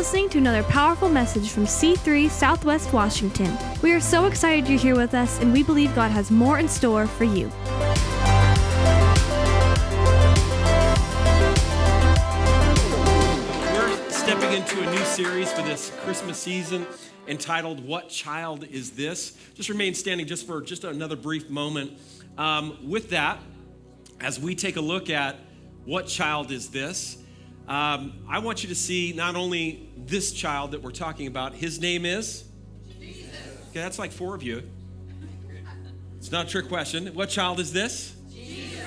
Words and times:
listening 0.00 0.30
to 0.30 0.38
another 0.38 0.62
powerful 0.62 1.10
message 1.10 1.50
from 1.50 1.64
C3 1.64 2.30
Southwest 2.30 2.90
Washington. 2.90 3.54
We 3.82 3.92
are 3.92 4.00
so 4.00 4.24
excited 4.24 4.66
you're 4.66 4.78
here 4.78 4.96
with 4.96 5.12
us, 5.12 5.38
and 5.42 5.52
we 5.52 5.62
believe 5.62 5.94
God 5.94 6.10
has 6.10 6.30
more 6.30 6.58
in 6.58 6.68
store 6.68 7.06
for 7.06 7.24
you. 7.24 7.48
We're 13.74 14.10
stepping 14.10 14.54
into 14.54 14.80
a 14.80 14.90
new 14.90 15.04
series 15.04 15.52
for 15.52 15.60
this 15.60 15.92
Christmas 16.02 16.38
season 16.38 16.86
entitled 17.28 17.86
What 17.86 18.08
Child 18.08 18.64
Is 18.70 18.92
This? 18.92 19.36
Just 19.52 19.68
remain 19.68 19.92
standing 19.92 20.26
just 20.26 20.46
for 20.46 20.62
just 20.62 20.84
another 20.84 21.16
brief 21.16 21.50
moment. 21.50 21.98
Um, 22.38 22.88
with 22.88 23.10
that, 23.10 23.38
as 24.18 24.40
we 24.40 24.54
take 24.54 24.76
a 24.76 24.80
look 24.80 25.10
at 25.10 25.36
what 25.84 26.06
child 26.06 26.50
is 26.52 26.70
this, 26.70 27.19
um, 27.70 28.14
I 28.28 28.40
want 28.40 28.64
you 28.64 28.68
to 28.70 28.74
see 28.74 29.12
not 29.12 29.36
only 29.36 29.88
this 29.96 30.32
child 30.32 30.72
that 30.72 30.82
we're 30.82 30.90
talking 30.90 31.28
about, 31.28 31.54
his 31.54 31.80
name 31.80 32.04
is? 32.04 32.44
Jesus. 32.98 33.32
Okay, 33.70 33.80
that's 33.80 33.96
like 33.96 34.10
four 34.10 34.34
of 34.34 34.42
you. 34.42 34.68
It's 36.18 36.32
not 36.32 36.46
a 36.46 36.48
trick 36.50 36.66
question. 36.66 37.06
What 37.14 37.28
child 37.28 37.60
is 37.60 37.72
this? 37.72 38.12
Jesus. 38.28 38.82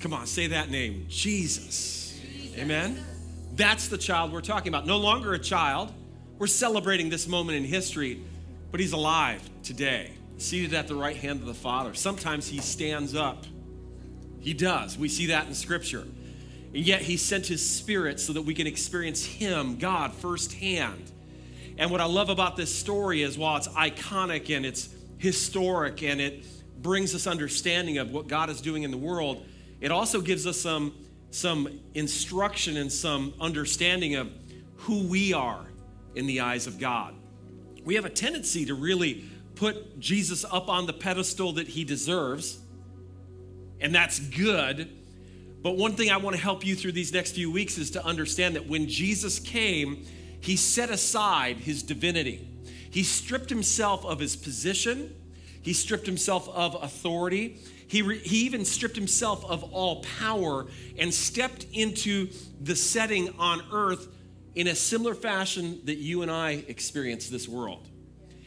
Come 0.00 0.12
on, 0.12 0.26
say 0.26 0.48
that 0.48 0.68
name 0.68 1.06
Jesus. 1.08 2.18
Jesus. 2.20 2.58
Amen. 2.58 3.04
That's 3.54 3.86
the 3.86 3.98
child 3.98 4.32
we're 4.32 4.40
talking 4.40 4.68
about. 4.68 4.84
No 4.84 4.98
longer 4.98 5.34
a 5.34 5.38
child. 5.38 5.92
We're 6.36 6.48
celebrating 6.48 7.10
this 7.10 7.28
moment 7.28 7.56
in 7.56 7.62
history, 7.62 8.20
but 8.72 8.80
he's 8.80 8.92
alive 8.92 9.48
today, 9.62 10.10
seated 10.38 10.74
at 10.74 10.88
the 10.88 10.96
right 10.96 11.16
hand 11.16 11.38
of 11.38 11.46
the 11.46 11.54
Father. 11.54 11.94
Sometimes 11.94 12.48
he 12.48 12.58
stands 12.58 13.14
up. 13.14 13.46
He 14.40 14.54
does. 14.54 14.98
We 14.98 15.08
see 15.08 15.26
that 15.26 15.46
in 15.46 15.54
Scripture. 15.54 16.04
And 16.74 16.84
yet 16.84 17.02
he 17.02 17.16
sent 17.16 17.46
his 17.46 17.68
spirit 17.68 18.18
so 18.18 18.32
that 18.32 18.42
we 18.42 18.52
can 18.52 18.66
experience 18.66 19.24
him, 19.24 19.76
God, 19.76 20.12
firsthand. 20.12 21.12
And 21.78 21.90
what 21.90 22.00
I 22.00 22.04
love 22.04 22.30
about 22.30 22.56
this 22.56 22.74
story 22.74 23.22
is 23.22 23.38
while 23.38 23.56
it's 23.56 23.68
iconic 23.68 24.54
and 24.54 24.66
it's 24.66 24.88
historic 25.18 26.02
and 26.02 26.20
it 26.20 26.44
brings 26.82 27.14
us 27.14 27.28
understanding 27.28 27.98
of 27.98 28.10
what 28.10 28.26
God 28.26 28.50
is 28.50 28.60
doing 28.60 28.82
in 28.82 28.90
the 28.90 28.98
world, 28.98 29.46
it 29.80 29.92
also 29.92 30.20
gives 30.20 30.46
us 30.46 30.60
some 30.60 30.94
some 31.30 31.80
instruction 31.94 32.76
and 32.76 32.92
some 32.92 33.34
understanding 33.40 34.14
of 34.14 34.30
who 34.76 35.08
we 35.08 35.32
are 35.32 35.66
in 36.14 36.26
the 36.26 36.40
eyes 36.40 36.68
of 36.68 36.78
God. 36.78 37.12
We 37.84 37.96
have 37.96 38.04
a 38.04 38.10
tendency 38.10 38.66
to 38.66 38.74
really 38.74 39.24
put 39.56 39.98
Jesus 39.98 40.44
up 40.44 40.68
on 40.68 40.86
the 40.86 40.92
pedestal 40.92 41.54
that 41.54 41.66
he 41.66 41.82
deserves, 41.82 42.58
and 43.80 43.92
that's 43.92 44.20
good. 44.20 44.88
But 45.64 45.78
one 45.78 45.92
thing 45.92 46.10
I 46.10 46.18
want 46.18 46.36
to 46.36 46.42
help 46.42 46.64
you 46.66 46.76
through 46.76 46.92
these 46.92 47.10
next 47.14 47.32
few 47.32 47.50
weeks 47.50 47.78
is 47.78 47.90
to 47.92 48.04
understand 48.04 48.54
that 48.54 48.68
when 48.68 48.86
Jesus 48.86 49.38
came, 49.38 50.04
he 50.38 50.56
set 50.56 50.90
aside 50.90 51.56
his 51.56 51.82
divinity. 51.82 52.46
He 52.90 53.02
stripped 53.02 53.48
himself 53.48 54.04
of 54.04 54.20
his 54.20 54.36
position, 54.36 55.16
he 55.62 55.72
stripped 55.72 56.04
himself 56.04 56.50
of 56.50 56.76
authority, 56.82 57.56
he, 57.88 58.02
re, 58.02 58.18
he 58.18 58.44
even 58.44 58.66
stripped 58.66 58.94
himself 58.94 59.42
of 59.46 59.64
all 59.72 60.02
power 60.18 60.66
and 60.98 61.12
stepped 61.12 61.64
into 61.72 62.28
the 62.60 62.76
setting 62.76 63.30
on 63.38 63.62
earth 63.72 64.08
in 64.54 64.66
a 64.66 64.74
similar 64.74 65.14
fashion 65.14 65.80
that 65.84 65.96
you 65.96 66.20
and 66.20 66.30
I 66.30 66.62
experience 66.68 67.30
this 67.30 67.48
world. 67.48 67.88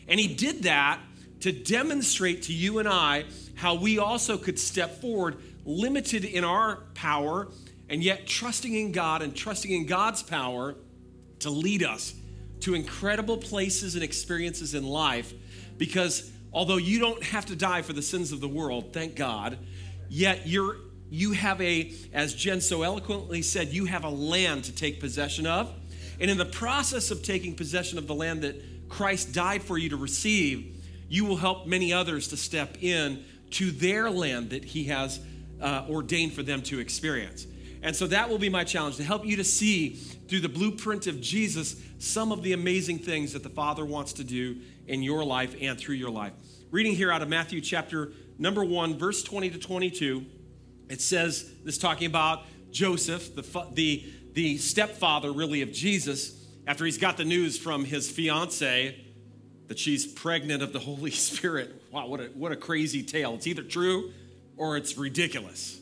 And 0.07 0.19
he 0.19 0.35
did 0.35 0.63
that 0.63 0.99
to 1.39 1.51
demonstrate 1.51 2.43
to 2.43 2.53
you 2.53 2.77
and 2.77 2.87
I 2.87 3.25
how 3.55 3.73
we 3.73 3.97
also 3.97 4.37
could 4.37 4.59
step 4.59 5.01
forward, 5.01 5.37
limited 5.67 6.25
in 6.25 6.43
our 6.43 6.77
power, 6.95 7.49
and 7.89 8.01
yet 8.01 8.25
trusting 8.25 8.73
in 8.73 8.91
God 8.91 9.21
and 9.21 9.35
trusting 9.35 9.71
in 9.71 9.85
God's 9.85 10.23
power 10.23 10.75
to 11.39 11.49
lead 11.51 11.83
us 11.83 12.15
to 12.61 12.73
incredible 12.73 13.37
places 13.37 13.93
and 13.93 14.03
experiences 14.03 14.73
in 14.73 14.83
life 14.83 15.33
because 15.77 16.31
although 16.51 16.77
you 16.77 16.99
don't 16.99 17.23
have 17.23 17.45
to 17.45 17.55
die 17.55 17.83
for 17.83 17.93
the 17.93 18.01
sins 18.01 18.31
of 18.31 18.41
the 18.41 18.47
world, 18.47 18.93
thank 18.93 19.15
God, 19.15 19.59
yet 20.09 20.47
you're 20.47 20.77
you 21.09 21.31
have 21.31 21.61
a, 21.61 21.93
as 22.11 22.33
Jen 22.33 22.59
so 22.59 22.81
eloquently 22.81 23.41
said, 23.41 23.69
you 23.69 23.85
have 23.85 24.03
a 24.03 24.09
land 24.09 24.65
to 24.65 24.75
take 24.75 24.99
possession 24.99 25.47
of. 25.47 25.73
And 26.19 26.29
in 26.29 26.37
the 26.37 26.45
process 26.45 27.11
of 27.11 27.23
taking 27.23 27.55
possession 27.55 27.97
of 27.97 28.07
the 28.07 28.15
land 28.15 28.41
that 28.41 28.89
Christ 28.89 29.33
died 29.33 29.63
for 29.63 29.77
you 29.77 29.89
to 29.89 29.95
receive, 29.95 30.83
you 31.07 31.23
will 31.23 31.37
help 31.37 31.65
many 31.65 31.93
others 31.93 32.27
to 32.29 32.37
step 32.37 32.77
in 32.81 33.23
to 33.51 33.71
their 33.71 34.09
land 34.09 34.49
that 34.49 34.65
He 34.65 34.85
has 34.85 35.21
uh, 35.61 35.85
ordained 35.89 36.33
for 36.33 36.43
them 36.43 36.61
to 36.63 36.79
experience. 36.79 37.47
And 37.81 37.95
so 37.95 38.07
that 38.07 38.29
will 38.29 38.39
be 38.39 38.49
my 38.49 38.63
challenge 38.63 38.97
to 38.97 39.03
help 39.03 39.25
you 39.25 39.37
to 39.37 39.43
see 39.43 39.89
through 39.89 40.41
the 40.41 40.49
blueprint 40.49 41.07
of 41.07 41.21
Jesus 41.21 41.75
some 41.99 42.31
of 42.31 42.43
the 42.43 42.53
amazing 42.53 42.99
things 42.99 43.33
that 43.33 43.43
the 43.43 43.49
Father 43.49 43.85
wants 43.85 44.13
to 44.13 44.23
do 44.23 44.57
in 44.87 45.03
your 45.03 45.23
life 45.23 45.55
and 45.61 45.77
through 45.77 45.95
your 45.95 46.09
life. 46.09 46.33
Reading 46.71 46.95
here 46.95 47.11
out 47.11 47.21
of 47.21 47.29
Matthew 47.29 47.61
chapter 47.61 48.11
number 48.37 48.63
1, 48.63 48.97
verse 48.97 49.23
20 49.23 49.51
to 49.51 49.59
22, 49.59 50.25
it 50.89 51.01
says, 51.01 51.51
this 51.63 51.77
talking 51.77 52.07
about 52.07 52.43
Joseph, 52.71 53.35
the, 53.35 53.67
the, 53.73 54.05
the 54.33 54.57
stepfather 54.57 55.31
really 55.31 55.61
of 55.61 55.71
Jesus, 55.71 56.45
after 56.65 56.85
he's 56.85 56.97
got 56.97 57.17
the 57.17 57.25
news 57.25 57.57
from 57.57 57.85
his 57.85 58.09
fiance 58.09 58.99
that 59.67 59.79
she's 59.79 60.05
pregnant 60.05 60.61
of 60.61 60.73
the 60.73 60.79
Holy 60.91 61.11
Spirit. 61.11 61.81
Wow, 61.91 62.07
what 62.07 62.19
a, 62.19 62.25
what 62.25 62.51
a 62.51 62.55
crazy 62.55 63.03
tale. 63.03 63.35
It's 63.35 63.47
either 63.47 63.63
true 63.63 64.11
or 64.57 64.77
it's 64.77 64.97
ridiculous. 64.97 65.79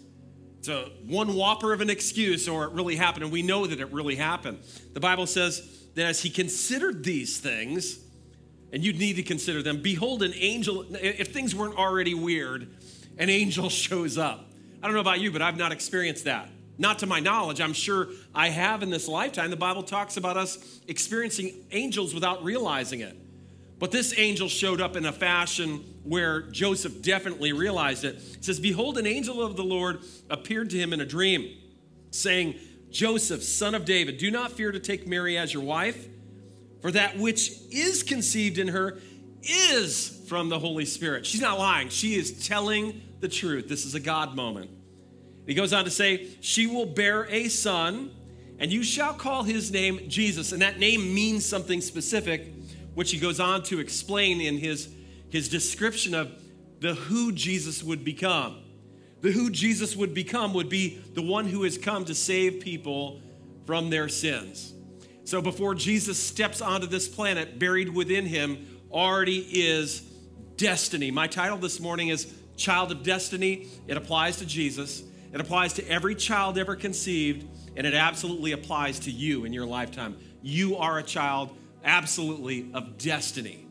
It's 0.59 0.67
a 0.67 0.89
one 1.05 1.35
whopper 1.35 1.73
of 1.73 1.81
an 1.81 1.89
excuse 1.89 2.47
or 2.47 2.65
it 2.65 2.71
really 2.71 2.95
happened, 2.95 3.23
and 3.23 3.31
we 3.31 3.41
know 3.41 3.65
that 3.65 3.79
it 3.79 3.91
really 3.91 4.15
happened. 4.15 4.59
The 4.93 4.99
Bible 4.99 5.27
says 5.27 5.87
that 5.95 6.05
as 6.05 6.21
he 6.21 6.29
considered 6.29 7.03
these 7.03 7.39
things, 7.39 7.99
and 8.71 8.83
you'd 8.83 8.99
need 8.99 9.15
to 9.15 9.23
consider 9.23 9.63
them. 9.63 9.81
Behold, 9.81 10.21
an 10.21 10.33
angel, 10.35 10.85
if 10.91 11.31
things 11.31 11.55
weren't 11.55 11.77
already 11.77 12.13
weird, 12.13 12.67
an 13.17 13.29
angel 13.29 13.69
shows 13.69 14.17
up. 14.17 14.51
I 14.81 14.87
don't 14.87 14.93
know 14.93 15.01
about 15.01 15.19
you, 15.19 15.31
but 15.31 15.41
I've 15.41 15.57
not 15.57 15.71
experienced 15.71 16.25
that. 16.25 16.49
Not 16.77 16.99
to 16.99 17.05
my 17.05 17.21
knowledge. 17.21 17.61
I'm 17.61 17.73
sure 17.73 18.09
I 18.33 18.49
have 18.49 18.83
in 18.83 18.89
this 18.89 19.07
lifetime. 19.07 19.49
The 19.49 19.55
Bible 19.55 19.83
talks 19.83 20.17
about 20.17 20.35
us 20.35 20.81
experiencing 20.87 21.53
angels 21.71 22.13
without 22.13 22.43
realizing 22.43 22.99
it. 22.99 23.15
But 23.77 23.91
this 23.91 24.17
angel 24.17 24.47
showed 24.47 24.79
up 24.79 24.95
in 24.95 25.05
a 25.05 25.11
fashion 25.11 25.83
where 26.03 26.43
Joseph 26.43 27.01
definitely 27.01 27.51
realized 27.51 28.05
it. 28.05 28.15
It 28.15 28.45
says, 28.45 28.59
Behold, 28.59 28.97
an 28.97 29.05
angel 29.05 29.41
of 29.41 29.57
the 29.57 29.63
Lord 29.63 29.99
appeared 30.29 30.69
to 30.69 30.77
him 30.77 30.93
in 30.93 31.01
a 31.01 31.05
dream, 31.05 31.57
saying, 32.11 32.55
Joseph, 32.89 33.43
son 33.43 33.75
of 33.75 33.83
David, 33.83 34.17
do 34.17 34.31
not 34.31 34.51
fear 34.51 34.71
to 34.71 34.79
take 34.79 35.05
Mary 35.05 35.37
as 35.37 35.53
your 35.53 35.63
wife 35.63 36.07
for 36.85 36.91
that 36.91 37.17
which 37.17 37.51
is 37.71 38.03
conceived 38.03 38.59
in 38.59 38.67
her 38.67 38.99
is 39.41 40.23
from 40.27 40.49
the 40.49 40.59
Holy 40.59 40.85
Spirit. 40.85 41.25
She's 41.25 41.41
not 41.41 41.57
lying, 41.57 41.89
she 41.89 42.13
is 42.13 42.47
telling 42.47 43.01
the 43.21 43.27
truth. 43.27 43.67
This 43.67 43.85
is 43.85 43.95
a 43.95 43.99
God 43.99 44.35
moment. 44.35 44.69
He 45.47 45.55
goes 45.55 45.73
on 45.73 45.85
to 45.85 45.89
say, 45.89 46.27
She 46.41 46.67
will 46.67 46.85
bear 46.85 47.25
a 47.25 47.49
son, 47.49 48.11
and 48.59 48.71
you 48.71 48.83
shall 48.83 49.15
call 49.15 49.41
his 49.41 49.71
name 49.71 50.01
Jesus. 50.07 50.51
And 50.51 50.61
that 50.61 50.77
name 50.77 51.11
means 51.11 51.43
something 51.43 51.81
specific, 51.81 52.54
which 52.95 53.11
he 53.11 53.19
goes 53.19 53.39
on 53.39 53.61
to 53.63 53.79
explain 53.79 54.41
in 54.41 54.57
his, 54.57 54.89
his 55.29 55.47
description 55.47 56.15
of 56.15 56.31
the 56.79 56.95
who 56.95 57.31
Jesus 57.31 57.83
would 57.83 58.03
become. 58.03 58.61
The 59.21 59.31
who 59.31 59.49
Jesus 59.49 59.95
would 59.95 60.13
become 60.13 60.53
would 60.53 60.69
be 60.69 61.01
the 61.13 61.21
one 61.21 61.47
who 61.47 61.63
has 61.63 61.77
come 61.77 62.05
to 62.05 62.15
save 62.15 62.61
people 62.61 63.21
from 63.65 63.89
their 63.89 64.09
sins. 64.09 64.73
So 65.23 65.41
before 65.41 65.73
Jesus 65.73 66.19
steps 66.19 66.61
onto 66.61 66.87
this 66.87 67.07
planet, 67.07 67.57
buried 67.57 67.89
within 67.89 68.25
him 68.25 68.79
already 68.91 69.39
is 69.39 70.01
destiny. 70.57 71.11
My 71.11 71.27
title 71.27 71.57
this 71.57 71.79
morning 71.79 72.09
is 72.09 72.31
Child 72.55 72.91
of 72.91 73.03
Destiny. 73.03 73.67
It 73.87 73.97
applies 73.97 74.37
to 74.37 74.45
Jesus, 74.45 75.03
it 75.33 75.41
applies 75.41 75.73
to 75.73 75.89
every 75.89 76.15
child 76.15 76.57
ever 76.57 76.75
conceived, 76.75 77.47
and 77.75 77.85
it 77.85 77.93
absolutely 77.93 78.53
applies 78.53 78.99
to 78.99 79.11
you 79.11 79.43
in 79.45 79.51
your 79.51 79.65
lifetime. 79.65 80.17
You 80.41 80.77
are 80.77 80.99
a 80.99 81.03
child, 81.03 81.49
absolutely, 81.85 82.69
of 82.73 82.97
destiny. 82.97 83.65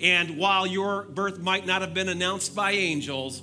And 0.00 0.36
while 0.36 0.66
your 0.66 1.04
birth 1.04 1.38
might 1.38 1.64
not 1.64 1.80
have 1.80 1.94
been 1.94 2.10
announced 2.10 2.54
by 2.54 2.72
angels, 2.72 3.40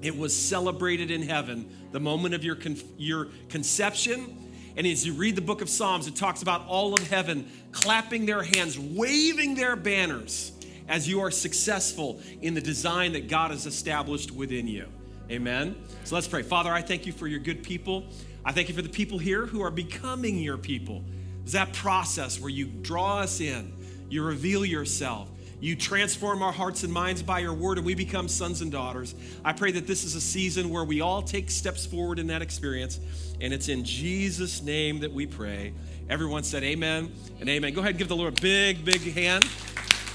it 0.00 0.16
was 0.16 0.34
celebrated 0.36 1.10
in 1.10 1.22
heaven 1.22 1.88
the 1.92 2.00
moment 2.00 2.34
of 2.34 2.42
your, 2.42 2.56
con- 2.56 2.78
your 2.96 3.28
conception 3.50 4.38
and 4.76 4.86
as 4.86 5.06
you 5.06 5.12
read 5.12 5.36
the 5.36 5.42
book 5.42 5.60
of 5.60 5.68
Psalms, 5.68 6.06
it 6.06 6.16
talks 6.16 6.42
about 6.42 6.66
all 6.66 6.94
of 6.94 7.06
heaven 7.08 7.50
clapping 7.72 8.24
their 8.24 8.42
hands, 8.42 8.78
waving 8.78 9.54
their 9.54 9.76
banners 9.76 10.52
as 10.88 11.08
you 11.08 11.20
are 11.20 11.30
successful 11.30 12.20
in 12.40 12.54
the 12.54 12.60
design 12.60 13.12
that 13.12 13.28
God 13.28 13.50
has 13.50 13.66
established 13.66 14.30
within 14.30 14.66
you. 14.66 14.86
Amen. 15.30 15.76
So 16.04 16.14
let's 16.14 16.26
pray. 16.26 16.42
Father, 16.42 16.72
I 16.72 16.82
thank 16.82 17.06
you 17.06 17.12
for 17.12 17.26
your 17.26 17.38
good 17.38 17.62
people. 17.62 18.04
I 18.44 18.52
thank 18.52 18.68
you 18.68 18.74
for 18.74 18.82
the 18.82 18.88
people 18.88 19.18
here 19.18 19.46
who 19.46 19.62
are 19.62 19.70
becoming 19.70 20.38
your 20.38 20.58
people. 20.58 21.04
It's 21.42 21.52
that 21.52 21.72
process 21.72 22.40
where 22.40 22.50
you 22.50 22.66
draw 22.66 23.18
us 23.18 23.40
in, 23.40 23.72
you 24.08 24.22
reveal 24.22 24.64
yourself, 24.64 25.28
You 25.62 25.76
transform 25.76 26.42
our 26.42 26.50
hearts 26.50 26.82
and 26.82 26.92
minds 26.92 27.22
by 27.22 27.38
your 27.38 27.54
word, 27.54 27.78
and 27.78 27.86
we 27.86 27.94
become 27.94 28.26
sons 28.26 28.62
and 28.62 28.72
daughters. 28.72 29.14
I 29.44 29.52
pray 29.52 29.70
that 29.70 29.86
this 29.86 30.02
is 30.02 30.16
a 30.16 30.20
season 30.20 30.70
where 30.70 30.82
we 30.82 31.00
all 31.00 31.22
take 31.22 31.52
steps 31.52 31.86
forward 31.86 32.18
in 32.18 32.26
that 32.26 32.42
experience. 32.42 32.98
And 33.40 33.54
it's 33.54 33.68
in 33.68 33.84
Jesus' 33.84 34.60
name 34.60 34.98
that 35.00 35.12
we 35.12 35.24
pray. 35.24 35.72
Everyone 36.10 36.42
said 36.42 36.64
amen 36.64 37.12
and 37.38 37.48
amen. 37.48 37.74
Go 37.74 37.80
ahead 37.80 37.90
and 37.90 37.98
give 37.98 38.08
the 38.08 38.16
Lord 38.16 38.36
a 38.36 38.42
big, 38.42 38.84
big 38.84 39.02
hand. 39.02 39.48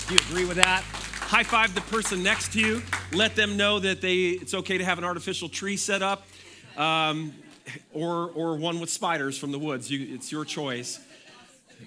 Do 0.10 0.16
you 0.16 0.20
agree 0.30 0.44
with 0.44 0.58
that? 0.58 0.82
High 0.84 1.44
five 1.44 1.74
the 1.74 1.80
person 1.80 2.22
next 2.22 2.52
to 2.52 2.60
you. 2.60 2.84
Let 3.14 3.38
them 3.38 3.56
know 3.56 3.80
that 3.80 4.02
they 4.02 4.32
it's 4.32 4.54
okay 4.54 4.78
to 4.78 4.84
have 4.84 4.98
an 4.98 5.06
artificial 5.06 5.48
tree 5.48 5.78
set 5.78 6.02
up. 6.02 6.28
Um, 6.76 7.34
or, 7.94 8.30
or 8.30 8.56
one 8.56 8.80
with 8.80 8.90
spiders 8.90 9.38
from 9.38 9.52
the 9.52 9.60
woods. 9.60 9.92
You, 9.92 10.16
it's 10.16 10.32
your 10.32 10.46
choice 10.46 11.00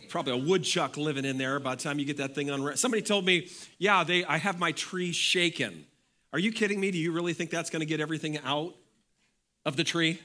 probably 0.09 0.33
a 0.33 0.37
woodchuck 0.37 0.97
living 0.97 1.25
in 1.25 1.39
there 1.39 1.61
by 1.61 1.75
the 1.75 1.83
time 1.83 1.99
you 1.99 2.05
get 2.05 2.17
that 2.19 2.35
thing 2.35 2.51
unwrapped. 2.51 2.79
Somebody 2.79 3.03
told 3.03 3.25
me, 3.25 3.49
yeah, 3.79 4.05
they, 4.05 4.25
I 4.25 4.39
have 4.39 4.59
my 4.59 4.73
tree 4.73 5.13
shaken. 5.13 5.87
Are 6.33 6.39
you 6.39 6.53
kidding 6.53 6.81
me? 6.81 6.91
Do 6.91 6.99
you 6.99 7.13
really 7.13 7.33
think 7.33 7.51
that's 7.51 7.71
going 7.71 7.81
to 7.81 7.87
get 7.87 8.01
everything 8.01 8.39
out 8.39 8.75
of 9.65 9.77
the 9.77 9.85
tree? 9.85 10.21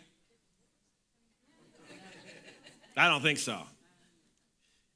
I 2.97 3.09
don't 3.09 3.21
think 3.21 3.39
so. 3.39 3.59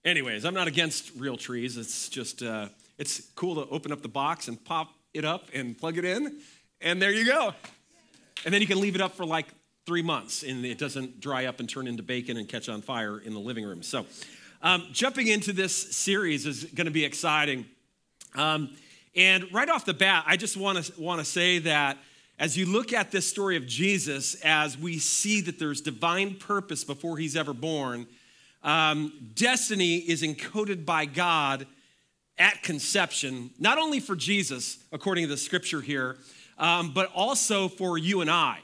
Anyways, 0.05 0.45
I'm 0.45 0.53
not 0.53 0.67
against 0.67 1.11
real 1.17 1.35
trees. 1.35 1.75
It's 1.75 2.07
just, 2.07 2.41
uh, 2.41 2.69
it's 2.97 3.21
cool 3.35 3.55
to 3.55 3.69
open 3.69 3.91
up 3.91 4.01
the 4.01 4.07
box 4.07 4.47
and 4.47 4.63
pop 4.63 4.93
it 5.13 5.25
up 5.25 5.49
and 5.53 5.77
plug 5.77 5.97
it 5.97 6.05
in, 6.05 6.39
and 6.79 7.01
there 7.01 7.11
you 7.11 7.25
go. 7.25 7.53
And 8.45 8.53
then 8.53 8.61
you 8.61 8.67
can 8.67 8.79
leave 8.79 8.95
it 8.95 9.01
up 9.01 9.15
for 9.15 9.25
like 9.25 9.47
three 9.85 10.01
months, 10.01 10.43
and 10.43 10.63
it 10.65 10.77
doesn't 10.77 11.19
dry 11.19 11.45
up 11.45 11.59
and 11.59 11.67
turn 11.67 11.87
into 11.87 12.03
bacon 12.03 12.37
and 12.37 12.47
catch 12.47 12.69
on 12.69 12.81
fire 12.81 13.19
in 13.19 13.33
the 13.33 13.39
living 13.39 13.65
room. 13.65 13.83
So, 13.83 14.05
um, 14.61 14.87
jumping 14.91 15.27
into 15.27 15.53
this 15.53 15.95
series 15.95 16.45
is 16.45 16.65
going 16.65 16.85
to 16.85 16.91
be 16.91 17.05
exciting. 17.05 17.65
Um, 18.35 18.75
and 19.15 19.51
right 19.53 19.69
off 19.69 19.85
the 19.85 19.93
bat, 19.93 20.23
I 20.27 20.37
just 20.37 20.57
want 20.57 20.83
to 20.83 21.01
want 21.01 21.19
to 21.19 21.25
say 21.25 21.59
that 21.59 21.97
as 22.37 22.57
you 22.57 22.65
look 22.65 22.93
at 22.93 23.11
this 23.11 23.27
story 23.27 23.57
of 23.57 23.67
Jesus, 23.67 24.35
as 24.43 24.77
we 24.77 24.97
see 24.97 25.41
that 25.41 25.59
there's 25.59 25.81
divine 25.81 26.35
purpose 26.35 26.83
before 26.83 27.17
he's 27.17 27.35
ever 27.35 27.53
born, 27.53 28.07
um, 28.63 29.31
destiny 29.33 29.97
is 29.97 30.23
encoded 30.23 30.85
by 30.85 31.05
God 31.05 31.67
at 32.37 32.63
conception, 32.63 33.51
not 33.59 33.77
only 33.77 33.99
for 33.99 34.15
Jesus, 34.15 34.77
according 34.91 35.25
to 35.25 35.29
the 35.29 35.37
scripture 35.37 35.81
here, 35.81 36.17
um, 36.57 36.91
but 36.93 37.11
also 37.13 37.67
for 37.67 37.97
you 37.97 38.21
and 38.21 38.29
I. 38.29 38.59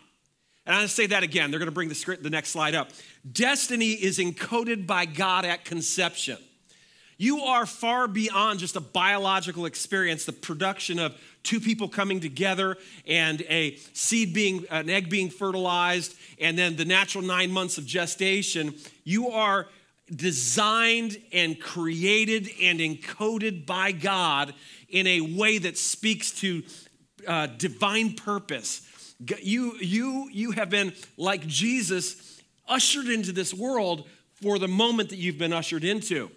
And 0.65 0.75
I'll 0.75 0.87
say 0.87 1.05
that 1.07 1.23
again. 1.23 1.51
They're 1.51 1.59
going 1.59 1.67
to 1.67 1.73
bring 1.73 1.89
the, 1.89 1.95
script, 1.95 2.23
the 2.23 2.29
next 2.29 2.49
slide 2.49 2.73
up. 2.73 2.89
Destiny 3.31 3.91
is 3.91 4.17
encoded 4.17 4.87
by 4.87 5.05
God 5.05 5.45
at 5.45 5.63
conception. 5.63 6.37
You 7.17 7.41
are 7.41 7.65
far 7.65 8.07
beyond 8.07 8.59
just 8.59 8.75
a 8.75 8.81
biological 8.81 9.65
experience, 9.65 10.25
the 10.25 10.33
production 10.33 10.99
of 10.99 11.15
two 11.43 11.59
people 11.59 11.87
coming 11.87 12.19
together 12.19 12.77
and 13.07 13.41
a 13.43 13.77
seed 13.93 14.33
being, 14.33 14.65
an 14.69 14.89
egg 14.89 15.09
being 15.09 15.29
fertilized, 15.29 16.15
and 16.41 16.57
then 16.57 16.75
the 16.75 16.83
natural 16.83 17.23
nine 17.23 17.51
months 17.51 17.77
of 17.77 17.85
gestation. 17.85 18.73
You 19.05 19.29
are 19.29 19.67
designed 20.13 21.17
and 21.31 21.59
created 21.59 22.49
and 22.61 22.79
encoded 22.79 23.65
by 23.65 23.91
God 23.91 24.53
in 24.89 25.07
a 25.07 25.21
way 25.21 25.57
that 25.59 25.77
speaks 25.77 26.31
to 26.41 26.63
uh, 27.27 27.47
divine 27.47 28.13
purpose 28.13 28.81
you, 29.41 29.77
you, 29.79 30.29
you 30.31 30.51
have 30.51 30.69
been, 30.69 30.93
like 31.17 31.45
Jesus, 31.47 32.41
ushered 32.67 33.07
into 33.07 33.31
this 33.31 33.53
world 33.53 34.07
for 34.41 34.59
the 34.59 34.67
moment 34.67 35.09
that 35.09 35.17
you've 35.17 35.37
been 35.37 35.53
ushered 35.53 35.83
into. 35.83 36.29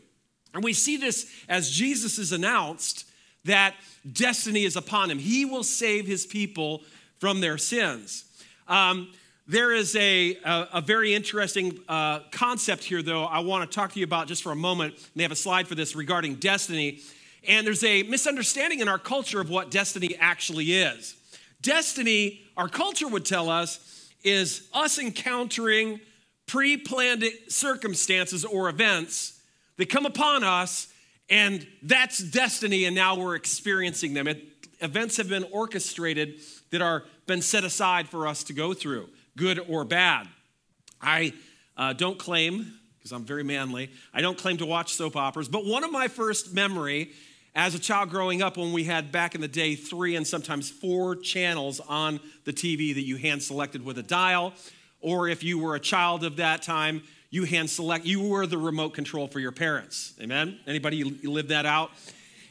And 0.55 0.63
we 0.63 0.73
see 0.73 0.97
this 0.97 1.31
as 1.49 1.71
Jesus 1.71 2.19
is 2.19 2.33
announced 2.33 3.05
that 3.45 3.75
destiny 4.11 4.65
is 4.65 4.77
upon 4.77 5.11
him. 5.11 5.19
He 5.19 5.45
will 5.45 5.65
save 5.65 6.07
his 6.07 6.27
people 6.27 6.83
from 7.19 7.41
their 7.41 7.59
sins. 7.59 8.25
Um, 8.67 9.13
there 9.47 9.73
is 9.73 9.97
a, 9.97 10.37
a, 10.45 10.69
a 10.75 10.81
very 10.81 11.15
interesting 11.15 11.79
uh, 11.89 12.21
concept 12.31 12.85
here, 12.85 13.03
though, 13.03 13.25
I 13.25 13.41
want 13.41 13.69
to 13.69 13.75
talk 13.75 13.93
to 13.93 13.99
you 13.99 14.05
about 14.05 14.29
just 14.29 14.43
for 14.43 14.53
a 14.53 14.57
moment. 14.57 14.95
They 15.17 15.23
have 15.23 15.33
a 15.33 15.37
slide 15.37 15.67
for 15.67 15.75
this 15.75 15.97
regarding 15.97 16.35
destiny. 16.35 17.01
And 17.47 17.67
there's 17.67 17.83
a 17.83 18.03
misunderstanding 18.03 18.81
in 18.81 18.89
our 18.89 18.99
culture 18.99 19.41
of 19.41 19.49
what 19.49 19.71
destiny 19.71 20.17
actually 20.19 20.73
is. 20.73 21.17
Destiny, 21.61 22.43
our 22.57 22.69
culture 22.69 23.09
would 23.09 23.25
tell 23.25 23.51
us, 23.51 24.11
is 24.23 24.69
us 24.73 24.99
encountering 24.99 26.01
pre 26.47 26.77
planned 26.77 27.25
circumstances 27.49 28.45
or 28.45 28.69
events 28.69 29.41
that 29.77 29.89
come 29.89 30.07
upon 30.07 30.45
us, 30.45 30.89
and 31.31 31.67
that's 31.83 32.19
destiny, 32.19 32.85
and 32.85 32.95
now 32.95 33.17
we're 33.17 33.35
experiencing 33.35 34.15
them. 34.15 34.27
It, 34.29 34.45
events 34.81 35.17
have 35.17 35.29
been 35.29 35.45
orchestrated 35.53 36.41
that 36.71 36.83
are 36.83 37.05
been 37.27 37.43
set 37.43 37.65
aside 37.65 38.09
for 38.09 38.27
us 38.27 38.45
to 38.45 38.53
go 38.53 38.73
through, 38.73 39.09
good 39.37 39.61
or 39.69 39.85
bad. 39.85 40.27
I 41.01 41.33
uh, 41.77 41.93
don't 41.93 42.19
claim, 42.19 42.73
because 42.99 43.13
I'm 43.13 43.25
very 43.25 43.45
manly, 43.45 43.91
I 44.13 44.21
don't 44.21 44.39
claim 44.39 44.57
to 44.59 44.67
watch 44.67 44.95
soap 44.95 45.17
operas, 45.17 45.49
but 45.49 45.65
one 45.65 45.85
of 45.85 45.93
my 45.93 46.09
first 46.09 46.55
memory 46.55 47.11
as 47.59 47.75
a 47.75 47.79
child 47.79 48.09
growing 48.09 48.41
up, 48.41 48.57
when 48.57 48.73
we 48.73 48.85
had 48.85 49.11
back 49.11 49.35
in 49.35 49.41
the 49.41 49.49
day 49.49 49.75
three 49.75 50.15
and 50.15 50.25
sometimes 50.25 50.71
four 50.71 51.17
channels 51.17 51.81
on 51.89 52.21
the 52.45 52.53
TV 52.53 52.95
that 52.95 53.03
you 53.03 53.17
hand 53.17 53.43
selected 53.43 53.85
with 53.85 53.99
a 53.99 54.03
dial, 54.03 54.53
or 55.01 55.29
if 55.29 55.43
you 55.43 55.59
were 55.59 55.75
a 55.75 55.81
child 55.81 56.23
of 56.23 56.37
that 56.37 56.63
time, 56.63 57.03
you 57.31 57.43
hand 57.43 57.69
select, 57.69 58.05
you 58.05 58.23
were 58.23 58.47
the 58.47 58.57
remote 58.57 58.91
control 58.91 59.27
for 59.27 59.41
your 59.41 59.51
parents. 59.51 60.15
Amen? 60.21 60.57
Anybody 60.69 60.99
you 60.99 61.33
lived 61.33 61.49
that 61.49 61.67
out? 61.67 61.91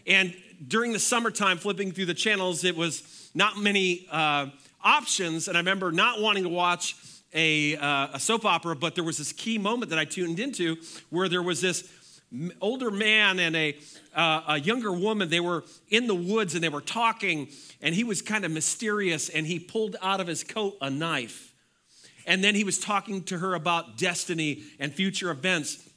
And 0.06 0.36
during 0.68 0.92
the 0.92 1.00
summertime, 1.00 1.58
flipping 1.58 1.94
through 1.94 2.08
the 2.08 2.14
channels, 2.14 2.66
it 2.66 2.76
was 2.76 3.32
not 3.34 3.58
many 3.58 4.08
uh, 4.12 4.48
options. 4.84 5.48
And 5.48 5.56
I 5.56 5.62
remember 5.62 5.90
not 5.94 6.20
wanting 6.20 6.44
to 6.44 6.50
watch 6.50 6.98
a, 7.34 7.78
uh, 7.78 8.10
a 8.14 8.20
soap 8.20 8.44
opera, 8.44 8.76
but 8.76 8.96
there 8.96 9.06
was 9.06 9.18
this 9.18 9.32
key 9.32 9.58
moment 9.58 9.90
that 9.92 10.00
I 10.00 10.06
tuned 10.06 10.40
into 10.40 10.76
where 11.12 11.30
there 11.30 11.44
was 11.44 11.62
this 11.62 11.90
older 12.62 12.92
man 12.92 13.40
and 13.40 13.56
a, 13.56 13.78
uh, 14.16 14.42
a 14.48 14.60
younger 14.60 14.92
woman. 14.92 15.30
They 15.30 15.40
were 15.40 15.64
in 15.90 16.08
the 16.08 16.16
woods 16.16 16.56
and 16.56 16.64
they 16.64 16.70
were 16.70 16.82
talking, 16.82 17.50
and 17.82 17.96
he 17.96 18.04
was 18.04 18.22
kind 18.22 18.46
of 18.46 18.52
mysterious. 18.52 19.30
And 19.30 19.48
he 19.48 19.60
pulled 19.60 19.96
out 20.02 20.20
of 20.20 20.28
his 20.28 20.44
coat 20.44 20.78
a 20.82 20.90
knife. 20.90 21.54
And 22.26 22.44
then 22.44 22.56
he 22.56 22.64
was 22.64 22.78
talking 22.80 23.24
to 23.26 23.38
her 23.38 23.54
about 23.54 23.98
destiny 23.98 24.64
and 24.80 24.94
future 24.94 25.32
events. 25.32 25.88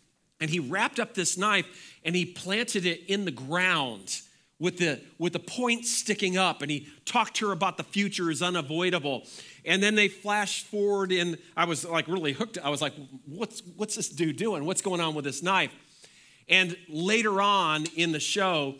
And 0.40 0.48
he 0.48 0.60
wrapped 0.60 1.00
up 1.00 1.14
this 1.14 1.36
knife 1.36 1.66
and 2.04 2.14
he 2.14 2.24
planted 2.24 2.86
it 2.86 3.04
in 3.08 3.24
the 3.24 3.30
ground 3.30 4.20
with 4.60 4.78
the 4.78 5.00
with 5.18 5.32
the 5.32 5.40
point 5.40 5.84
sticking 5.84 6.36
up 6.36 6.62
and 6.62 6.70
he 6.70 6.86
talked 7.04 7.34
to 7.36 7.46
her 7.46 7.52
about 7.52 7.76
the 7.78 7.82
future 7.82 8.30
is 8.30 8.42
unavoidable 8.42 9.26
and 9.64 9.82
then 9.82 9.94
they 9.94 10.06
flashed 10.06 10.66
forward 10.66 11.10
and 11.10 11.38
i 11.56 11.64
was 11.64 11.84
like 11.84 12.06
really 12.06 12.32
hooked 12.32 12.58
i 12.62 12.68
was 12.68 12.82
like 12.82 12.92
what's 13.24 13.62
what's 13.76 13.96
this 13.96 14.10
dude 14.10 14.36
doing 14.36 14.64
what's 14.66 14.82
going 14.82 15.00
on 15.00 15.14
with 15.14 15.24
this 15.24 15.42
knife 15.42 15.72
and 16.50 16.76
later 16.88 17.40
on 17.40 17.86
in 17.96 18.12
the 18.12 18.20
show, 18.20 18.74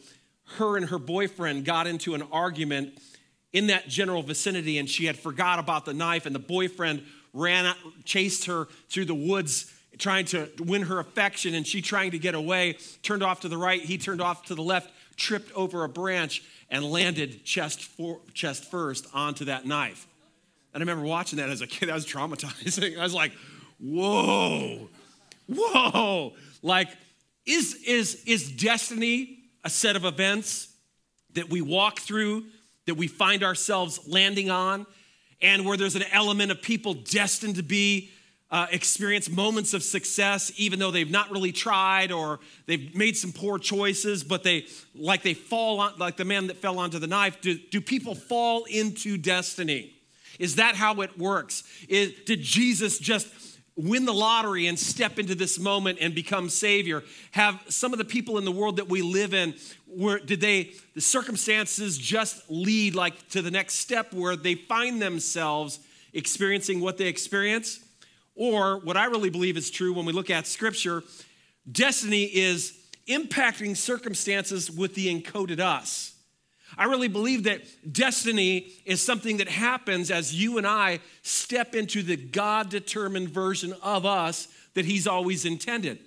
her 0.56 0.76
and 0.76 0.88
her 0.88 0.98
boyfriend 0.98 1.64
got 1.64 1.86
into 1.86 2.14
an 2.14 2.22
argument 2.32 3.00
in 3.52 3.68
that 3.68 3.88
general 3.88 4.22
vicinity, 4.22 4.78
and 4.78 4.88
she 4.88 5.06
had 5.06 5.18
forgot 5.18 5.58
about 5.58 5.84
the 5.84 5.94
knife, 5.94 6.26
and 6.26 6.34
the 6.34 6.40
boyfriend 6.40 7.04
ran, 7.32 7.66
out, 7.66 7.76
chased 8.04 8.44
her 8.46 8.66
through 8.88 9.06
the 9.06 9.14
woods 9.14 9.72
trying 9.98 10.24
to 10.24 10.48
win 10.58 10.82
her 10.82 10.98
affection, 10.98 11.54
and 11.54 11.66
she 11.66 11.82
trying 11.82 12.10
to 12.10 12.18
get 12.18 12.34
away, 12.34 12.76
turned 13.02 13.22
off 13.22 13.40
to 13.40 13.48
the 13.48 13.56
right, 13.56 13.80
he 13.80 13.98
turned 13.98 14.20
off 14.20 14.46
to 14.46 14.54
the 14.54 14.62
left, 14.62 14.90
tripped 15.16 15.52
over 15.52 15.84
a 15.84 15.88
branch, 15.88 16.42
and 16.70 16.84
landed 16.84 17.44
chest, 17.44 17.82
for, 17.82 18.20
chest 18.32 18.70
first 18.70 19.06
onto 19.12 19.44
that 19.44 19.66
knife. 19.66 20.06
And 20.72 20.80
I 20.80 20.82
remember 20.82 21.04
watching 21.04 21.38
that 21.38 21.50
as 21.50 21.60
a 21.60 21.66
kid, 21.66 21.88
that 21.88 21.94
was 21.94 22.06
traumatizing. 22.06 22.98
I 22.98 23.02
was 23.02 23.14
like, 23.14 23.32
whoa, 23.78 24.88
whoa. 25.48 26.32
Like, 26.62 26.88
is, 27.50 27.74
is, 27.86 28.22
is 28.26 28.50
destiny 28.50 29.38
a 29.64 29.70
set 29.70 29.96
of 29.96 30.04
events 30.04 30.68
that 31.34 31.50
we 31.50 31.60
walk 31.60 31.98
through, 31.98 32.44
that 32.86 32.94
we 32.94 33.06
find 33.08 33.42
ourselves 33.42 34.00
landing 34.06 34.50
on, 34.50 34.86
and 35.42 35.64
where 35.64 35.76
there's 35.76 35.96
an 35.96 36.04
element 36.12 36.50
of 36.50 36.62
people 36.62 36.94
destined 36.94 37.56
to 37.56 37.62
be 37.62 38.10
uh, 38.50 38.66
experience 38.72 39.30
moments 39.30 39.74
of 39.74 39.82
success 39.82 40.50
even 40.56 40.80
though 40.80 40.90
they've 40.90 41.10
not 41.10 41.30
really 41.30 41.52
tried 41.52 42.10
or 42.10 42.40
they've 42.66 42.92
made 42.96 43.16
some 43.16 43.30
poor 43.30 43.60
choices 43.60 44.24
but 44.24 44.42
they 44.42 44.66
like 44.92 45.22
they 45.22 45.34
fall 45.34 45.78
on 45.78 45.96
like 45.98 46.16
the 46.16 46.24
man 46.24 46.48
that 46.48 46.56
fell 46.56 46.80
onto 46.80 46.98
the 46.98 47.06
knife 47.06 47.40
do, 47.40 47.56
do 47.70 47.80
people 47.80 48.12
fall 48.12 48.64
into 48.64 49.16
destiny? 49.16 49.94
Is 50.40 50.56
that 50.56 50.74
how 50.74 51.00
it 51.02 51.16
works? 51.16 51.62
Is, 51.88 52.12
did 52.26 52.40
jesus 52.40 52.98
just 52.98 53.28
win 53.88 54.04
the 54.04 54.14
lottery 54.14 54.66
and 54.66 54.78
step 54.78 55.18
into 55.18 55.34
this 55.34 55.58
moment 55.58 55.98
and 56.00 56.14
become 56.14 56.48
savior 56.48 57.02
have 57.32 57.60
some 57.68 57.92
of 57.92 57.98
the 57.98 58.04
people 58.04 58.38
in 58.38 58.44
the 58.44 58.52
world 58.52 58.76
that 58.76 58.88
we 58.88 59.02
live 59.02 59.34
in 59.34 59.54
where 59.86 60.18
did 60.18 60.40
they 60.40 60.72
the 60.94 61.00
circumstances 61.00 61.98
just 61.98 62.42
lead 62.50 62.94
like 62.94 63.28
to 63.28 63.42
the 63.42 63.50
next 63.50 63.74
step 63.74 64.12
where 64.12 64.36
they 64.36 64.54
find 64.54 65.00
themselves 65.00 65.80
experiencing 66.12 66.80
what 66.80 66.98
they 66.98 67.06
experience 67.06 67.80
or 68.34 68.78
what 68.80 68.96
i 68.96 69.06
really 69.06 69.30
believe 69.30 69.56
is 69.56 69.70
true 69.70 69.92
when 69.92 70.04
we 70.04 70.12
look 70.12 70.30
at 70.30 70.46
scripture 70.46 71.02
destiny 71.70 72.24
is 72.24 72.80
impacting 73.10 73.76
circumstances 73.76 74.70
with 74.70 74.94
the 74.94 75.08
encoded 75.08 75.58
us. 75.58 76.14
I 76.78 76.84
really 76.84 77.08
believe 77.08 77.44
that 77.44 77.62
destiny 77.92 78.72
is 78.84 79.02
something 79.02 79.38
that 79.38 79.48
happens 79.48 80.10
as 80.10 80.34
you 80.34 80.58
and 80.58 80.66
I 80.66 81.00
step 81.22 81.74
into 81.74 82.02
the 82.02 82.16
God 82.16 82.70
determined 82.70 83.28
version 83.28 83.74
of 83.82 84.06
us 84.06 84.48
that 84.74 84.84
He's 84.84 85.06
always 85.06 85.44
intended. 85.44 85.98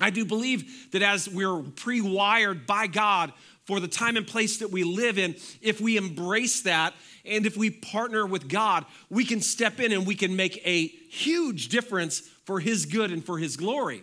I 0.00 0.10
do 0.10 0.24
believe 0.24 0.90
that 0.92 1.02
as 1.02 1.28
we're 1.28 1.62
pre 1.62 2.00
wired 2.00 2.66
by 2.66 2.86
God 2.86 3.32
for 3.64 3.78
the 3.78 3.88
time 3.88 4.16
and 4.16 4.26
place 4.26 4.58
that 4.58 4.70
we 4.70 4.84
live 4.84 5.18
in, 5.18 5.36
if 5.60 5.80
we 5.80 5.96
embrace 5.96 6.62
that 6.62 6.94
and 7.24 7.46
if 7.46 7.56
we 7.56 7.70
partner 7.70 8.26
with 8.26 8.48
God, 8.48 8.84
we 9.08 9.24
can 9.24 9.40
step 9.40 9.78
in 9.80 9.92
and 9.92 10.06
we 10.06 10.16
can 10.16 10.34
make 10.34 10.60
a 10.66 10.86
huge 10.86 11.68
difference 11.68 12.20
for 12.44 12.60
His 12.60 12.86
good 12.86 13.12
and 13.12 13.24
for 13.24 13.38
His 13.38 13.56
glory. 13.56 14.02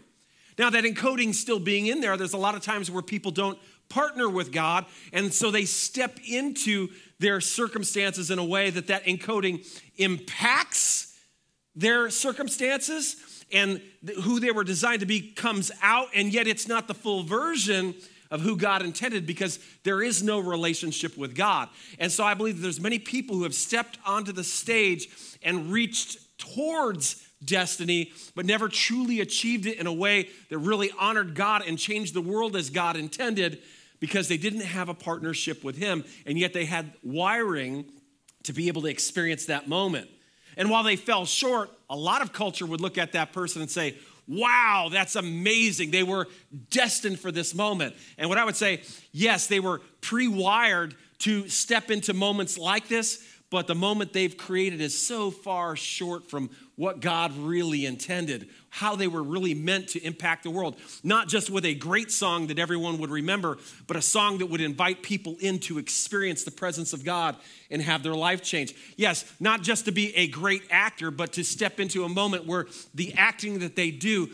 Now, 0.58 0.70
that 0.70 0.84
encoding 0.84 1.34
still 1.34 1.60
being 1.60 1.88
in 1.88 2.02
there, 2.02 2.18
there's 2.18 2.34
a 2.34 2.38
lot 2.38 2.56
of 2.56 2.62
times 2.62 2.92
where 2.92 3.02
people 3.02 3.32
don't 3.32 3.58
partner 3.90 4.30
with 4.30 4.52
God, 4.52 4.86
and 5.12 5.34
so 5.34 5.52
they 5.52 5.66
step 5.66 6.20
into 6.28 6.90
their 7.20 7.42
circumstances 7.42 8.32
in 8.32 8.40
a 8.40 8.46
way 8.46 8.70
that 8.70 8.88
that 8.88 9.06
encoding 9.06 9.66
impacts 9.98 11.18
their 11.76 12.10
circumstances 12.10 13.44
and 13.52 13.82
who 14.24 14.40
they 14.40 14.52
were 14.52 14.64
designed 14.64 15.00
to 15.00 15.06
be 15.06 15.32
comes 15.32 15.72
out, 15.82 16.08
and 16.14 16.34
yet 16.34 16.48
it's 16.48 16.68
not 16.68 16.88
the 16.88 16.94
full 16.94 17.24
version 17.24 17.96
of 18.32 18.42
who 18.42 18.56
God 18.56 18.84
intended 18.84 19.26
because 19.26 19.60
there 19.84 20.04
is 20.04 20.22
no 20.22 20.40
relationship 20.40 21.18
with 21.18 21.36
God. 21.36 21.68
And 21.98 22.12
so 22.12 22.24
I 22.24 22.36
believe 22.36 22.58
that 22.58 22.62
there's 22.62 22.80
many 22.80 23.00
people 23.00 23.36
who 23.36 23.44
have 23.44 23.56
stepped 23.56 23.98
onto 24.06 24.32
the 24.32 24.44
stage 24.44 25.10
and 25.42 25.72
reached 25.72 26.20
towards 26.38 27.28
destiny, 27.44 28.12
but 28.36 28.46
never 28.46 28.68
truly 28.68 29.20
achieved 29.22 29.66
it 29.66 29.80
in 29.80 29.88
a 29.88 29.94
way 29.94 30.30
that 30.50 30.58
really 30.60 30.92
honored 31.00 31.34
God 31.34 31.64
and 31.66 31.78
changed 31.78 32.14
the 32.14 32.22
world 32.22 32.56
as 32.56 32.70
God 32.70 32.96
intended 32.98 33.60
because 34.00 34.28
they 34.28 34.38
didn't 34.38 34.62
have 34.62 34.90
a 34.90 34.94
partnership 34.94 35.64
with 35.64 35.78
Him, 35.78 36.04
and 36.26 36.38
yet 36.38 36.54
they 36.54 36.66
had 36.66 36.94
wiring 37.04 37.86
to 38.44 38.54
be 38.54 38.68
able 38.68 38.82
to 38.84 38.88
experience 38.88 39.46
that 39.46 39.68
moment. 39.68 40.10
And 40.58 40.70
while 40.70 40.84
they 40.84 40.96
fell 40.96 41.26
short, 41.26 41.70
a 41.90 41.96
lot 41.96 42.22
of 42.22 42.34
culture 42.34 42.66
would 42.66 42.82
look 42.82 42.98
at 42.98 43.14
that 43.14 43.34
person 43.34 43.62
and 43.62 43.72
say, 43.72 43.96
Wow, 44.28 44.90
that's 44.92 45.16
amazing. 45.16 45.90
They 45.90 46.04
were 46.04 46.28
destined 46.70 47.20
for 47.20 47.32
this 47.32 47.56
moment. 47.56 47.96
And 48.16 48.30
what 48.30 48.38
I 48.38 48.46
would 48.46 48.56
say, 48.56 48.84
yes, 49.12 49.48
they 49.48 49.60
were 49.60 49.82
pre 50.02 50.28
wired 50.28 50.96
to 51.20 51.50
step 51.50 51.90
into 51.90 52.14
moments 52.14 52.56
like 52.56 52.88
this, 52.88 53.24
but 53.50 53.66
the 53.66 53.74
moment 53.74 54.14
they've 54.14 54.38
created 54.38 54.82
is 54.82 54.96
so 54.96 55.32
far 55.32 55.76
short 55.76 56.30
from 56.30 56.52
what 56.80 57.02
God 57.02 57.36
really 57.36 57.86
intended, 57.86 58.48
how 58.70 58.96
they 58.96 59.08
were 59.08 59.22
really 59.22 59.54
meant 59.54 59.90
to 59.90 60.02
impact 60.02 60.44
the 60.44 60.50
world. 60.50 60.78
Not 61.04 61.28
just 61.28 61.50
with 61.50 61.66
a 61.66 61.76
great 61.76 62.10
song 62.10 62.48
that 62.48 62.58
everyone 62.58 63.00
would 63.00 63.10
remember, 63.10 63.58
but 63.86 63.98
a 63.98 64.02
song 64.02 64.38
that 64.38 64.46
would 64.46 64.62
invite 64.62 65.04
people 65.04 65.36
in 65.42 65.60
to 65.60 65.78
experience 65.78 66.46
the 66.46 66.52
presence 66.52 66.94
of 66.94 67.04
God 67.04 67.36
and 67.70 67.82
have 67.82 68.02
their 68.02 68.16
life 68.16 68.42
change. 68.42 68.74
Yes, 68.96 69.30
not 69.42 69.62
just 69.62 69.84
to 69.86 69.92
be 69.92 70.16
a 70.16 70.30
great 70.30 70.64
actor, 70.72 71.12
but 71.12 71.34
to 71.34 71.44
step 71.44 71.82
into 71.82 72.06
a 72.06 72.10
moment 72.10 72.46
where 72.46 72.66
the 72.96 73.14
acting 73.18 73.60
that 73.60 73.76
they 73.76 73.92
do 73.92 74.30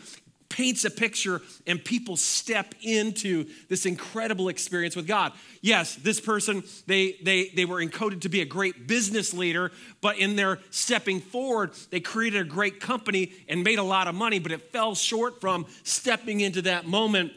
paints 0.48 0.84
a 0.84 0.90
picture 0.90 1.40
and 1.66 1.84
people 1.84 2.16
step 2.16 2.74
into 2.82 3.46
this 3.68 3.86
incredible 3.86 4.48
experience 4.48 4.96
with 4.96 5.06
God. 5.06 5.32
Yes, 5.60 5.96
this 5.96 6.20
person, 6.20 6.62
they, 6.86 7.16
they, 7.22 7.48
they 7.48 7.64
were 7.64 7.84
encoded 7.84 8.22
to 8.22 8.28
be 8.28 8.40
a 8.40 8.44
great 8.46 8.86
business 8.86 9.34
leader, 9.34 9.72
but 10.00 10.18
in 10.18 10.36
their 10.36 10.58
stepping 10.70 11.20
forward, 11.20 11.72
they 11.90 12.00
created 12.00 12.40
a 12.40 12.44
great 12.44 12.80
company 12.80 13.32
and 13.48 13.64
made 13.64 13.78
a 13.78 13.82
lot 13.82 14.08
of 14.08 14.14
money, 14.14 14.38
but 14.38 14.52
it 14.52 14.72
fell 14.72 14.94
short 14.94 15.40
from 15.40 15.66
stepping 15.82 16.40
into 16.40 16.62
that 16.62 16.86
moment 16.86 17.32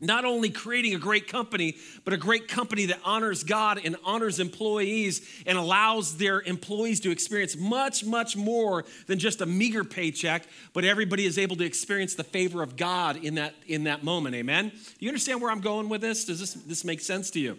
not 0.00 0.24
only 0.24 0.50
creating 0.50 0.94
a 0.94 0.98
great 0.98 1.28
company, 1.28 1.76
but 2.04 2.12
a 2.12 2.16
great 2.16 2.48
company 2.48 2.86
that 2.86 2.98
honors 3.04 3.44
God 3.44 3.80
and 3.84 3.96
honors 4.04 4.40
employees 4.40 5.42
and 5.46 5.56
allows 5.56 6.16
their 6.16 6.40
employees 6.42 7.00
to 7.00 7.10
experience 7.10 7.56
much, 7.56 8.04
much 8.04 8.36
more 8.36 8.84
than 9.06 9.18
just 9.18 9.40
a 9.40 9.46
meager 9.46 9.84
paycheck, 9.84 10.44
but 10.72 10.84
everybody 10.84 11.24
is 11.24 11.38
able 11.38 11.56
to 11.56 11.64
experience 11.64 12.14
the 12.14 12.24
favor 12.24 12.62
of 12.62 12.76
God 12.76 13.24
in 13.24 13.36
that, 13.36 13.54
in 13.66 13.84
that 13.84 14.02
moment. 14.02 14.34
Amen? 14.34 14.70
Do 14.70 14.80
you 14.98 15.08
understand 15.08 15.40
where 15.40 15.50
I'm 15.50 15.60
going 15.60 15.88
with 15.88 16.00
this? 16.00 16.24
Does 16.24 16.40
this, 16.40 16.54
this 16.54 16.84
make 16.84 17.00
sense 17.00 17.30
to 17.30 17.40
you? 17.40 17.58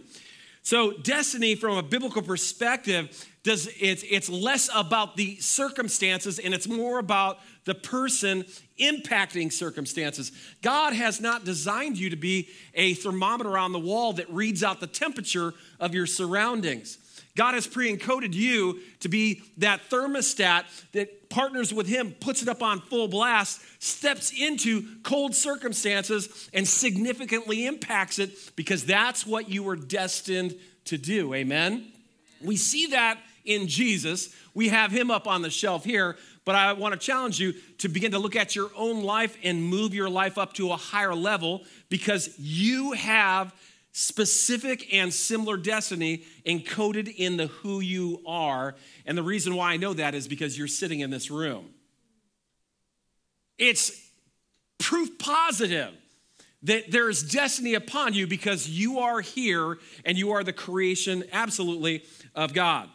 So, 0.66 0.94
destiny 0.94 1.54
from 1.54 1.78
a 1.78 1.84
biblical 1.84 2.24
perspective 2.24 3.28
does 3.44 3.70
it's, 3.80 4.04
it's 4.10 4.30
less 4.30 4.68
about 4.74 5.16
the 5.16 5.36
circumstances 5.36 6.40
and 6.40 6.56
it's 6.56 6.68
more 6.68 6.98
about 6.98 7.38
the 7.66 7.76
person 7.76 8.44
impacting 8.80 9.54
circumstances. 9.54 10.32
God 10.64 10.94
has 10.94 11.22
not 11.22 11.46
designed 11.46 12.00
you 12.00 12.10
to 12.10 12.16
be 12.16 12.50
a 12.74 12.96
thermometer 12.96 13.60
on 13.60 13.74
the 13.74 13.80
wall 13.80 14.14
that 14.14 14.28
reads 14.32 14.64
out 14.64 14.80
the 14.80 14.88
temperature 14.88 15.54
of 15.80 15.94
your 15.94 16.08
surroundings. 16.08 16.98
God 17.36 17.54
has 17.54 17.68
pre 17.68 17.96
encoded 17.96 18.34
you 18.34 18.80
to 19.02 19.10
be 19.10 19.44
that 19.58 19.82
thermostat 19.90 20.64
that 20.94 21.30
partners 21.30 21.74
with 21.74 21.88
Him, 21.88 22.12
puts 22.20 22.42
it 22.42 22.48
up 22.48 22.64
on 22.64 22.80
full 22.80 23.08
blast, 23.08 23.62
steps 23.84 24.32
into 24.32 24.84
cold 25.04 25.36
circumstances, 25.36 26.50
and 26.54 26.68
significantly 26.68 27.66
impacts 27.66 28.20
it 28.20 28.32
because 28.56 28.86
that's 28.86 29.28
what 29.28 29.50
you 29.50 29.64
were 29.64 29.76
destined 29.76 30.56
to 30.86 30.98
do. 30.98 31.34
Amen? 31.34 31.92
We 32.42 32.56
see 32.56 32.88
that 32.88 33.20
in 33.44 33.68
Jesus. 33.68 34.34
We 34.54 34.70
have 34.70 34.92
Him 34.92 35.12
up 35.12 35.28
on 35.28 35.42
the 35.42 35.50
shelf 35.50 35.84
here, 35.84 36.16
but 36.46 36.56
I 36.56 36.72
want 36.74 36.94
to 36.94 37.00
challenge 37.00 37.40
you 37.40 37.54
to 37.80 37.90
begin 37.90 38.12
to 38.12 38.20
look 38.20 38.38
at 38.38 38.56
your 38.56 38.70
own 38.78 39.04
life 39.04 39.38
and 39.44 39.62
move 39.62 39.94
your 39.94 40.10
life 40.10 40.38
up 40.38 40.54
to 40.54 40.72
a 40.72 40.78
higher 40.78 41.16
level 41.16 41.64
because 41.90 42.38
you 42.40 42.94
have 42.94 43.54
specific 43.98 44.94
and 44.94 45.14
similar 45.14 45.56
destiny 45.56 46.22
encoded 46.46 47.16
in 47.16 47.38
the 47.38 47.48
who 47.48 47.80
you 47.80 48.22
are. 48.28 48.76
And 49.06 49.18
the 49.18 49.24
reason 49.24 49.56
why 49.56 49.72
I 49.72 49.78
know 49.78 49.94
that 49.94 50.14
is 50.14 50.28
because 50.28 50.58
you're 50.58 50.68
sitting 50.68 51.00
in 51.00 51.12
this 51.12 51.32
room. 51.32 51.70
It's 53.58 53.98
proof 54.80 55.18
positive 55.18 55.94
that 56.64 56.92
there 56.92 57.10
is 57.10 57.24
destiny 57.24 57.74
upon 57.74 58.14
you 58.14 58.28
because 58.28 58.68
you 58.68 59.00
are 59.00 59.22
here 59.22 59.78
and 60.04 60.18
you 60.18 60.34
are 60.34 60.44
the 60.44 60.52
creation, 60.52 61.24
absolutely, 61.32 62.04
of 62.36 62.54
God. 62.54 62.90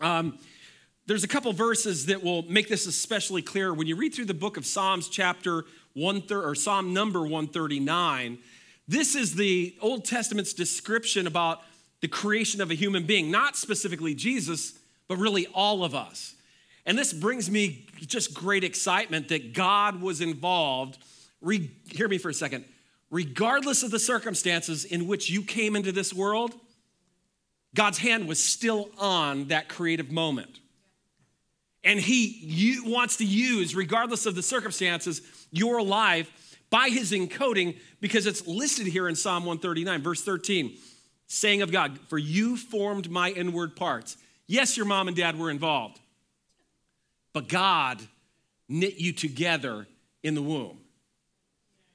Um, 0.00 0.40
there's 1.06 1.22
a 1.22 1.28
couple 1.28 1.52
verses 1.52 2.06
that 2.06 2.24
will 2.24 2.42
make 2.50 2.68
this 2.68 2.86
especially 2.86 3.42
clear. 3.42 3.72
When 3.72 3.86
you 3.86 3.94
read 3.94 4.12
through 4.12 4.24
the 4.24 4.34
book 4.34 4.56
of 4.56 4.66
Psalms, 4.66 5.08
chapter 5.08 5.66
one 5.94 6.24
or 6.30 6.56
Psalm 6.56 6.92
number 6.92 7.20
139, 7.20 8.38
this 8.88 9.14
is 9.14 9.34
the 9.34 9.76
Old 9.80 10.04
Testament's 10.04 10.52
description 10.52 11.26
about 11.26 11.60
the 12.00 12.08
creation 12.08 12.60
of 12.60 12.70
a 12.70 12.74
human 12.74 13.04
being, 13.04 13.30
not 13.30 13.56
specifically 13.56 14.14
Jesus, 14.14 14.78
but 15.08 15.16
really 15.16 15.46
all 15.48 15.84
of 15.84 15.94
us. 15.94 16.34
And 16.84 16.96
this 16.96 17.12
brings 17.12 17.50
me 17.50 17.86
just 18.06 18.32
great 18.32 18.62
excitement 18.62 19.28
that 19.28 19.52
God 19.52 20.00
was 20.00 20.20
involved. 20.20 20.98
Re- 21.40 21.70
hear 21.90 22.06
me 22.06 22.18
for 22.18 22.28
a 22.28 22.34
second. 22.34 22.64
Regardless 23.10 23.82
of 23.82 23.90
the 23.90 23.98
circumstances 23.98 24.84
in 24.84 25.08
which 25.08 25.28
you 25.28 25.42
came 25.42 25.74
into 25.74 25.90
this 25.90 26.14
world, 26.14 26.54
God's 27.74 27.98
hand 27.98 28.28
was 28.28 28.42
still 28.42 28.90
on 28.98 29.48
that 29.48 29.68
creative 29.68 30.10
moment. 30.12 30.60
And 31.82 32.00
He 32.00 32.78
wants 32.84 33.16
to 33.16 33.24
use, 33.24 33.74
regardless 33.74 34.26
of 34.26 34.34
the 34.34 34.42
circumstances, 34.42 35.22
your 35.50 35.82
life 35.82 36.30
by 36.70 36.88
his 36.88 37.12
encoding 37.12 37.78
because 38.00 38.26
it's 38.26 38.46
listed 38.46 38.86
here 38.86 39.08
in 39.08 39.14
Psalm 39.14 39.44
139, 39.44 40.02
verse 40.02 40.22
13, 40.22 40.76
saying 41.26 41.62
of 41.62 41.72
God, 41.72 41.98
For 42.08 42.18
you 42.18 42.56
formed 42.56 43.10
my 43.10 43.30
inward 43.30 43.76
parts. 43.76 44.16
Yes, 44.46 44.76
your 44.76 44.86
mom 44.86 45.08
and 45.08 45.16
dad 45.16 45.38
were 45.38 45.50
involved, 45.50 46.00
but 47.32 47.48
God 47.48 48.00
knit 48.68 48.98
you 48.98 49.12
together 49.12 49.86
in 50.22 50.34
the 50.34 50.42
womb. 50.42 50.78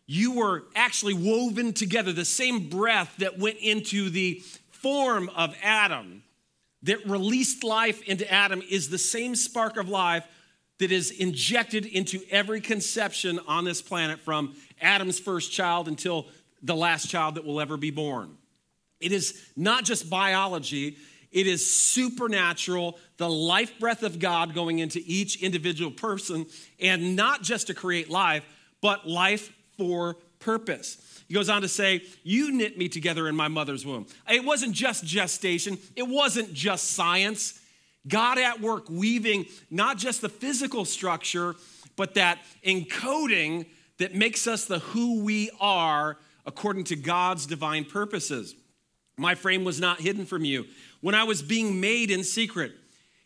You 0.06 0.34
were 0.34 0.66
actually 0.76 1.14
woven 1.14 1.74
together. 1.74 2.12
The 2.12 2.26
same 2.26 2.70
breath 2.70 3.16
that 3.20 3.40
went 3.40 3.58
into 3.60 4.10
the 4.10 4.42
form 4.72 5.30
of 5.30 5.56
Adam, 5.64 6.24
that 6.84 7.06
released 7.06 7.64
life 7.64 8.02
into 8.04 8.30
Adam, 8.30 8.62
is 8.70 8.90
the 8.90 8.98
same 8.98 9.36
spark 9.36 9.78
of 9.78 9.88
life 9.88 10.26
that 10.82 10.92
is 10.92 11.12
injected 11.12 11.86
into 11.86 12.20
every 12.32 12.60
conception 12.60 13.40
on 13.48 13.64
this 13.64 13.84
planet 13.84 14.20
from 14.20 14.56
Adam's 14.82 15.20
first 15.20 15.52
child 15.52 15.88
until 15.88 16.26
the 16.64 16.76
last 16.76 17.08
child 17.08 17.36
that 17.36 17.46
will 17.46 17.62
ever 17.62 17.78
be 17.78 17.92
born. 17.92 18.36
It 19.00 19.12
is 19.12 19.40
not 19.56 19.84
just 19.86 20.10
biology, 20.10 20.98
it 21.32 21.46
is 21.46 21.72
supernatural, 21.72 22.98
the 23.18 23.30
life 23.30 23.80
breath 23.80 24.02
of 24.02 24.18
God 24.18 24.56
going 24.56 24.80
into 24.80 25.00
each 25.06 25.44
individual 25.44 25.92
person, 25.92 26.48
and 26.80 27.16
not 27.16 27.44
just 27.44 27.68
to 27.68 27.76
create 27.76 28.10
life, 28.10 28.44
but 28.82 29.08
life 29.08 29.54
for 29.78 30.18
purpose. 30.40 31.24
He 31.28 31.36
goes 31.36 31.48
on 31.48 31.62
to 31.62 31.68
say, 31.68 32.02
You 32.24 32.52
knit 32.52 32.76
me 32.76 32.90
together 32.90 33.28
in 33.28 33.36
my 33.36 33.50
mother's 33.50 33.86
womb. 33.86 34.08
It 34.28 34.44
wasn't 34.44 34.74
just 34.74 35.06
gestation, 35.06 35.78
it 35.96 36.08
wasn't 36.08 36.56
just 36.56 36.90
science. 36.90 37.61
God 38.08 38.38
at 38.38 38.62
work 38.62 38.90
weaving 38.90 39.46
not 39.70 39.98
just 39.98 40.22
the 40.22 40.30
physical 40.30 40.86
structure, 40.86 41.56
but 41.96 42.16
that 42.16 42.40
encoding 42.66 43.68
that 43.98 44.16
makes 44.16 44.48
us 44.48 44.66
the 44.66 44.80
who 44.80 45.24
we 45.24 45.52
are 45.60 46.18
according 46.46 46.86
to 46.86 46.96
God's 46.96 47.46
divine 47.46 47.86
purposes. 47.86 48.56
My 49.18 49.36
frame 49.36 49.64
was 49.64 49.80
not 49.80 50.02
hidden 50.02 50.26
from 50.26 50.44
you 50.44 50.66
when 51.02 51.14
I 51.14 51.24
was 51.24 51.44
being 51.44 51.80
made 51.80 52.10
in 52.10 52.24
secret. 52.24 52.74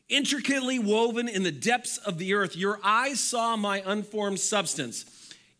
Intricately 0.10 0.78
woven 0.78 1.28
in 1.28 1.44
the 1.44 1.52
depths 1.52 1.98
of 1.98 2.18
the 2.18 2.34
earth, 2.34 2.56
your 2.56 2.80
eyes 2.84 3.20
saw 3.20 3.56
my 3.56 3.82
unformed 3.86 4.40
substance. 4.40 5.06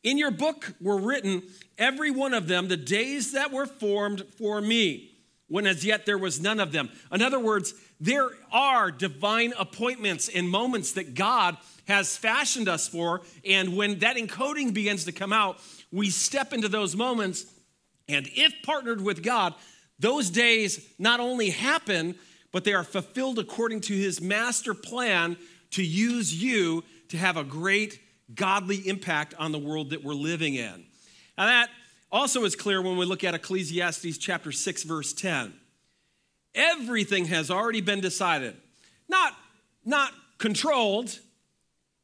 In 0.04 0.18
your 0.20 0.30
book 0.30 0.74
were 0.80 1.00
written, 1.00 1.42
every 1.80 2.12
one 2.12 2.34
of 2.34 2.48
them, 2.48 2.68
the 2.68 2.78
days 2.78 3.32
that 3.32 3.52
were 3.52 3.66
formed 3.66 4.24
for 4.38 4.62
me, 4.62 5.15
when 5.48 5.68
as 5.68 5.86
yet 5.86 6.06
there 6.06 6.18
was 6.18 6.42
none 6.42 6.60
of 6.60 6.72
them. 6.72 6.90
In 7.12 7.22
other 7.22 7.40
words, 7.40 7.74
there 8.00 8.30
are 8.52 8.92
divine 8.92 9.54
appointments 9.58 10.28
and 10.28 10.50
moments 10.50 10.94
that 10.94 11.14
God 11.14 11.58
has 11.88 12.18
fashioned 12.18 12.68
us 12.68 12.88
for. 12.88 13.22
And 13.46 13.78
when 13.78 14.00
that 14.00 14.18
encoding 14.18 14.74
begins 14.74 15.06
to 15.06 15.12
come 15.12 15.32
out, 15.32 15.60
we 15.92 16.10
step 16.10 16.52
into 16.52 16.68
those 16.68 16.96
moments. 16.96 17.46
And 18.08 18.28
if 18.34 18.54
partnered 18.64 19.02
with 19.02 19.24
God, 19.24 19.54
those 20.00 20.30
days 20.30 20.86
not 20.98 21.20
only 21.20 21.52
happen, 21.52 22.16
but 22.52 22.64
they 22.64 22.74
are 22.74 22.84
fulfilled 22.84 23.40
according 23.40 23.82
to 23.82 23.94
his 23.94 24.22
master 24.22 24.74
plan 24.74 25.38
to 25.72 25.84
use 25.84 26.34
you 26.34 26.84
to 27.10 27.18
have 27.18 27.38
a 27.38 27.44
great 27.44 28.00
godly 28.34 28.78
impact 28.88 29.34
on 29.38 29.52
the 29.52 29.60
world 29.60 29.92
that 29.92 30.04
we're 30.04 30.14
living 30.14 30.56
in. 30.56 30.86
Now, 31.38 31.46
that 31.46 31.70
also 32.16 32.46
is 32.46 32.56
clear 32.56 32.82
when 32.82 32.96
we 32.96 33.06
look 33.06 33.26
at 33.26 33.36
Ecclesiastes 33.36 34.18
chapter 34.18 34.52
6, 34.54 34.84
verse 34.84 35.12
10. 35.12 35.54
Everything 36.56 37.26
has 37.26 37.52
already 37.52 37.82
been 37.82 38.00
decided, 38.00 38.56
not, 39.10 39.34
not 39.84 40.14
controlled 40.38 41.20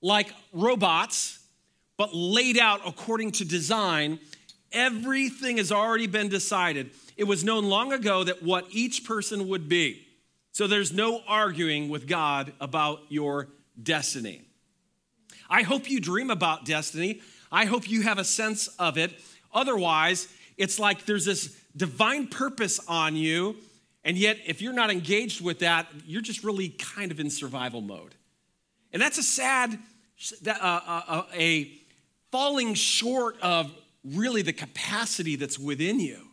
like 0.01 0.33
robots, 0.51 1.39
but 1.95 2.13
laid 2.13 2.57
out 2.57 2.81
according 2.85 3.31
to 3.31 3.45
design. 3.45 4.19
Everything 4.73 5.57
has 5.57 5.71
already 5.71 6.07
been 6.07 6.27
decided. 6.27 6.91
It 7.15 7.23
was 7.23 7.45
known 7.45 7.69
long 7.69 7.93
ago 7.93 8.25
that 8.25 8.43
what 8.43 8.65
each 8.69 9.05
person 9.05 9.47
would 9.47 9.69
be. 9.69 10.05
So 10.51 10.67
there's 10.67 10.91
no 10.91 11.21
arguing 11.25 11.87
with 11.87 12.05
God 12.05 12.51
about 12.59 12.99
your 13.07 13.47
destiny. 13.81 14.41
I 15.49 15.61
hope 15.61 15.89
you 15.89 16.01
dream 16.01 16.29
about 16.29 16.65
destiny. 16.65 17.21
I 17.49 17.63
hope 17.63 17.89
you 17.89 18.01
have 18.01 18.17
a 18.17 18.25
sense 18.25 18.67
of 18.79 18.97
it. 18.97 19.13
Otherwise, 19.53 20.27
it's 20.57 20.79
like 20.79 21.05
there's 21.05 21.25
this 21.25 21.55
divine 21.75 22.27
purpose 22.27 22.79
on 22.87 23.15
you, 23.15 23.55
and 24.03 24.17
yet 24.17 24.37
if 24.45 24.61
you're 24.61 24.73
not 24.73 24.91
engaged 24.91 25.41
with 25.41 25.59
that, 25.59 25.87
you're 26.05 26.21
just 26.21 26.43
really 26.43 26.69
kind 26.69 27.11
of 27.11 27.19
in 27.19 27.29
survival 27.29 27.81
mode. 27.81 28.15
And 28.93 29.01
that's 29.01 29.17
a 29.17 29.23
sad, 29.23 29.77
uh, 30.47 30.49
uh, 30.51 31.01
uh, 31.07 31.23
a 31.33 31.71
falling 32.31 32.73
short 32.73 33.37
of 33.41 33.71
really 34.03 34.41
the 34.41 34.53
capacity 34.53 35.35
that's 35.35 35.59
within 35.59 35.99
you 35.99 36.27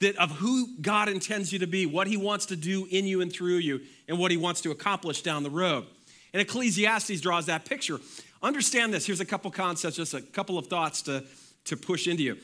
that 0.00 0.16
of 0.16 0.30
who 0.32 0.68
God 0.80 1.08
intends 1.08 1.52
you 1.52 1.58
to 1.58 1.66
be, 1.66 1.86
what 1.86 2.06
he 2.06 2.16
wants 2.16 2.46
to 2.46 2.56
do 2.56 2.86
in 2.90 3.06
you 3.06 3.20
and 3.20 3.32
through 3.32 3.56
you, 3.56 3.82
and 4.08 4.18
what 4.18 4.30
he 4.30 4.36
wants 4.36 4.62
to 4.62 4.70
accomplish 4.70 5.22
down 5.22 5.42
the 5.42 5.50
road. 5.50 5.86
And 6.32 6.40
Ecclesiastes 6.40 7.20
draws 7.20 7.46
that 7.46 7.64
picture. 7.64 8.00
Understand 8.42 8.94
this. 8.94 9.06
Here's 9.06 9.20
a 9.20 9.26
couple 9.26 9.50
concepts, 9.50 9.96
just 9.96 10.14
a 10.14 10.22
couple 10.22 10.56
of 10.56 10.68
thoughts 10.68 11.02
to, 11.02 11.24
to 11.70 11.76
push 11.76 12.06
into 12.06 12.22
you. 12.22 12.36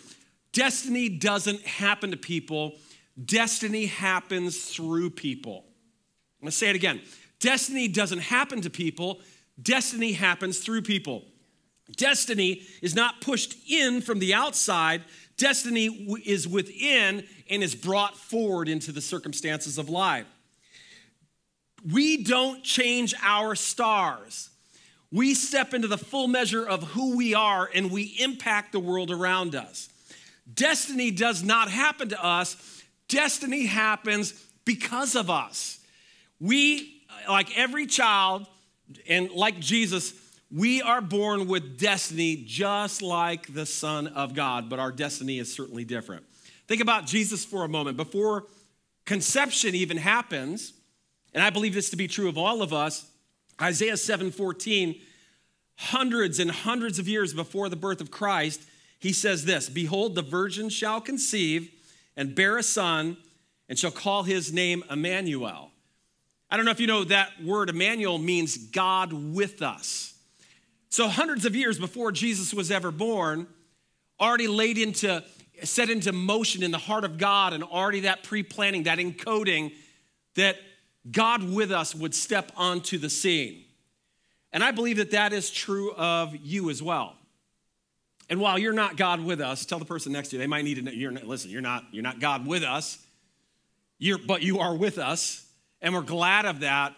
Destiny 0.52 1.08
doesn't 1.08 1.60
happen 1.62 2.10
to 2.10 2.16
people, 2.16 2.76
destiny 3.22 3.86
happens 3.86 4.64
through 4.64 5.10
people. 5.10 5.64
I'm 6.40 6.46
gonna 6.46 6.52
say 6.52 6.70
it 6.70 6.76
again. 6.76 7.02
Destiny 7.38 7.88
doesn't 7.88 8.20
happen 8.20 8.62
to 8.62 8.70
people, 8.70 9.20
destiny 9.60 10.12
happens 10.12 10.60
through 10.60 10.82
people. 10.82 11.24
Destiny 11.96 12.62
is 12.82 12.94
not 12.94 13.20
pushed 13.20 13.56
in 13.70 14.00
from 14.00 14.18
the 14.18 14.32
outside, 14.32 15.02
destiny 15.36 15.86
is 16.24 16.48
within 16.48 17.24
and 17.50 17.62
is 17.62 17.74
brought 17.74 18.16
forward 18.16 18.68
into 18.68 18.92
the 18.92 19.00
circumstances 19.00 19.76
of 19.78 19.88
life. 19.88 20.26
We 21.92 22.24
don't 22.24 22.64
change 22.64 23.14
our 23.22 23.54
stars. 23.54 24.50
We 25.12 25.34
step 25.34 25.72
into 25.72 25.88
the 25.88 25.98
full 25.98 26.28
measure 26.28 26.66
of 26.66 26.82
who 26.82 27.16
we 27.16 27.34
are 27.34 27.68
and 27.74 27.90
we 27.90 28.16
impact 28.18 28.72
the 28.72 28.80
world 28.80 29.10
around 29.10 29.54
us. 29.54 29.88
Destiny 30.52 31.10
does 31.10 31.42
not 31.42 31.70
happen 31.70 32.08
to 32.10 32.24
us, 32.24 32.82
destiny 33.08 33.66
happens 33.66 34.32
because 34.64 35.14
of 35.14 35.30
us. 35.30 35.80
We, 36.40 37.02
like 37.28 37.56
every 37.56 37.86
child, 37.86 38.46
and 39.08 39.30
like 39.30 39.58
Jesus, 39.58 40.12
we 40.50 40.82
are 40.82 41.00
born 41.00 41.48
with 41.48 41.78
destiny 41.78 42.44
just 42.46 43.02
like 43.02 43.52
the 43.52 43.66
Son 43.66 44.06
of 44.08 44.34
God, 44.34 44.68
but 44.68 44.78
our 44.78 44.92
destiny 44.92 45.38
is 45.38 45.52
certainly 45.52 45.84
different. 45.84 46.24
Think 46.68 46.80
about 46.80 47.06
Jesus 47.06 47.44
for 47.44 47.64
a 47.64 47.68
moment. 47.68 47.96
Before 47.96 48.44
conception 49.04 49.74
even 49.74 49.96
happens, 49.96 50.72
and 51.34 51.42
I 51.42 51.50
believe 51.50 51.74
this 51.74 51.90
to 51.90 51.96
be 51.96 52.08
true 52.08 52.28
of 52.28 52.38
all 52.38 52.62
of 52.62 52.72
us, 52.72 53.06
Isaiah 53.60 53.96
7:14, 53.96 55.00
hundreds 55.76 56.38
and 56.38 56.50
hundreds 56.50 56.98
of 56.98 57.08
years 57.08 57.32
before 57.32 57.68
the 57.68 57.76
birth 57.76 58.00
of 58.00 58.10
Christ, 58.10 58.62
he 58.98 59.12
says 59.12 59.44
this, 59.44 59.68
"Behold, 59.68 60.14
the 60.14 60.22
virgin 60.22 60.68
shall 60.68 61.00
conceive 61.00 61.70
and 62.16 62.34
bear 62.34 62.58
a 62.58 62.62
son 62.62 63.16
and 63.68 63.78
shall 63.78 63.90
call 63.90 64.24
his 64.24 64.52
name 64.52 64.84
Emmanuel." 64.90 65.72
I 66.50 66.56
don't 66.56 66.64
know 66.64 66.70
if 66.70 66.80
you 66.80 66.86
know 66.86 67.04
that 67.04 67.42
word 67.42 67.70
Emmanuel 67.70 68.18
means 68.18 68.56
God 68.56 69.12
with 69.12 69.62
us. 69.62 70.14
So 70.90 71.08
hundreds 71.08 71.44
of 71.44 71.56
years 71.56 71.78
before 71.78 72.12
Jesus 72.12 72.54
was 72.54 72.70
ever 72.70 72.90
born, 72.90 73.48
already 74.20 74.46
laid 74.46 74.78
into 74.78 75.24
set 75.64 75.90
into 75.90 76.12
motion 76.12 76.62
in 76.62 76.70
the 76.70 76.78
heart 76.78 77.04
of 77.04 77.18
God 77.18 77.52
and 77.52 77.64
already 77.64 78.00
that 78.00 78.22
pre 78.22 78.42
planning, 78.42 78.84
that 78.84 78.98
encoding, 78.98 79.72
that 80.34 80.56
God 81.10 81.52
with 81.52 81.70
us 81.70 81.94
would 81.94 82.14
step 82.14 82.52
onto 82.56 82.98
the 82.98 83.10
scene. 83.10 83.64
And 84.52 84.64
I 84.64 84.70
believe 84.70 84.96
that 84.96 85.10
that 85.10 85.32
is 85.32 85.50
true 85.50 85.92
of 85.94 86.34
you 86.36 86.70
as 86.70 86.82
well. 86.82 87.14
And 88.28 88.40
while 88.40 88.58
you're 88.58 88.72
not 88.72 88.96
God 88.96 89.20
with 89.20 89.40
us, 89.40 89.64
tell 89.64 89.78
the 89.78 89.84
person 89.84 90.12
next 90.12 90.28
to 90.28 90.36
you, 90.36 90.40
they 90.40 90.46
might 90.46 90.64
need 90.64 90.74
to 90.74 90.82
know, 90.82 90.90
you're 90.90 91.12
not, 91.12 91.24
listen, 91.24 91.50
you're 91.50 91.60
not, 91.60 91.84
you're 91.92 92.02
not 92.02 92.18
God 92.18 92.46
with 92.46 92.64
us, 92.64 92.98
you're, 93.98 94.18
but 94.18 94.42
you 94.42 94.58
are 94.58 94.74
with 94.74 94.98
us, 94.98 95.46
and 95.80 95.94
we're 95.94 96.02
glad 96.02 96.44
of 96.44 96.60
that. 96.60 96.94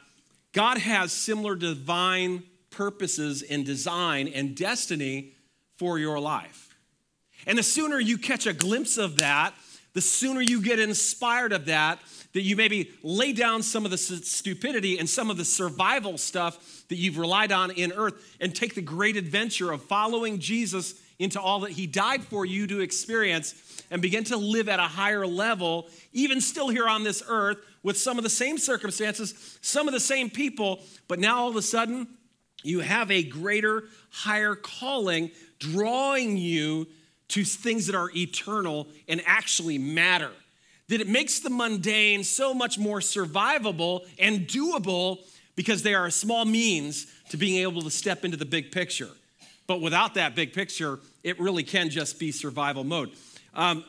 God 0.53 0.79
has 0.79 1.13
similar 1.13 1.55
divine 1.55 2.45
purposes 2.71 3.43
and 3.43 3.67
design 3.67 4.29
and 4.29 4.57
destiny 4.57 5.35
for 5.77 5.99
your 5.99 6.19
life. 6.19 6.77
And 7.47 7.59
the 7.59 7.63
sooner 7.63 8.01
you 8.01 8.19
catch 8.19 8.47
a 8.47 8.53
glimpse 8.53 8.97
of 8.97 9.17
that, 9.19 9.55
the 9.93 10.01
sooner 10.01 10.41
you 10.41 10.63
get 10.63 10.79
inspired 10.79 11.53
of 11.53 11.67
that, 11.67 11.99
that 12.33 12.43
you 12.43 12.57
maybe 12.57 12.91
lay 13.03 13.33
down 13.33 13.63
some 13.63 13.85
of 13.85 13.91
the 13.91 13.99
stupidity 13.99 14.99
and 14.99 15.09
some 15.09 15.31
of 15.31 15.37
the 15.37 15.45
survival 15.45 16.19
stuff 16.19 16.85
that 16.89 16.97
you've 16.97 17.19
relied 17.19 17.53
on 17.53 17.71
in 17.71 17.93
earth 17.93 18.37
and 18.41 18.55
take 18.55 18.75
the 18.75 18.83
great 18.83 19.17
adventure 19.17 19.73
of 19.73 19.83
following 19.83 20.39
Jesus 20.39 20.95
into 21.19 21.41
all 21.41 21.61
that 21.61 21.73
he 21.73 21.87
died 21.87 22.23
for 22.23 22.45
you 22.45 22.67
to 22.67 22.81
experience 22.81 23.83
and 23.91 24.01
begin 24.03 24.25
to 24.25 24.37
live 24.37 24.69
at 24.69 24.79
a 24.79 24.83
higher 24.83 25.27
level, 25.27 25.89
even 26.13 26.41
still 26.41 26.69
here 26.69 26.87
on 26.87 27.03
this 27.03 27.23
earth 27.29 27.59
with 27.83 27.99
some 27.99 28.19
of 28.19 28.25
the 28.25 28.31
same 28.31 28.59
circumstances, 28.59 29.59
some 29.63 29.89
of 29.89 29.95
the 29.95 30.01
same 30.01 30.31
people, 30.31 30.81
but 31.09 31.19
now 31.19 31.39
all 31.39 31.49
of 31.49 31.57
a 31.57 31.63
sudden 31.63 32.07
you 32.63 32.81
have 32.81 33.11
a 33.11 33.23
greater, 33.23 33.85
higher 34.11 34.55
calling 34.55 35.31
drawing 35.59 36.37
you 36.37 36.87
to 37.29 37.45
things 37.45 37.87
that 37.87 37.95
are 37.95 38.11
eternal 38.17 38.87
and 39.09 39.23
actually 39.27 39.79
matter. 39.79 40.31
That 40.89 41.01
it 41.01 41.09
makes 41.09 41.41
the 41.41 41.51
mundane 41.51 42.25
so 42.25 42.55
much 42.55 42.79
more 42.79 43.01
survivable 43.01 44.07
and 44.19 44.47
doable 44.47 45.19
because 45.55 45.83
they 45.83 45.95
are 45.95 46.07
a 46.07 46.11
small 46.11 46.45
means 46.45 47.07
to 47.31 47.37
being 47.37 47.63
able 47.63 47.83
to 47.83 47.91
step 47.91 48.25
into 48.25 48.37
the 48.37 48.47
big 48.47 48.73
picture. 48.73 49.11
But 49.67 49.81
without 49.81 50.15
that 50.15 50.35
big 50.35 50.53
picture, 50.53 50.99
it 51.23 51.39
really 51.39 51.63
can 51.63 51.91
just 51.91 52.19
be 52.19 52.33
survival 52.33 52.85
mode. 52.85 53.11
Um, 53.55 53.85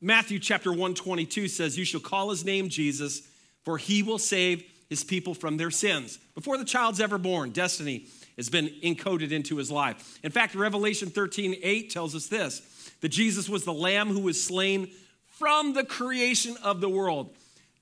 Matthew 0.00 0.38
chapter 0.38 0.70
122 0.70 1.48
says, 1.48 1.78
You 1.78 1.84
shall 1.84 2.00
call 2.00 2.30
his 2.30 2.44
name 2.44 2.68
Jesus, 2.68 3.22
for 3.64 3.78
he 3.78 4.02
will 4.02 4.18
save 4.18 4.62
his 4.88 5.02
people 5.02 5.34
from 5.34 5.56
their 5.56 5.70
sins. 5.70 6.18
Before 6.34 6.58
the 6.58 6.64
child's 6.64 7.00
ever 7.00 7.18
born, 7.18 7.50
destiny 7.50 8.06
has 8.36 8.48
been 8.48 8.68
encoded 8.82 9.32
into 9.32 9.56
his 9.56 9.70
life. 9.70 10.18
In 10.22 10.30
fact, 10.30 10.54
Revelation 10.54 11.08
13 11.08 11.56
8 11.62 11.90
tells 11.90 12.14
us 12.14 12.26
this 12.26 12.62
that 13.00 13.08
Jesus 13.08 13.48
was 13.48 13.64
the 13.64 13.72
lamb 13.72 14.08
who 14.08 14.20
was 14.20 14.42
slain 14.42 14.90
from 15.38 15.72
the 15.72 15.84
creation 15.84 16.56
of 16.62 16.80
the 16.80 16.88
world. 16.88 17.34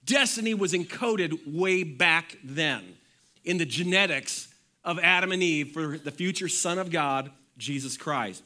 Destiny 0.05 0.55
was 0.55 0.73
encoded 0.73 1.39
way 1.47 1.83
back 1.85 2.37
then 2.43 2.97
in 3.45 3.59
the 3.59 3.67
genetics 3.67 4.53
of 4.85 4.99
Adam 4.99 5.33
and 5.33 5.43
Eve 5.43 5.73
for 5.73 5.99
the 5.99 6.11
future 6.11 6.49
Son 6.49 6.79
of 6.79 6.91
God, 6.91 7.31
Jesus 7.59 7.97
Christ. 7.97 8.43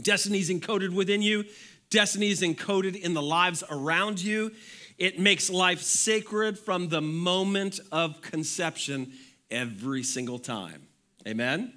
Destiny 0.00 0.38
is 0.38 0.50
encoded 0.50 0.90
within 0.90 1.22
you, 1.22 1.44
destiny 1.90 2.30
is 2.30 2.42
encoded 2.42 3.00
in 3.00 3.14
the 3.14 3.22
lives 3.22 3.62
around 3.70 4.22
you. 4.22 4.52
It 4.98 5.18
makes 5.18 5.50
life 5.50 5.82
sacred 5.82 6.58
from 6.58 6.88
the 6.88 7.02
moment 7.02 7.80
of 7.92 8.22
conception 8.22 9.12
every 9.50 10.02
single 10.02 10.38
time. 10.38 10.86
Amen? 11.26 11.72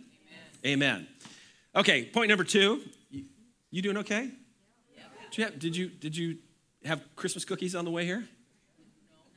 Amen. 0.64 0.84
Amen. 1.04 1.08
Okay, 1.76 2.06
point 2.06 2.30
number 2.30 2.46
two 2.46 2.82
you 3.72 3.82
doing 3.82 3.98
okay? 3.98 4.32
Have, 5.38 5.60
did 5.60 5.76
you, 5.76 5.90
did 5.90 6.18
you 6.18 6.38
have 6.86 7.02
Christmas 7.16 7.46
cookies 7.46 7.76
on 7.76 7.86
the 7.86 7.92
way 7.92 8.06
here? 8.06 8.24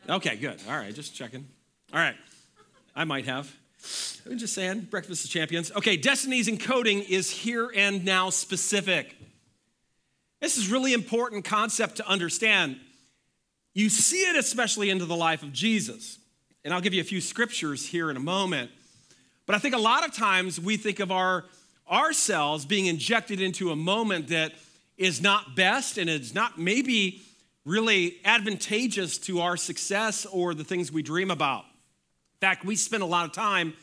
Okay, 0.08 0.36
good. 0.36 0.60
All 0.68 0.76
right, 0.76 0.94
just 0.94 1.14
checking. 1.14 1.46
All 1.92 1.98
right, 1.98 2.16
I 2.94 3.04
might 3.04 3.26
have. 3.26 3.54
I'm 4.30 4.38
just 4.38 4.54
saying, 4.54 4.88
breakfast 4.90 5.24
of 5.24 5.30
champions. 5.30 5.72
Okay, 5.72 5.96
Destiny's 5.96 6.48
encoding 6.48 7.08
is 7.08 7.30
here 7.30 7.70
and 7.74 8.04
now 8.04 8.30
specific. 8.30 9.16
This 10.40 10.56
is 10.56 10.70
really 10.70 10.92
important 10.92 11.44
concept 11.44 11.96
to 11.96 12.06
understand. 12.06 12.76
You 13.74 13.88
see 13.88 14.22
it 14.22 14.36
especially 14.36 14.90
into 14.90 15.04
the 15.04 15.16
life 15.16 15.42
of 15.42 15.52
Jesus. 15.52 16.18
And 16.64 16.72
I'll 16.72 16.80
give 16.80 16.94
you 16.94 17.00
a 17.00 17.04
few 17.04 17.20
scriptures 17.20 17.86
here 17.86 18.10
in 18.10 18.16
a 18.16 18.20
moment. 18.20 18.70
But 19.46 19.56
I 19.56 19.58
think 19.58 19.74
a 19.74 19.78
lot 19.78 20.04
of 20.06 20.14
times 20.14 20.60
we 20.60 20.76
think 20.76 21.00
of 21.00 21.10
our 21.10 21.44
ourselves 21.90 22.64
being 22.64 22.86
injected 22.86 23.40
into 23.40 23.70
a 23.70 23.76
moment 23.76 24.28
that 24.28 24.52
is 24.96 25.20
not 25.20 25.56
best 25.56 25.98
and 25.98 26.08
is 26.08 26.34
not 26.34 26.58
maybe 26.58 27.22
really 27.64 28.16
advantageous 28.24 29.18
to 29.18 29.40
our 29.40 29.56
success 29.56 30.26
or 30.26 30.54
the 30.54 30.64
things 30.64 30.90
we 30.90 31.02
dream 31.02 31.30
about. 31.30 31.64
In 32.34 32.40
fact, 32.40 32.64
we 32.64 32.74
spend 32.74 33.02
a 33.02 33.06
lot 33.06 33.24
of 33.24 33.32
time 33.32 33.74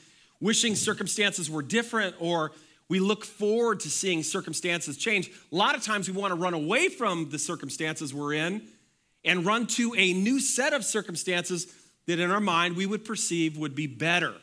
wishing 0.42 0.76
circumstances 0.76 1.50
were 1.50 1.62
different 1.62 2.16
or 2.20 2.52
we 2.90 3.00
look 3.00 3.24
forward 3.24 3.80
to 3.82 3.90
seeing 3.90 4.24
circumstances 4.24 4.98
change. 4.98 5.30
A 5.52 5.56
lot 5.56 5.76
of 5.76 5.84
times 5.84 6.10
we 6.10 6.20
want 6.20 6.32
to 6.32 6.40
run 6.40 6.54
away 6.54 6.90
from 6.90 7.30
the 7.30 7.40
circumstances 7.40 8.14
we're 8.14 8.34
in 8.34 8.64
and 9.24 9.46
run 9.46 9.68
to 9.68 9.94
a 9.96 10.14
new 10.14 10.40
set 10.40 10.74
of 10.74 10.84
circumstances 10.84 11.68
that 12.08 12.20
in 12.20 12.32
our 12.32 12.40
mind 12.40 12.76
we 12.76 12.86
would 12.86 13.06
perceive 13.06 13.58
would 13.58 13.76
be 13.76 13.88
better. 13.88 14.34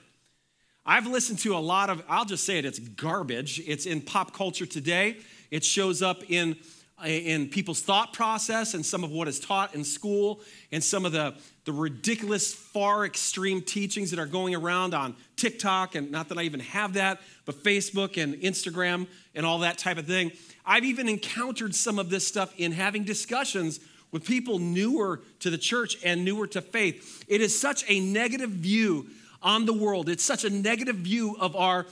I've 0.84 1.08
listened 1.08 1.40
to 1.40 1.56
a 1.56 1.58
lot 1.58 1.90
of, 1.90 2.02
I'll 2.08 2.24
just 2.24 2.46
say 2.46 2.58
it, 2.58 2.64
it's 2.64 2.78
garbage. 2.78 3.60
It's 3.66 3.86
in 3.86 4.00
pop 4.00 4.32
culture 4.32 4.66
today. 4.66 5.16
It 5.50 5.64
shows 5.64 6.00
up 6.00 6.22
in, 6.30 6.56
in 7.04 7.48
people's 7.48 7.82
thought 7.82 8.12
process 8.14 8.72
and 8.72 8.84
some 8.84 9.04
of 9.04 9.10
what 9.10 9.28
is 9.28 9.38
taught 9.38 9.74
in 9.74 9.84
school 9.84 10.40
and 10.72 10.82
some 10.82 11.04
of 11.04 11.12
the, 11.12 11.34
the 11.66 11.72
ridiculous, 11.72 12.54
far 12.54 13.04
extreme 13.04 13.60
teachings 13.60 14.10
that 14.10 14.18
are 14.18 14.26
going 14.26 14.54
around 14.54 14.94
on 14.94 15.14
TikTok. 15.36 15.94
And 15.94 16.10
not 16.10 16.30
that 16.30 16.38
I 16.38 16.42
even 16.42 16.60
have 16.60 16.94
that, 16.94 17.20
but 17.44 17.56
Facebook 17.56 18.20
and 18.22 18.34
Instagram 18.36 19.06
and 19.34 19.44
all 19.44 19.58
that 19.58 19.76
type 19.76 19.98
of 19.98 20.06
thing. 20.06 20.32
I've 20.64 20.84
even 20.84 21.08
encountered 21.08 21.74
some 21.74 21.98
of 21.98 22.08
this 22.08 22.26
stuff 22.26 22.54
in 22.56 22.72
having 22.72 23.04
discussions 23.04 23.78
with 24.10 24.24
people 24.24 24.58
newer 24.58 25.20
to 25.40 25.50
the 25.50 25.58
church 25.58 25.98
and 26.02 26.24
newer 26.24 26.46
to 26.46 26.62
faith. 26.62 27.24
It 27.28 27.42
is 27.42 27.58
such 27.58 27.84
a 27.88 28.00
negative 28.00 28.50
view 28.50 29.08
on 29.42 29.66
the 29.66 29.74
world. 29.74 30.08
It's 30.08 30.24
such 30.24 30.44
a 30.44 30.50
negative 30.50 30.96
view 30.96 31.36
of 31.38 31.54
our 31.54 31.86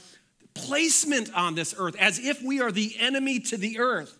placement 0.55 1.31
on 1.35 1.53
this 1.53 1.75
earth, 1.77 1.95
as 1.99 2.17
if 2.17 2.41
we 2.41 2.59
are 2.59 2.71
the 2.71 2.95
enemy 2.99 3.39
to 3.41 3.57
the 3.57 3.77
earth 3.77 4.17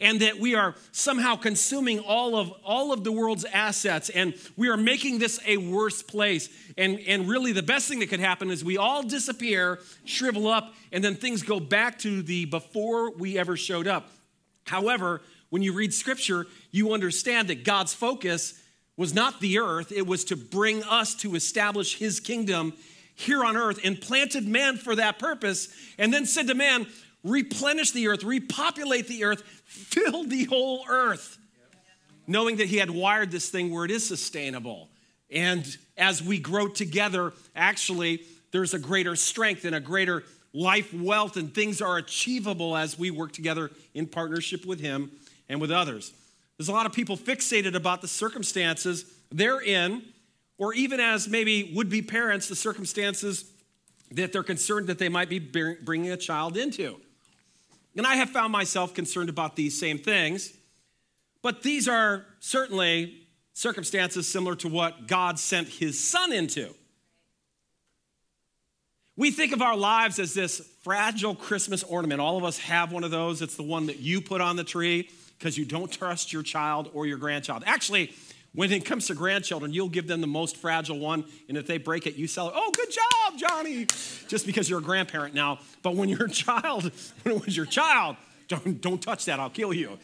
and 0.00 0.20
that 0.20 0.38
we 0.38 0.54
are 0.54 0.74
somehow 0.92 1.36
consuming 1.36 2.00
all 2.00 2.36
of 2.36 2.50
all 2.64 2.92
of 2.92 3.04
the 3.04 3.12
world's 3.12 3.44
assets 3.44 4.08
and 4.10 4.34
we 4.56 4.68
are 4.68 4.76
making 4.76 5.18
this 5.18 5.40
a 5.46 5.56
worse 5.56 6.02
place. 6.02 6.48
And 6.76 7.00
and 7.00 7.28
really 7.28 7.52
the 7.52 7.62
best 7.62 7.88
thing 7.88 8.00
that 8.00 8.08
could 8.08 8.20
happen 8.20 8.50
is 8.50 8.64
we 8.64 8.76
all 8.76 9.02
disappear 9.02 9.80
shrivel 10.04 10.46
up 10.46 10.74
and 10.92 11.02
then 11.02 11.14
things 11.14 11.42
go 11.42 11.60
back 11.60 11.98
to 12.00 12.22
the 12.22 12.44
before 12.46 13.12
we 13.12 13.38
ever 13.38 13.56
showed 13.56 13.86
up. 13.86 14.10
However 14.66 15.22
when 15.50 15.62
you 15.62 15.72
read 15.72 15.94
scripture 15.94 16.46
you 16.70 16.92
understand 16.92 17.48
that 17.48 17.64
god's 17.64 17.94
focus 17.94 18.60
was 18.96 19.12
not 19.12 19.40
the 19.40 19.58
earth, 19.58 19.92
it 19.92 20.06
was 20.06 20.24
to 20.24 20.36
bring 20.36 20.82
us 20.84 21.14
to 21.16 21.34
establish 21.34 21.98
his 21.98 22.18
kingdom 22.18 22.72
here 23.14 23.44
on 23.44 23.56
earth 23.56 23.80
and 23.82 24.00
planted 24.00 24.46
man 24.46 24.76
for 24.76 24.94
that 24.94 25.18
purpose, 25.18 25.68
and 25.98 26.12
then 26.12 26.26
said 26.26 26.46
to 26.46 26.54
man, 26.54 26.86
replenish 27.26 27.90
the 27.90 28.08
earth, 28.08 28.24
repopulate 28.24 29.08
the 29.08 29.24
earth, 29.24 29.42
fill 29.64 30.24
the 30.24 30.44
whole 30.44 30.84
earth, 30.88 31.38
knowing 32.26 32.56
that 32.56 32.66
he 32.66 32.76
had 32.76 32.90
wired 32.90 33.30
this 33.30 33.48
thing 33.48 33.72
where 33.72 33.84
it 33.84 33.90
is 33.90 34.06
sustainable. 34.06 34.88
And 35.30 35.66
as 35.96 36.22
we 36.22 36.38
grow 36.38 36.68
together, 36.68 37.32
actually, 37.54 38.22
there's 38.52 38.74
a 38.74 38.78
greater 38.78 39.16
strength 39.16 39.64
and 39.64 39.74
a 39.74 39.80
greater 39.80 40.24
life 40.52 40.94
wealth, 40.94 41.36
and 41.36 41.54
things 41.54 41.82
are 41.82 41.98
achievable 41.98 42.76
as 42.76 42.98
we 42.98 43.10
work 43.10 43.32
together 43.32 43.70
in 43.92 44.06
partnership 44.06 44.64
with 44.64 44.80
him 44.80 45.10
and 45.48 45.60
with 45.60 45.70
others. 45.70 46.12
There's 46.56 46.68
a 46.68 46.72
lot 46.72 46.86
of 46.86 46.92
people 46.92 47.16
fixated 47.16 47.74
about 47.74 48.00
the 48.00 48.08
circumstances 48.08 49.04
they're 49.30 49.60
in, 49.60 50.02
or 50.58 50.72
even 50.72 51.00
as 51.00 51.28
maybe 51.28 51.72
would 51.74 51.90
be 51.90 52.00
parents, 52.00 52.48
the 52.48 52.56
circumstances 52.56 53.44
that 54.12 54.32
they're 54.32 54.42
concerned 54.42 54.86
that 54.86 54.98
they 54.98 55.08
might 55.08 55.28
be 55.28 55.38
bringing 55.38 56.10
a 56.10 56.16
child 56.16 56.56
into. 56.56 56.98
And 57.96 58.06
I 58.06 58.16
have 58.16 58.30
found 58.30 58.52
myself 58.52 58.94
concerned 58.94 59.28
about 59.28 59.56
these 59.56 59.78
same 59.78 59.98
things, 59.98 60.52
but 61.42 61.62
these 61.62 61.88
are 61.88 62.24
certainly 62.40 63.26
circumstances 63.54 64.28
similar 64.28 64.54
to 64.56 64.68
what 64.68 65.06
God 65.06 65.38
sent 65.38 65.68
his 65.68 66.02
son 66.02 66.32
into. 66.32 66.74
We 69.16 69.30
think 69.30 69.52
of 69.54 69.62
our 69.62 69.76
lives 69.76 70.18
as 70.18 70.34
this 70.34 70.60
fragile 70.82 71.34
Christmas 71.34 71.82
ornament. 71.82 72.20
All 72.20 72.36
of 72.36 72.44
us 72.44 72.58
have 72.58 72.92
one 72.92 73.02
of 73.02 73.10
those. 73.10 73.40
It's 73.40 73.56
the 73.56 73.62
one 73.62 73.86
that 73.86 73.98
you 73.98 74.20
put 74.20 74.42
on 74.42 74.56
the 74.56 74.64
tree 74.64 75.08
because 75.38 75.56
you 75.56 75.64
don't 75.64 75.90
trust 75.90 76.34
your 76.34 76.42
child 76.42 76.90
or 76.92 77.06
your 77.06 77.16
grandchild. 77.16 77.64
Actually, 77.66 78.12
when 78.56 78.72
it 78.72 78.84
comes 78.84 79.06
to 79.06 79.14
grandchildren, 79.14 79.72
you'll 79.72 79.88
give 79.88 80.08
them 80.08 80.20
the 80.20 80.26
most 80.26 80.56
fragile 80.56 80.98
one, 80.98 81.24
and 81.48 81.56
if 81.56 81.66
they 81.66 81.78
break 81.78 82.06
it, 82.06 82.16
you 82.16 82.26
sell 82.26 82.48
it. 82.48 82.54
Oh, 82.56 82.72
good 82.72 82.90
job, 82.90 83.38
Johnny! 83.38 83.86
Just 84.26 84.46
because 84.46 84.68
you're 84.68 84.80
a 84.80 84.82
grandparent 84.82 85.34
now. 85.34 85.60
But 85.82 85.94
when 85.94 86.08
you're 86.08 86.24
a 86.24 86.30
child, 86.30 86.90
when 87.22 87.36
it 87.36 87.44
was 87.44 87.56
your 87.56 87.66
child, 87.66 88.16
don't, 88.48 88.80
don't 88.80 89.00
touch 89.00 89.26
that, 89.26 89.38
I'll 89.38 89.50
kill 89.50 89.72
you. 89.72 89.98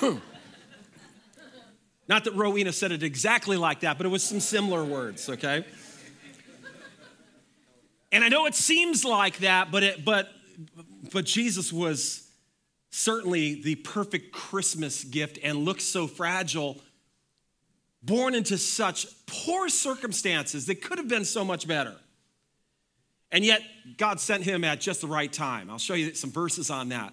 Not 2.08 2.24
that 2.24 2.34
Rowena 2.34 2.72
said 2.72 2.92
it 2.92 3.02
exactly 3.02 3.56
like 3.56 3.80
that, 3.80 3.96
but 3.98 4.06
it 4.06 4.10
was 4.10 4.22
some 4.22 4.40
similar 4.40 4.84
words, 4.84 5.28
okay? 5.28 5.64
And 8.12 8.22
I 8.22 8.28
know 8.28 8.46
it 8.46 8.54
seems 8.54 9.04
like 9.04 9.38
that, 9.38 9.72
but 9.72 9.82
it, 9.82 10.04
but 10.04 10.28
but 11.12 11.24
Jesus 11.24 11.72
was 11.72 12.30
certainly 12.90 13.60
the 13.60 13.74
perfect 13.74 14.30
Christmas 14.30 15.02
gift 15.02 15.36
and 15.42 15.64
looks 15.64 15.82
so 15.82 16.06
fragile, 16.06 16.80
born 18.04 18.34
into 18.34 18.58
such 18.58 19.06
poor 19.26 19.68
circumstances 19.68 20.66
that 20.66 20.82
could 20.82 20.98
have 20.98 21.08
been 21.08 21.24
so 21.24 21.44
much 21.44 21.66
better. 21.66 21.94
And 23.32 23.44
yet, 23.44 23.62
God 23.96 24.20
sent 24.20 24.44
him 24.44 24.62
at 24.62 24.80
just 24.80 25.00
the 25.00 25.06
right 25.06 25.32
time. 25.32 25.70
I'll 25.70 25.78
show 25.78 25.94
you 25.94 26.14
some 26.14 26.30
verses 26.30 26.70
on 26.70 26.90
that. 26.90 27.12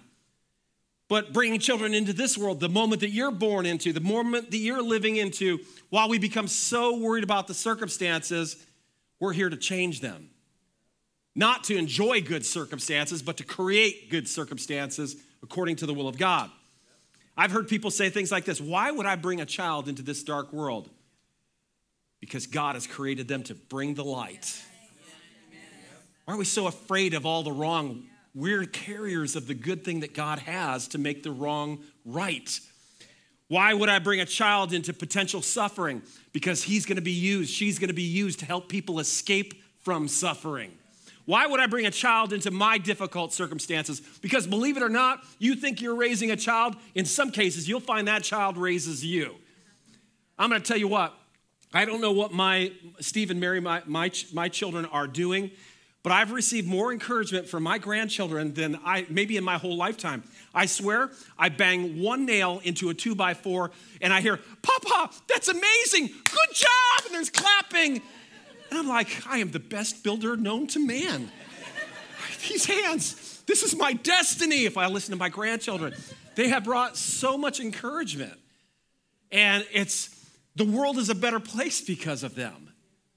But 1.08 1.32
bringing 1.32 1.58
children 1.58 1.94
into 1.94 2.12
this 2.12 2.38
world, 2.38 2.60
the 2.60 2.68
moment 2.68 3.00
that 3.00 3.10
you're 3.10 3.32
born 3.32 3.66
into, 3.66 3.92
the 3.92 4.00
moment 4.00 4.50
that 4.50 4.56
you're 4.56 4.82
living 4.82 5.16
into, 5.16 5.60
while 5.90 6.08
we 6.08 6.18
become 6.18 6.48
so 6.48 6.96
worried 6.96 7.24
about 7.24 7.48
the 7.48 7.54
circumstances, 7.54 8.56
we're 9.20 9.32
here 9.32 9.50
to 9.50 9.56
change 9.56 10.00
them. 10.00 10.30
Not 11.34 11.64
to 11.64 11.76
enjoy 11.76 12.22
good 12.22 12.46
circumstances, 12.46 13.22
but 13.22 13.38
to 13.38 13.44
create 13.44 14.10
good 14.10 14.28
circumstances 14.28 15.16
according 15.42 15.76
to 15.76 15.86
the 15.86 15.94
will 15.94 16.08
of 16.08 16.18
God. 16.18 16.50
I've 17.36 17.50
heard 17.50 17.68
people 17.68 17.90
say 17.90 18.10
things 18.10 18.30
like 18.30 18.44
this 18.44 18.60
Why 18.60 18.90
would 18.90 19.06
I 19.06 19.16
bring 19.16 19.40
a 19.40 19.46
child 19.46 19.88
into 19.88 20.02
this 20.02 20.22
dark 20.22 20.52
world? 20.52 20.90
Because 22.20 22.46
God 22.46 22.76
has 22.76 22.86
created 22.86 23.26
them 23.26 23.42
to 23.44 23.54
bring 23.54 23.94
the 23.94 24.04
light. 24.04 24.62
Why 26.24 26.34
are 26.34 26.36
we 26.36 26.44
so 26.44 26.68
afraid 26.68 27.14
of 27.14 27.26
all 27.26 27.42
the 27.42 27.52
wrong? 27.52 28.04
We're 28.34 28.64
carriers 28.64 29.34
of 29.34 29.46
the 29.46 29.54
good 29.54 29.84
thing 29.84 30.00
that 30.00 30.14
God 30.14 30.38
has 30.38 30.88
to 30.88 30.98
make 30.98 31.22
the 31.22 31.32
wrong 31.32 31.80
right. 32.04 32.60
Why 33.48 33.74
would 33.74 33.88
I 33.88 33.98
bring 33.98 34.20
a 34.20 34.24
child 34.24 34.72
into 34.72 34.94
potential 34.94 35.42
suffering? 35.42 36.00
Because 36.32 36.62
he's 36.62 36.86
going 36.86 36.96
to 36.96 37.02
be 37.02 37.10
used, 37.10 37.52
she's 37.52 37.78
going 37.78 37.88
to 37.88 37.94
be 37.94 38.02
used 38.02 38.38
to 38.38 38.46
help 38.46 38.68
people 38.68 39.00
escape 39.00 39.62
from 39.80 40.08
suffering. 40.08 40.72
Why 41.24 41.46
would 41.46 41.60
I 41.60 41.66
bring 41.66 41.86
a 41.86 41.90
child 41.90 42.32
into 42.32 42.50
my 42.50 42.78
difficult 42.78 43.32
circumstances? 43.32 44.00
Because 44.20 44.46
believe 44.46 44.76
it 44.76 44.82
or 44.82 44.88
not, 44.88 45.22
you 45.38 45.54
think 45.54 45.80
you're 45.80 45.94
raising 45.94 46.30
a 46.30 46.36
child. 46.36 46.74
In 46.94 47.04
some 47.04 47.30
cases, 47.30 47.68
you'll 47.68 47.80
find 47.80 48.08
that 48.08 48.22
child 48.24 48.56
raises 48.56 49.04
you. 49.04 49.36
I'm 50.38 50.50
going 50.50 50.60
to 50.60 50.66
tell 50.66 50.78
you 50.78 50.88
what, 50.88 51.14
I 51.72 51.84
don't 51.84 52.00
know 52.00 52.12
what 52.12 52.32
my, 52.32 52.72
Steve 53.00 53.30
and 53.30 53.40
Mary, 53.40 53.60
my, 53.60 53.82
my, 53.86 54.10
my 54.32 54.48
children 54.48 54.84
are 54.86 55.06
doing, 55.06 55.50
but 56.02 56.10
I've 56.10 56.32
received 56.32 56.66
more 56.66 56.92
encouragement 56.92 57.48
from 57.48 57.62
my 57.62 57.78
grandchildren 57.78 58.52
than 58.54 58.78
I, 58.84 59.06
maybe 59.08 59.36
in 59.36 59.44
my 59.44 59.56
whole 59.56 59.76
lifetime. 59.76 60.24
I 60.52 60.66
swear, 60.66 61.12
I 61.38 61.48
bang 61.48 62.02
one 62.02 62.26
nail 62.26 62.60
into 62.64 62.90
a 62.90 62.94
two 62.94 63.14
by 63.14 63.34
four 63.34 63.70
and 64.00 64.12
I 64.12 64.20
hear, 64.20 64.40
Papa, 64.62 65.14
that's 65.28 65.48
amazing, 65.48 66.08
good 66.08 66.54
job, 66.54 67.06
and 67.06 67.14
there's 67.14 67.30
clapping. 67.30 68.02
And 68.72 68.78
I'm 68.78 68.88
like, 68.88 69.26
I 69.28 69.36
am 69.36 69.50
the 69.50 69.60
best 69.60 70.02
builder 70.02 70.34
known 70.34 70.66
to 70.68 70.78
man. 70.78 71.30
These 72.48 72.64
hands, 72.64 73.42
this 73.46 73.62
is 73.62 73.76
my 73.76 73.92
destiny 73.92 74.64
if 74.64 74.78
I 74.78 74.86
listen 74.86 75.12
to 75.12 75.18
my 75.18 75.28
grandchildren. 75.28 75.92
They 76.36 76.48
have 76.48 76.64
brought 76.64 76.96
so 76.96 77.36
much 77.36 77.60
encouragement. 77.60 78.32
And 79.30 79.66
it's, 79.74 80.08
the 80.56 80.64
world 80.64 80.96
is 80.96 81.10
a 81.10 81.14
better 81.14 81.38
place 81.38 81.82
because 81.82 82.22
of 82.22 82.34
them. 82.34 82.72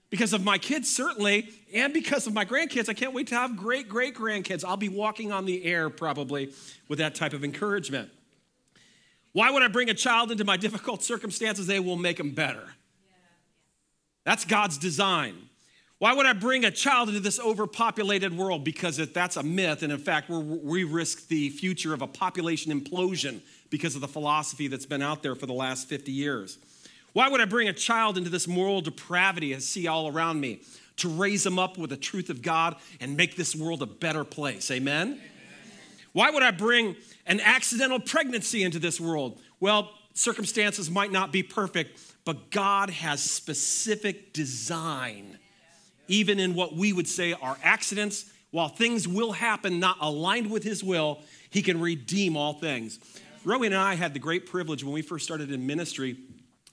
Because 0.10 0.34
of 0.34 0.44
my 0.44 0.58
kids, 0.58 0.94
certainly, 0.94 1.48
and 1.74 1.94
because 1.94 2.28
of 2.28 2.34
my 2.34 2.44
grandkids. 2.44 2.90
I 2.90 2.94
can't 2.94 3.14
wait 3.14 3.28
to 3.28 3.36
have 3.36 3.56
great, 3.56 3.88
great 3.88 4.14
grandkids. 4.14 4.66
I'll 4.66 4.76
be 4.76 4.90
walking 4.90 5.32
on 5.32 5.46
the 5.46 5.64
air 5.64 5.90
probably 5.90 6.52
with 6.90 7.00
that 7.00 7.16
type 7.16 7.32
of 7.32 7.46
encouragement. 7.46 8.10
Why 9.32 9.52
would 9.52 9.64
I 9.64 9.70
bring 9.70 9.90
a 9.90 9.94
child 9.94 10.34
into 10.34 10.44
my 10.44 10.58
difficult 10.58 11.02
circumstances? 11.02 11.66
They 11.66 11.80
will 11.80 11.96
make 11.96 12.18
them 12.18 12.32
better. 12.32 12.74
That's 14.26 14.44
God's 14.44 14.78
design. 14.78 15.36
Why 16.00 16.14
would 16.14 16.26
I 16.26 16.34
bring 16.34 16.66
a 16.66 16.72
child 16.72 17.08
into 17.08 17.22
this 17.22 17.40
overpopulated 17.40 18.36
world? 18.36 18.66
Because 18.66 18.98
that's 18.98 19.38
a 19.38 19.44
myth. 19.44 19.82
And 19.82 19.94
in 19.94 20.00
fact, 20.00 20.30
we 20.30 20.84
risk 20.84 21.30
the 21.30 21.50
future 21.50 21.94
of 21.94 22.02
a 22.02 22.08
population 22.08 22.78
implosion 22.78 23.40
because 23.70 23.96
of 23.96 24.02
the 24.02 24.08
philosophy 24.08 24.68
that's 24.68 24.86
been 24.86 25.02
out 25.02 25.24
there 25.24 25.36
for 25.36 25.46
the 25.46 25.54
last 25.54 25.88
50 25.88 26.12
years. 26.12 26.58
Why 27.14 27.30
would 27.30 27.40
I 27.40 27.46
bring 27.46 27.70
a 27.70 27.74
child 27.74 28.18
into 28.18 28.30
this 28.30 28.46
moral 28.46 28.82
depravity 28.82 29.56
I 29.56 29.60
see 29.60 29.88
all 29.88 30.10
around 30.10 30.42
me? 30.42 30.60
To 30.98 31.10
raise 31.10 31.44
them 31.44 31.58
up 31.60 31.78
with 31.78 31.90
the 31.90 31.98
truth 31.98 32.30
of 32.30 32.42
God 32.42 32.76
and 33.00 33.16
make 33.16 33.38
this 33.38 33.56
world 33.56 33.82
a 33.82 33.86
better 33.86 34.24
place. 34.24 34.70
Amen? 34.72 35.08
Amen. 35.08 35.22
Why 36.12 36.30
would 36.30 36.44
I 36.44 36.52
bring 36.52 36.96
an 37.26 37.40
accidental 37.40 38.00
pregnancy 38.00 38.64
into 38.64 38.80
this 38.80 39.00
world? 39.00 39.40
Well, 39.60 39.92
circumstances 40.14 40.90
might 40.90 41.12
not 41.12 41.32
be 41.32 41.44
perfect, 41.44 42.00
but 42.26 42.50
God 42.52 42.90
has 42.90 43.22
specific 43.22 44.34
design, 44.34 45.38
even 46.08 46.40
in 46.40 46.56
what 46.56 46.76
we 46.76 46.92
would 46.92 47.08
say 47.08 47.34
are 47.34 47.58
accidents. 47.64 48.26
While 48.52 48.70
things 48.70 49.08
will 49.08 49.32
happen 49.32 49.80
not 49.80 49.98
aligned 50.02 50.50
with 50.50 50.64
His 50.64 50.84
will, 50.84 51.22
He 51.50 51.62
can 51.62 51.80
redeem 51.80 52.36
all 52.36 52.54
things. 52.54 53.00
Rowan 53.44 53.74
and 53.74 53.82
I 53.82 53.94
had 53.94 54.14
the 54.14 54.20
great 54.20 54.48
privilege 54.48 54.84
when 54.84 54.94
we 54.94 55.04
first 55.04 55.24
started 55.24 55.52
in 55.52 55.68
ministry, 55.68 56.18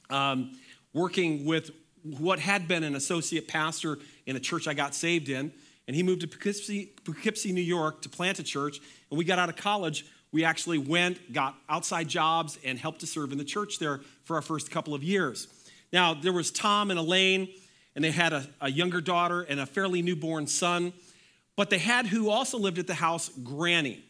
um, 0.08 0.52
working 0.94 1.44
with 1.44 1.70
what 2.02 2.38
had 2.38 2.66
been 2.66 2.82
an 2.82 2.94
associate 2.94 3.46
pastor 3.46 3.98
in 4.26 4.36
a 4.36 4.40
church 4.40 4.66
I 4.66 4.74
got 4.74 4.94
saved 4.94 5.28
in. 5.28 5.52
And 5.86 5.96
he 5.96 6.02
moved 6.02 6.22
to 6.22 6.28
Poughkeepsie, 6.28 6.92
Poughkeepsie, 7.04 7.52
New 7.52 7.60
York 7.60 8.02
to 8.02 8.08
plant 8.08 8.38
a 8.38 8.42
church. 8.42 8.78
And 9.10 9.18
we 9.18 9.24
got 9.24 9.38
out 9.38 9.48
of 9.48 9.56
college 9.56 10.06
we 10.32 10.44
actually 10.44 10.78
went, 10.78 11.32
got 11.32 11.54
outside 11.68 12.08
jobs, 12.08 12.58
and 12.64 12.78
helped 12.78 13.00
to 13.00 13.06
serve 13.06 13.32
in 13.32 13.38
the 13.38 13.44
church 13.44 13.78
there 13.78 14.00
for 14.24 14.36
our 14.36 14.42
first 14.42 14.70
couple 14.70 14.94
of 14.94 15.04
years. 15.04 15.46
Now, 15.92 16.14
there 16.14 16.32
was 16.32 16.50
Tom 16.50 16.90
and 16.90 16.98
Elaine, 16.98 17.48
and 17.94 18.02
they 18.02 18.10
had 18.10 18.32
a, 18.32 18.46
a 18.60 18.70
younger 18.70 19.02
daughter 19.02 19.42
and 19.42 19.60
a 19.60 19.66
fairly 19.66 20.00
newborn 20.00 20.46
son. 20.46 20.94
But 21.54 21.68
they 21.68 21.78
had 21.78 22.06
who 22.06 22.30
also 22.30 22.58
lived 22.58 22.78
at 22.78 22.86
the 22.86 22.94
house, 22.94 23.28
Granny. 23.28 24.02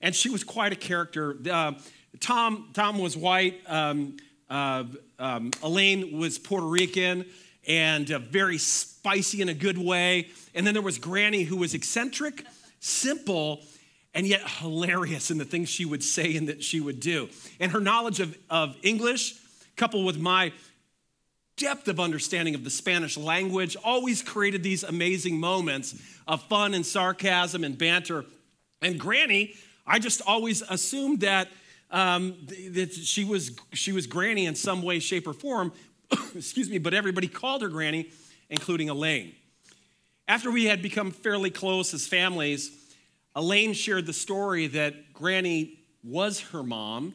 And 0.00 0.14
she 0.14 0.30
was 0.30 0.44
quite 0.44 0.72
a 0.72 0.76
character. 0.76 1.36
Uh, 1.50 1.72
Tom, 2.20 2.70
Tom 2.72 2.98
was 2.98 3.16
white, 3.16 3.60
um, 3.66 4.16
uh, 4.48 4.84
um, 5.18 5.50
Elaine 5.62 6.16
was 6.16 6.38
Puerto 6.38 6.66
Rican 6.66 7.26
and 7.66 8.10
uh, 8.10 8.20
very 8.20 8.58
spicy 8.58 9.42
in 9.42 9.48
a 9.48 9.54
good 9.54 9.76
way. 9.76 10.28
And 10.54 10.66
then 10.66 10.72
there 10.74 10.82
was 10.82 10.98
Granny, 10.98 11.42
who 11.42 11.56
was 11.56 11.74
eccentric, 11.74 12.44
simple, 12.80 13.62
and 14.14 14.26
yet 14.26 14.40
hilarious 14.58 15.30
in 15.30 15.38
the 15.38 15.44
things 15.44 15.68
she 15.68 15.84
would 15.84 16.02
say 16.02 16.36
and 16.36 16.48
that 16.48 16.62
she 16.62 16.80
would 16.80 17.00
do. 17.00 17.28
And 17.60 17.72
her 17.72 17.80
knowledge 17.80 18.20
of, 18.20 18.36
of 18.50 18.76
English, 18.82 19.34
coupled 19.76 20.04
with 20.04 20.18
my 20.18 20.52
depth 21.56 21.88
of 21.88 22.00
understanding 22.00 22.54
of 22.54 22.64
the 22.64 22.70
Spanish 22.70 23.16
language, 23.16 23.76
always 23.84 24.22
created 24.22 24.62
these 24.62 24.84
amazing 24.84 25.38
moments 25.38 26.00
of 26.26 26.42
fun 26.44 26.74
and 26.74 26.86
sarcasm 26.86 27.64
and 27.64 27.76
banter. 27.76 28.24
And 28.80 28.98
Granny, 28.98 29.54
I 29.86 29.98
just 29.98 30.22
always 30.26 30.62
assumed 30.62 31.20
that, 31.20 31.48
um, 31.90 32.36
that 32.70 32.92
she, 32.92 33.24
was, 33.24 33.52
she 33.72 33.92
was 33.92 34.06
Granny 34.06 34.46
in 34.46 34.54
some 34.54 34.82
way, 34.82 35.00
shape, 35.00 35.26
or 35.26 35.32
form. 35.32 35.72
Excuse 36.34 36.70
me, 36.70 36.78
but 36.78 36.94
everybody 36.94 37.28
called 37.28 37.62
her 37.62 37.68
Granny, 37.68 38.10
including 38.48 38.88
Elaine. 38.88 39.34
After 40.26 40.50
we 40.50 40.66
had 40.66 40.82
become 40.82 41.10
fairly 41.10 41.50
close 41.50 41.94
as 41.94 42.06
families, 42.06 42.70
Elaine 43.38 43.72
shared 43.72 44.04
the 44.04 44.12
story 44.12 44.66
that 44.66 45.12
Granny 45.12 45.78
was 46.02 46.40
her 46.50 46.64
mom, 46.64 47.14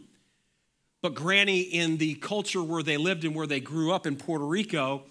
but 1.01 1.15
Granny, 1.15 1.59
in 1.59 1.97
the 1.97 2.15
culture 2.15 2.63
where 2.63 2.81
they 2.81 2.95
lived 2.95 3.25
and 3.25 3.35
where 3.35 3.45
they 3.45 3.59
grew 3.59 3.91
up 3.91 4.07
in 4.07 4.15
Puerto 4.15 4.45
Rico, 4.45 5.03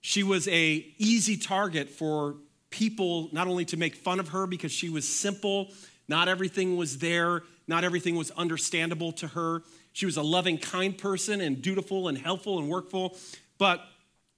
she 0.00 0.22
was 0.22 0.48
a 0.48 0.86
easy 0.96 1.36
target 1.36 1.90
for 1.90 2.36
people 2.70 3.28
not 3.30 3.46
only 3.46 3.66
to 3.66 3.76
make 3.76 3.94
fun 3.94 4.18
of 4.18 4.28
her 4.28 4.46
because 4.46 4.72
she 4.72 4.88
was 4.88 5.06
simple, 5.06 5.68
not 6.08 6.28
everything 6.28 6.78
was 6.78 6.96
there, 6.96 7.42
not 7.68 7.84
everything 7.84 8.16
was 8.16 8.30
understandable 8.30 9.12
to 9.12 9.28
her. 9.28 9.62
She 9.92 10.06
was 10.06 10.16
a 10.16 10.22
loving, 10.22 10.56
kind 10.56 10.96
person 10.96 11.42
and 11.42 11.60
dutiful 11.60 12.08
and 12.08 12.16
helpful 12.16 12.58
and 12.58 12.70
workful, 12.70 13.18
but 13.58 13.84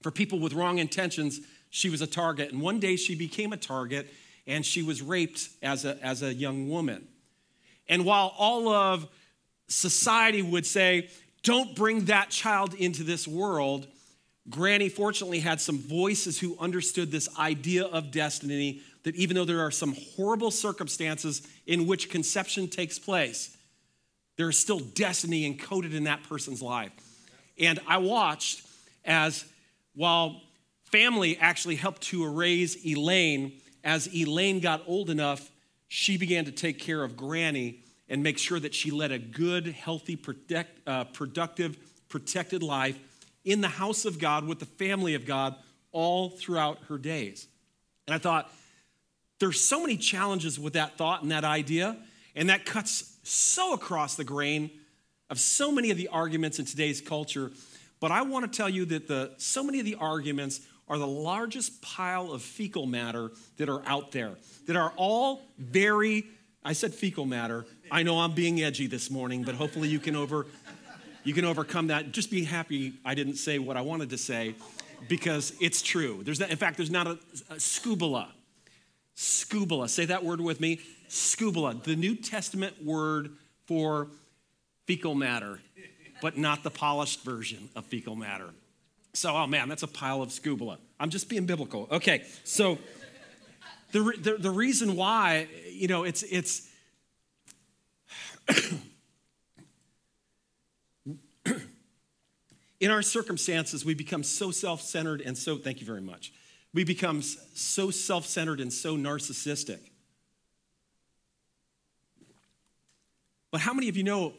for 0.01 0.11
people 0.11 0.39
with 0.39 0.51
wrong 0.51 0.79
intentions, 0.79 1.39
she 1.69 1.89
was 1.89 2.01
a 2.01 2.07
target. 2.07 2.51
And 2.51 2.61
one 2.61 2.81
day 2.81 2.97
she 2.97 3.15
became 3.15 3.53
a 3.53 3.57
target 3.57 4.09
and 4.47 4.65
she 4.65 4.81
was 4.81 5.01
raped 5.01 5.49
as 5.61 5.85
a, 5.85 6.03
as 6.03 6.23
a 6.23 6.33
young 6.33 6.69
woman. 6.69 7.07
And 7.87 8.05
while 8.05 8.33
all 8.37 8.69
of 8.69 9.07
society 9.67 10.41
would 10.41 10.65
say, 10.65 11.09
don't 11.43 11.75
bring 11.75 12.05
that 12.05 12.29
child 12.29 12.73
into 12.73 13.03
this 13.03 13.27
world, 13.27 13.87
Granny 14.49 14.89
fortunately 14.89 15.39
had 15.39 15.59
some 15.59 15.77
voices 15.77 16.39
who 16.39 16.57
understood 16.59 17.11
this 17.11 17.27
idea 17.37 17.83
of 17.85 18.11
destiny 18.11 18.81
that 19.03 19.15
even 19.15 19.35
though 19.35 19.45
there 19.45 19.61
are 19.61 19.71
some 19.71 19.95
horrible 20.15 20.51
circumstances 20.51 21.45
in 21.65 21.85
which 21.85 22.09
conception 22.09 22.67
takes 22.67 22.97
place, 22.97 23.55
there 24.37 24.49
is 24.49 24.57
still 24.57 24.79
destiny 24.79 25.51
encoded 25.51 25.93
in 25.93 26.05
that 26.05 26.23
person's 26.23 26.61
life. 26.61 26.91
And 27.59 27.79
I 27.87 27.97
watched 27.97 28.65
as 29.03 29.45
while 29.95 30.41
family 30.85 31.37
actually 31.37 31.75
helped 31.75 32.03
to 32.03 32.27
raise 32.29 32.85
Elaine, 32.85 33.53
as 33.87 34.13
Elaine 34.13 34.59
got 34.59 34.83
old 34.85 35.09
enough, 35.09 35.49
she 35.87 36.17
began 36.17 36.43
to 36.43 36.51
take 36.51 36.77
care 36.77 37.01
of 37.01 37.15
Granny 37.15 37.79
and 38.09 38.21
make 38.21 38.37
sure 38.37 38.59
that 38.59 38.75
she 38.75 38.91
led 38.91 39.13
a 39.13 39.17
good, 39.17 39.65
healthy, 39.67 40.17
protect, 40.17 40.85
uh, 40.85 41.05
productive, 41.05 41.77
protected 42.09 42.61
life 42.61 42.99
in 43.45 43.61
the 43.61 43.69
house 43.69 44.03
of 44.03 44.19
God 44.19 44.45
with 44.45 44.59
the 44.59 44.65
family 44.65 45.13
of 45.13 45.25
God 45.25 45.55
all 45.93 46.29
throughout 46.29 46.79
her 46.89 46.97
days. 46.97 47.47
And 48.07 48.13
I 48.13 48.17
thought, 48.17 48.51
there's 49.39 49.61
so 49.61 49.81
many 49.81 49.95
challenges 49.95 50.59
with 50.59 50.73
that 50.73 50.97
thought 50.97 51.21
and 51.21 51.31
that 51.31 51.45
idea, 51.45 51.95
and 52.35 52.49
that 52.49 52.65
cuts 52.65 53.17
so 53.23 53.71
across 53.71 54.15
the 54.15 54.25
grain 54.25 54.69
of 55.29 55.39
so 55.39 55.71
many 55.71 55.91
of 55.91 55.97
the 55.97 56.09
arguments 56.09 56.59
in 56.59 56.65
today's 56.65 56.99
culture. 56.99 57.51
But 58.01 58.11
I 58.11 58.23
want 58.23 58.51
to 58.51 58.57
tell 58.57 58.69
you 58.69 58.83
that 58.85 59.07
the, 59.07 59.31
so 59.37 59.63
many 59.63 59.79
of 59.79 59.85
the 59.85 59.95
arguments 59.95 60.59
are 60.89 60.97
the 60.97 61.07
largest 61.07 61.81
pile 61.81 62.31
of 62.31 62.41
fecal 62.41 62.85
matter 62.85 63.31
that 63.57 63.69
are 63.69 63.81
out 63.85 64.11
there, 64.11 64.35
that 64.67 64.75
are 64.75 64.93
all 64.95 65.41
very, 65.57 66.25
I 66.63 66.73
said 66.73 66.93
fecal 66.93 67.25
matter. 67.25 67.65
I 67.91 68.03
know 68.03 68.19
I'm 68.19 68.33
being 68.33 68.61
edgy 68.61 68.87
this 68.87 69.09
morning, 69.11 69.43
but 69.43 69.55
hopefully 69.55 69.89
you 69.89 69.99
can 69.99 70.15
over 70.15 70.45
you 71.23 71.33
can 71.33 71.43
overcome 71.43 71.87
that. 71.87 72.13
Just 72.13 72.31
be 72.31 72.45
happy 72.45 72.93
I 73.03 73.13
didn't 73.13 73.35
say 73.35 73.59
what 73.59 73.75
I 73.75 73.81
wanted 73.81 74.11
to 74.11 74.17
say 74.17 74.55
because 75.09 75.53
it's 75.59 75.81
true. 75.81 76.21
There's 76.23 76.39
not, 76.39 76.51
in 76.51 76.57
fact, 76.57 76.77
there's 76.77 76.89
not 76.89 77.05
a, 77.05 77.19
a 77.49 77.59
scubula. 77.59 78.29
Scubula. 79.13 79.89
Say 79.89 80.05
that 80.05 80.23
word 80.23 80.39
with 80.39 80.61
me. 80.61 80.79
Scubula, 81.09 81.83
the 81.83 81.97
New 81.97 82.15
Testament 82.15 82.81
word 82.81 83.31
for 83.65 84.07
fecal 84.85 85.15
matter, 85.15 85.59
but 86.21 86.37
not 86.37 86.63
the 86.63 86.71
polished 86.71 87.23
version 87.23 87.69
of 87.75 87.85
fecal 87.85 88.15
matter. 88.15 88.51
So, 89.17 89.35
oh 89.35 89.47
man, 89.47 89.67
that's 89.67 89.81
a 89.81 89.87
pile 89.87 90.21
of 90.21 90.31
scubula. 90.31 90.77
I'm 90.99 91.09
just 91.09 91.27
being 91.27 91.47
biblical. 91.47 91.87
Okay, 91.91 92.23
so 92.43 92.77
the, 93.91 94.13
the, 94.19 94.35
the 94.37 94.51
reason 94.51 94.95
why, 94.95 95.47
you 95.71 95.87
know, 95.87 96.03
it's, 96.03 96.21
it's, 96.21 96.69
in 102.79 102.91
our 102.91 103.01
circumstances, 103.01 103.83
we 103.83 103.95
become 103.95 104.21
so 104.21 104.51
self 104.51 104.81
centered 104.81 105.21
and 105.21 105.35
so, 105.35 105.57
thank 105.57 105.79
you 105.79 105.87
very 105.87 106.01
much. 106.01 106.31
We 106.71 106.83
become 106.83 107.23
so 107.23 107.89
self 107.89 108.27
centered 108.27 108.59
and 108.59 108.71
so 108.71 108.95
narcissistic. 108.95 109.79
But 113.49 113.61
how 113.61 113.73
many 113.73 113.89
of 113.89 113.97
you 113.97 114.03
know 114.03 114.33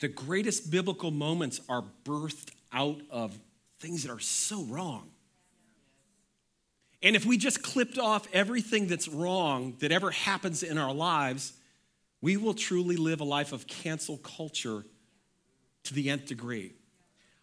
the 0.00 0.08
greatest 0.08 0.70
biblical 0.70 1.10
moments 1.10 1.60
are 1.68 1.84
birthed 2.06 2.52
out 2.72 3.02
of 3.10 3.38
things 3.80 4.02
that 4.02 4.12
are 4.12 4.20
so 4.20 4.64
wrong. 4.64 5.10
And 7.02 7.14
if 7.14 7.24
we 7.24 7.36
just 7.36 7.62
clipped 7.62 7.98
off 7.98 8.26
everything 8.32 8.88
that's 8.88 9.08
wrong 9.08 9.76
that 9.80 9.92
ever 9.92 10.10
happens 10.10 10.62
in 10.62 10.78
our 10.78 10.92
lives, 10.92 11.52
we 12.20 12.36
will 12.36 12.54
truly 12.54 12.96
live 12.96 13.20
a 13.20 13.24
life 13.24 13.52
of 13.52 13.66
cancel 13.66 14.16
culture 14.18 14.84
to 15.84 15.94
the 15.94 16.10
nth 16.10 16.26
degree. 16.26 16.74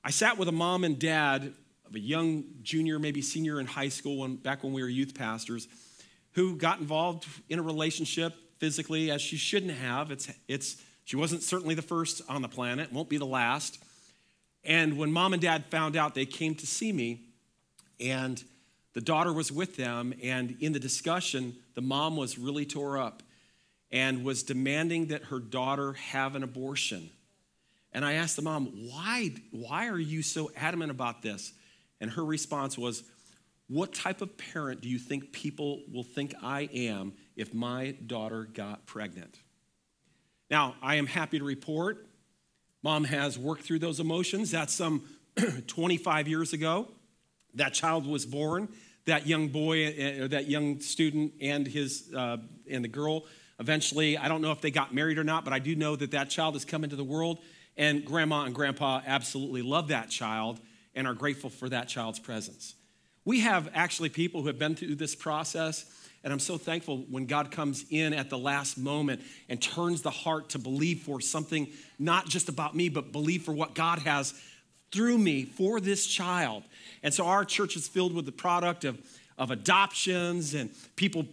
I 0.03 0.11
sat 0.11 0.37
with 0.37 0.49
a 0.49 0.51
mom 0.51 0.83
and 0.83 0.99
dad 0.99 1.53
of 1.87 1.95
a 1.95 1.99
young 1.99 2.43
junior, 2.61 2.99
maybe 2.99 3.21
senior 3.21 3.59
in 3.59 3.65
high 3.65 3.89
school, 3.89 4.17
when, 4.17 4.35
back 4.35 4.63
when 4.63 4.73
we 4.73 4.81
were 4.81 4.89
youth 4.89 5.15
pastors, 5.15 5.67
who 6.33 6.57
got 6.57 6.79
involved 6.79 7.25
in 7.47 7.59
a 7.59 7.61
relationship 7.61 8.33
physically 8.59 9.09
as 9.09 9.21
she 9.21 9.37
shouldn't 9.37 9.71
have. 9.71 10.11
It's, 10.11 10.29
it's, 10.47 10.81
she 11.05 11.15
wasn't 11.15 11.43
certainly 11.43 11.75
the 11.75 11.81
first 11.81 12.21
on 12.27 12.41
the 12.41 12.49
planet, 12.49 12.91
won't 12.91 13.09
be 13.09 13.17
the 13.17 13.25
last. 13.25 13.81
And 14.65 14.97
when 14.97 15.11
mom 15.11 15.33
and 15.33 15.41
dad 15.41 15.65
found 15.65 15.95
out, 15.95 16.15
they 16.15 16.25
came 16.25 16.55
to 16.55 16.67
see 16.67 16.91
me, 16.91 17.21
and 17.99 18.43
the 18.93 19.01
daughter 19.01 19.31
was 19.31 19.51
with 19.51 19.75
them. 19.75 20.13
And 20.23 20.57
in 20.59 20.73
the 20.73 20.79
discussion, 20.79 21.55
the 21.75 21.81
mom 21.81 22.17
was 22.17 22.37
really 22.37 22.65
tore 22.65 22.97
up 22.97 23.21
and 23.91 24.23
was 24.23 24.43
demanding 24.43 25.07
that 25.07 25.25
her 25.25 25.39
daughter 25.39 25.93
have 25.93 26.35
an 26.35 26.43
abortion 26.43 27.09
And 27.93 28.03
I 28.03 28.13
asked 28.13 28.35
the 28.35 28.41
mom, 28.41 28.65
why, 28.89 29.31
why 29.51 29.87
are 29.87 29.99
you 29.99 30.21
so 30.21 30.51
adamant 30.57 30.91
about 30.91 31.21
this? 31.21 31.53
And 32.01 32.11
her 32.11 32.25
response 32.25 32.77
was, 32.77 33.03
What 33.67 33.93
type 33.93 34.21
of 34.21 34.37
parent 34.37 34.81
do 34.81 34.89
you 34.89 34.99
think 34.99 35.31
people 35.31 35.81
will 35.91 36.03
think 36.03 36.33
I 36.43 36.69
am 36.73 37.13
if 37.37 37.53
my 37.53 37.91
daughter 38.05 38.43
got 38.43 38.85
pregnant? 38.85 39.39
Now, 40.51 40.75
I 40.81 40.95
am 40.95 41.07
happy 41.07 41.39
to 41.39 41.45
report 41.45 42.05
mom 42.85 43.03
has 43.03 43.35
worked 43.35 43.63
through 43.63 43.79
those 43.79 43.99
emotions. 43.99 44.51
That's 44.51 44.71
some 44.71 45.01
25 45.67 46.27
years 46.27 46.53
ago. 46.53 46.87
That 47.55 47.73
child 47.73 48.05
was 48.05 48.27
born. 48.27 48.69
That 49.05 49.25
young 49.25 49.47
boy, 49.47 50.21
or 50.21 50.27
that 50.27 50.47
young 50.47 50.79
student, 50.81 51.33
and 51.41 51.65
his 51.65 52.13
uh, 52.15 52.37
and 52.69 52.83
the 52.83 52.87
girl. 52.87 53.25
Eventually, 53.59 54.19
I 54.19 54.27
don't 54.27 54.41
know 54.41 54.51
if 54.51 54.61
they 54.61 54.69
got 54.69 54.93
married 54.93 55.17
or 55.17 55.23
not, 55.23 55.43
but 55.43 55.51
I 55.51 55.57
do 55.57 55.75
know 55.75 55.95
that 55.95 56.11
that 56.11 56.29
child 56.29 56.53
has 56.53 56.63
come 56.63 56.83
into 56.83 56.95
the 56.95 57.03
world. 57.03 57.39
And 57.75 58.05
grandma 58.05 58.43
and 58.43 58.53
grandpa 58.53 59.01
absolutely 59.05 59.63
love 59.63 59.87
that 59.87 60.11
child 60.11 60.59
and 60.93 61.07
are 61.07 61.13
grateful 61.15 61.49
for 61.49 61.67
that 61.69 61.87
child's 61.87 62.19
presence. 62.19 62.75
We 63.25 63.39
have 63.39 63.67
actually 63.73 64.09
people 64.09 64.41
who 64.41 64.47
have 64.47 64.59
been 64.59 64.75
through 64.75 64.95
this 64.95 65.15
process, 65.15 65.85
and 66.25 66.33
I'm 66.33 66.39
so 66.39 66.57
thankful 66.57 67.05
when 67.11 67.27
God 67.27 67.51
comes 67.51 67.85
in 67.91 68.11
at 68.11 68.31
the 68.31 68.37
last 68.37 68.79
moment 68.79 69.21
and 69.47 69.61
turns 69.61 70.01
the 70.01 70.09
heart 70.09 70.49
to 70.49 70.59
believe 70.59 71.01
for 71.01 71.21
something 71.21 71.67
not 71.99 72.27
just 72.27 72.49
about 72.49 72.75
me, 72.75 72.89
but 72.89 73.11
believe 73.11 73.43
for 73.43 73.51
what 73.51 73.75
God 73.75 73.99
has 73.99 74.33
through 74.91 75.19
me 75.19 75.45
for 75.45 75.79
this 75.79 76.07
child. 76.07 76.63
And 77.03 77.13
so 77.13 77.27
our 77.27 77.45
church 77.45 77.75
is 77.75 77.87
filled 77.87 78.15
with 78.15 78.25
the 78.25 78.31
product 78.31 78.85
of, 78.85 78.99
of 79.37 79.51
adoptions 79.51 80.55
and 80.55 80.71
people 80.95 81.27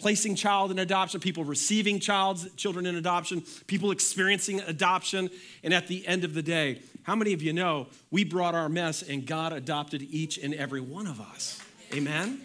placing 0.00 0.34
child 0.34 0.72
in 0.72 0.80
adoption, 0.80 1.20
people 1.20 1.44
receiving 1.44 2.00
child's, 2.00 2.52
children 2.56 2.84
in 2.84 2.96
adoption, 2.96 3.44
people 3.68 3.92
experiencing 3.92 4.60
adoption. 4.62 5.30
And 5.62 5.72
at 5.72 5.86
the 5.86 6.04
end 6.04 6.24
of 6.24 6.34
the 6.34 6.42
day, 6.42 6.82
how 7.04 7.14
many 7.14 7.32
of 7.32 7.42
you 7.42 7.52
know 7.52 7.86
we 8.10 8.24
brought 8.24 8.56
our 8.56 8.68
mess 8.68 9.02
and 9.02 9.24
God 9.24 9.52
adopted 9.52 10.02
each 10.02 10.36
and 10.36 10.52
every 10.52 10.80
one 10.80 11.06
of 11.06 11.20
us? 11.20 11.62
Amen? 11.94 12.40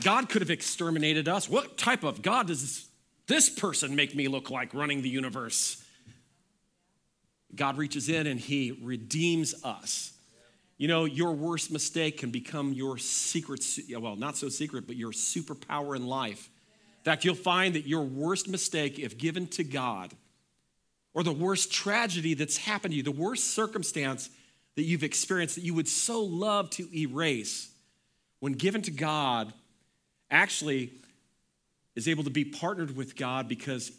God 0.00 0.28
could 0.28 0.42
have 0.42 0.50
exterminated 0.50 1.28
us. 1.28 1.48
What 1.48 1.76
type 1.76 2.04
of 2.04 2.22
God 2.22 2.46
does 2.46 2.88
this, 3.26 3.48
person 3.48 3.94
make 3.94 4.14
me 4.14 4.28
look 4.28 4.50
like 4.50 4.74
running 4.74 5.02
the 5.02 5.08
universe? 5.08 5.82
God 7.54 7.76
reaches 7.76 8.08
in 8.08 8.26
and 8.26 8.40
he 8.40 8.78
redeems 8.82 9.54
us. 9.64 10.12
You 10.78 10.88
know, 10.88 11.04
your 11.04 11.32
worst 11.32 11.70
mistake 11.70 12.18
can 12.18 12.30
become 12.30 12.72
your 12.72 12.98
secret, 12.98 13.64
well, 13.96 14.16
not 14.16 14.36
so 14.36 14.48
secret, 14.48 14.86
but 14.86 14.96
your 14.96 15.12
superpower 15.12 15.94
in 15.94 16.06
life. 16.06 16.50
In 16.98 17.04
fact, 17.04 17.24
you'll 17.24 17.34
find 17.34 17.74
that 17.74 17.86
your 17.86 18.02
worst 18.02 18.48
mistake, 18.48 18.98
if 18.98 19.18
given 19.18 19.46
to 19.48 19.64
God, 19.64 20.12
or 21.14 21.22
the 21.22 21.32
worst 21.32 21.72
tragedy 21.72 22.34
that's 22.34 22.56
happened 22.56 22.92
to 22.92 22.96
you, 22.96 23.02
the 23.02 23.10
worst 23.10 23.54
circumstance 23.54 24.30
that 24.76 24.82
you've 24.82 25.04
experienced 25.04 25.56
that 25.56 25.64
you 25.64 25.74
would 25.74 25.88
so 25.88 26.20
love 26.20 26.70
to 26.70 26.88
erase, 26.96 27.70
when 28.40 28.54
given 28.54 28.82
to 28.82 28.90
God, 28.90 29.52
actually 30.32 30.90
is 31.94 32.08
able 32.08 32.24
to 32.24 32.30
be 32.30 32.44
partnered 32.44 32.96
with 32.96 33.14
God 33.14 33.46
because 33.46 33.92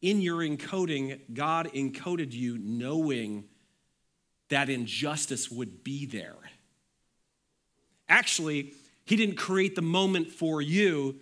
in 0.00 0.20
your 0.20 0.38
encoding, 0.38 1.20
God 1.32 1.70
encoded 1.74 2.32
you 2.32 2.56
knowing 2.58 3.44
that 4.48 4.68
injustice 4.68 5.50
would 5.50 5.84
be 5.84 6.06
there. 6.06 6.36
Actually, 8.08 8.74
He 9.04 9.16
didn't 9.16 9.36
create 9.36 9.74
the 9.74 9.82
moment 9.82 10.28
for 10.28 10.60
you, 10.62 11.16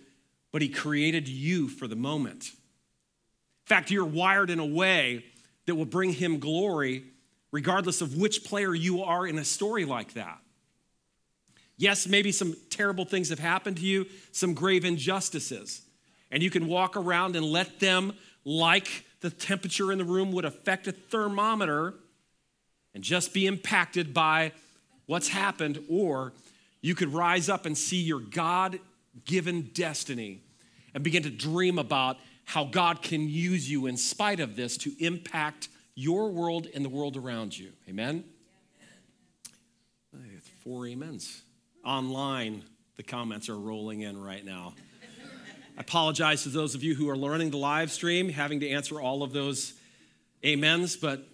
but 0.51 0.61
He 0.61 0.69
created 0.69 1.27
you 1.27 1.67
for 1.67 1.87
the 1.87 1.95
moment. 1.95 2.45
In 2.45 3.67
fact, 3.67 3.91
you're 3.91 4.05
wired 4.05 4.49
in 4.49 4.59
a 4.59 4.65
way 4.65 5.25
that 5.65 5.75
will 5.75 5.85
bring 5.85 6.11
Him 6.11 6.39
glory, 6.39 7.05
regardless 7.51 8.01
of 8.01 8.17
which 8.17 8.43
player 8.43 8.75
you 8.75 9.03
are 9.03 9.25
in 9.25 9.37
a 9.37 9.45
story 9.45 9.85
like 9.85 10.13
that. 10.13 10.39
Yes, 11.77 12.07
maybe 12.07 12.31
some 12.31 12.55
terrible 12.69 13.05
things 13.05 13.29
have 13.29 13.39
happened 13.39 13.77
to 13.77 13.83
you, 13.83 14.05
some 14.31 14.53
grave 14.53 14.85
injustices, 14.85 15.81
and 16.29 16.43
you 16.43 16.49
can 16.49 16.67
walk 16.67 16.95
around 16.95 17.35
and 17.35 17.45
let 17.45 17.79
them 17.79 18.13
like 18.45 19.05
the 19.21 19.29
temperature 19.29 19.91
in 19.91 19.97
the 19.97 20.03
room 20.03 20.31
would 20.31 20.45
affect 20.45 20.87
a 20.87 20.91
thermometer 20.91 21.95
and 22.93 23.03
just 23.03 23.33
be 23.33 23.47
impacted 23.47 24.13
by 24.13 24.51
what's 25.05 25.29
happened, 25.29 25.83
or 25.89 26.33
you 26.81 26.95
could 26.95 27.13
rise 27.13 27.49
up 27.49 27.65
and 27.65 27.77
see 27.77 28.01
your 28.01 28.19
God 28.19 28.79
given 29.25 29.69
destiny 29.73 30.41
and 30.93 31.03
begin 31.03 31.23
to 31.23 31.29
dream 31.29 31.77
about 31.79 32.17
how 32.45 32.65
God 32.65 33.01
can 33.01 33.29
use 33.29 33.69
you 33.69 33.87
in 33.87 33.97
spite 33.97 34.39
of 34.39 34.55
this 34.55 34.77
to 34.77 34.91
impact 34.99 35.69
your 35.95 36.29
world 36.29 36.67
and 36.73 36.83
the 36.83 36.89
world 36.89 37.17
around 37.17 37.57
you. 37.57 37.71
Amen? 37.87 38.23
Four 40.63 40.87
amens. 40.87 41.43
Online, 41.83 42.63
the 42.95 43.03
comments 43.03 43.49
are 43.49 43.57
rolling 43.57 44.01
in 44.01 44.21
right 44.21 44.45
now. 44.45 44.73
I 45.77 45.81
apologize 45.81 46.43
to 46.43 46.49
those 46.49 46.75
of 46.75 46.83
you 46.83 46.93
who 46.93 47.09
are 47.09 47.17
learning 47.17 47.49
the 47.49 47.57
live 47.57 47.91
stream, 47.91 48.29
having 48.29 48.59
to 48.59 48.69
answer 48.69 49.01
all 49.01 49.23
of 49.23 49.33
those 49.33 49.73
amens, 50.45 50.95
but 50.95 51.27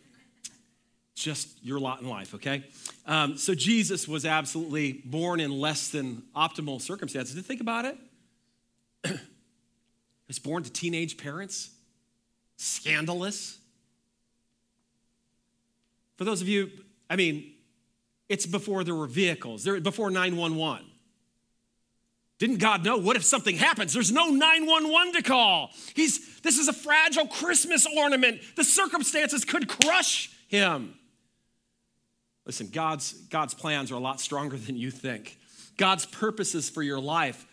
just 1.16 1.50
your 1.64 1.80
lot 1.80 2.02
in 2.02 2.08
life, 2.08 2.36
okay? 2.36 2.64
Um, 3.06 3.38
so 3.38 3.56
Jesus 3.56 4.08
was 4.08 4.26
absolutely 4.26 5.02
born 5.04 5.40
in 5.40 5.52
less 5.52 5.90
than 5.90 6.24
optimal 6.36 6.80
circumstances. 6.80 7.36
Did 7.36 7.46
think 7.46 7.62
about 7.62 7.86
it? 7.86 7.98
he 9.04 9.14
was 10.28 10.40
born 10.40 10.64
to 10.64 10.72
teenage 10.72 11.18
parents, 11.18 11.72
scandalous. 12.58 13.58
For 16.18 16.24
those 16.24 16.42
of 16.42 16.48
you, 16.48 16.70
I 17.10 17.16
mean, 17.16 17.54
it's 18.30 18.46
before 18.46 18.84
there 18.84 18.96
were 18.96 19.08
vehicles, 19.08 19.64
there, 19.64 19.80
before 19.80 20.10
911. 20.10 20.86
Didn't 22.40 22.58
God 22.58 22.84
know? 22.84 22.98
What 22.98 23.16
if 23.16 23.24
something 23.24 23.56
happens? 23.56 23.94
There's 23.94 24.12
no 24.12 24.28
911 24.28 25.14
to 25.14 25.24
call. 25.24 25.72
He's, 25.96 26.40
this 26.42 26.60
is 26.60 26.68
a 26.68 26.74
fragile 26.74 27.26
Christmas 27.26 27.88
ornament. 27.98 28.42
The 28.56 28.64
circumstances 28.64 29.44
could 29.44 29.68
crush 29.68 30.30
him. 30.48 30.94
Listen, 32.46 32.68
God's, 32.68 33.14
God's 33.14 33.54
plans 33.54 33.92
are 33.92 33.96
a 33.96 34.00
lot 34.00 34.22
stronger 34.22 34.58
than 34.66 34.76
you 34.76 34.92
think. 34.92 35.38
God's 35.78 36.06
purposes 36.06 36.70
for 36.70 36.84
your 36.84 37.00
life 37.00 37.46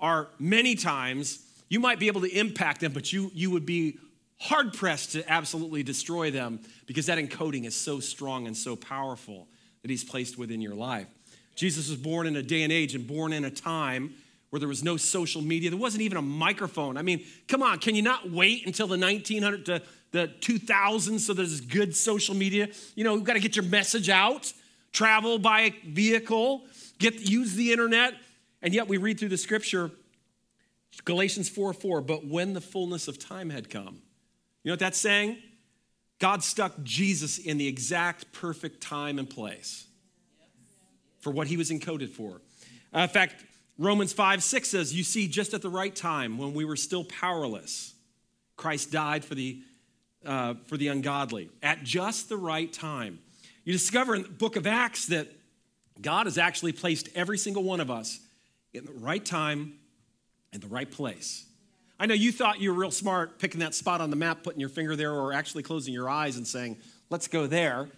are 0.00 0.28
many 0.38 0.74
times, 0.74 1.44
you 1.68 1.78
might 1.78 1.98
be 1.98 2.08
able 2.08 2.22
to 2.22 2.38
impact 2.38 2.80
them, 2.80 2.92
but 2.92 3.12
you, 3.12 3.30
you 3.34 3.50
would 3.50 3.64
be 3.64 3.98
hard 4.38 4.74
pressed 4.74 5.12
to 5.12 5.30
absolutely 5.30 5.82
destroy 5.84 6.30
them 6.30 6.58
because 6.86 7.06
that 7.06 7.18
encoding 7.18 7.64
is 7.64 7.76
so 7.76 8.00
strong 8.00 8.46
and 8.46 8.56
so 8.56 8.74
powerful 8.74 9.46
that 9.82 9.90
He's 9.90 10.04
placed 10.04 10.38
within 10.38 10.60
your 10.60 10.74
life. 10.74 11.06
Jesus 11.54 11.88
was 11.88 11.98
born 11.98 12.26
in 12.26 12.36
a 12.36 12.42
day 12.42 12.62
and 12.62 12.72
age 12.72 12.94
and 12.94 13.06
born 13.06 13.32
in 13.32 13.44
a 13.44 13.50
time 13.50 14.14
where 14.50 14.60
there 14.60 14.68
was 14.68 14.82
no 14.84 14.96
social 14.96 15.42
media. 15.42 15.70
There 15.70 15.78
wasn't 15.78 16.02
even 16.02 16.18
a 16.18 16.22
microphone. 16.22 16.96
I 16.96 17.02
mean, 17.02 17.24
come 17.48 17.62
on, 17.62 17.78
can 17.78 17.94
you 17.94 18.02
not 18.02 18.30
wait 18.30 18.66
until 18.66 18.86
the 18.86 18.98
1900 18.98 19.66
to 19.66 19.82
the 20.12 20.30
2000s 20.40 21.20
so 21.20 21.32
there's 21.32 21.60
good 21.60 21.96
social 21.96 22.34
media? 22.34 22.68
You 22.94 23.04
know, 23.04 23.14
you've 23.14 23.24
got 23.24 23.34
to 23.34 23.40
get 23.40 23.56
your 23.56 23.64
message 23.64 24.08
out, 24.08 24.52
travel 24.92 25.38
by 25.38 25.74
vehicle, 25.86 26.62
get 26.98 27.28
use 27.28 27.54
the 27.54 27.72
internet. 27.72 28.14
And 28.60 28.74
yet 28.74 28.88
we 28.88 28.98
read 28.98 29.18
through 29.18 29.30
the 29.30 29.38
scripture 29.38 29.90
Galatians 31.04 31.48
4 31.48 31.72
4, 31.72 32.00
but 32.02 32.26
when 32.26 32.52
the 32.52 32.60
fullness 32.60 33.08
of 33.08 33.18
time 33.18 33.50
had 33.50 33.70
come. 33.70 34.02
You 34.62 34.68
know 34.68 34.72
what 34.72 34.80
that's 34.80 34.98
saying? 34.98 35.38
God 36.22 36.44
stuck 36.44 36.80
Jesus 36.84 37.36
in 37.36 37.58
the 37.58 37.66
exact 37.66 38.30
perfect 38.30 38.80
time 38.80 39.18
and 39.18 39.28
place 39.28 39.88
for 41.18 41.32
what 41.32 41.48
he 41.48 41.56
was 41.56 41.72
encoded 41.72 42.10
for. 42.10 42.40
Uh, 42.94 43.00
in 43.00 43.08
fact, 43.08 43.44
Romans 43.76 44.12
5 44.12 44.40
6 44.40 44.68
says, 44.68 44.94
You 44.94 45.02
see, 45.02 45.26
just 45.26 45.52
at 45.52 45.62
the 45.62 45.68
right 45.68 45.92
time, 45.92 46.38
when 46.38 46.54
we 46.54 46.64
were 46.64 46.76
still 46.76 47.02
powerless, 47.02 47.94
Christ 48.56 48.92
died 48.92 49.24
for 49.24 49.34
the, 49.34 49.62
uh, 50.24 50.54
for 50.66 50.76
the 50.76 50.86
ungodly. 50.86 51.50
At 51.60 51.82
just 51.82 52.28
the 52.28 52.36
right 52.36 52.72
time. 52.72 53.18
You 53.64 53.72
discover 53.72 54.14
in 54.14 54.22
the 54.22 54.28
book 54.28 54.54
of 54.54 54.64
Acts 54.64 55.06
that 55.06 55.26
God 56.00 56.26
has 56.26 56.38
actually 56.38 56.70
placed 56.70 57.08
every 57.16 57.36
single 57.36 57.64
one 57.64 57.80
of 57.80 57.90
us 57.90 58.20
in 58.72 58.84
the 58.84 58.92
right 58.92 59.24
time 59.24 59.74
in 60.52 60.60
the 60.60 60.68
right 60.68 60.88
place. 60.88 61.46
I 62.02 62.06
know 62.06 62.14
you 62.14 62.32
thought 62.32 62.60
you 62.60 62.72
were 62.72 62.80
real 62.80 62.90
smart 62.90 63.38
picking 63.38 63.60
that 63.60 63.76
spot 63.76 64.00
on 64.00 64.10
the 64.10 64.16
map, 64.16 64.42
putting 64.42 64.58
your 64.58 64.68
finger 64.68 64.96
there, 64.96 65.12
or 65.12 65.32
actually 65.32 65.62
closing 65.62 65.94
your 65.94 66.10
eyes 66.10 66.36
and 66.36 66.44
saying, 66.44 66.78
Let's 67.10 67.28
go 67.28 67.46
there. 67.46 67.90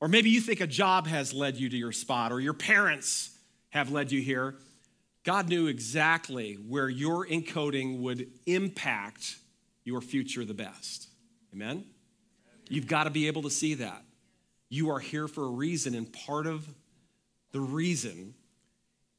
Or 0.00 0.06
maybe 0.06 0.30
you 0.30 0.40
think 0.40 0.60
a 0.60 0.68
job 0.68 1.08
has 1.08 1.34
led 1.34 1.56
you 1.56 1.68
to 1.68 1.76
your 1.76 1.90
spot, 1.90 2.30
or 2.30 2.38
your 2.38 2.52
parents 2.54 3.36
have 3.70 3.90
led 3.90 4.12
you 4.12 4.20
here. 4.20 4.54
God 5.24 5.48
knew 5.48 5.66
exactly 5.66 6.54
where 6.54 6.88
your 6.88 7.26
encoding 7.26 7.98
would 8.02 8.28
impact 8.46 9.34
your 9.82 10.00
future 10.00 10.44
the 10.44 10.54
best. 10.54 11.08
Amen? 11.52 11.84
You've 12.68 12.86
got 12.86 13.04
to 13.04 13.10
be 13.10 13.26
able 13.26 13.42
to 13.42 13.50
see 13.50 13.74
that. 13.74 14.04
You 14.68 14.90
are 14.90 15.00
here 15.00 15.26
for 15.26 15.42
a 15.44 15.50
reason, 15.50 15.96
and 15.96 16.12
part 16.12 16.46
of 16.46 16.72
the 17.50 17.60
reason 17.60 18.34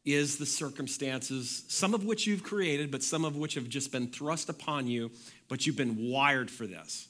is 0.06 0.38
the 0.38 0.46
circumstances, 0.46 1.64
some 1.68 1.94
of 1.94 2.04
which 2.04 2.28
you've 2.28 2.44
created, 2.44 2.92
but 2.92 3.02
some 3.02 3.24
of 3.24 3.38
which 3.38 3.54
have 3.54 3.70
just 3.70 3.92
been 3.92 4.08
thrust 4.08 4.50
upon 4.50 4.88
you, 4.88 5.12
but 5.48 5.66
you've 5.66 5.78
been 5.78 6.10
wired 6.10 6.52
for 6.52 6.68
this. 6.68 7.08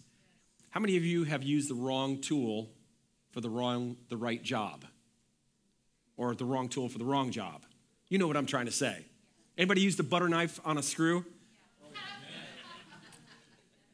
How 0.70 0.80
many 0.80 0.98
of 0.98 1.04
you 1.04 1.24
have 1.24 1.44
used 1.44 1.70
the 1.70 1.76
wrong 1.76 2.22
tool 2.22 2.70
for 3.32 3.42
the 3.42 3.50
wrong 3.50 3.98
the 4.10 4.18
right 4.18 4.42
job? 4.42 4.86
Or 6.18 6.36
the 6.36 6.46
wrong 6.46 6.70
tool 6.70 6.90
for 6.90 7.00
the 7.00 7.06
wrong 7.06 7.32
job? 7.32 7.64
You 8.10 8.20
know 8.20 8.28
what 8.28 8.38
I'm 8.38 8.46
trying 8.46 8.68
to 8.68 8.72
say. 8.72 9.06
Anybody 9.58 9.82
use 9.82 9.96
the 9.96 10.04
butter 10.04 10.30
knife 10.30 10.60
on 10.64 10.78
a 10.78 10.84
screw? 10.84 11.26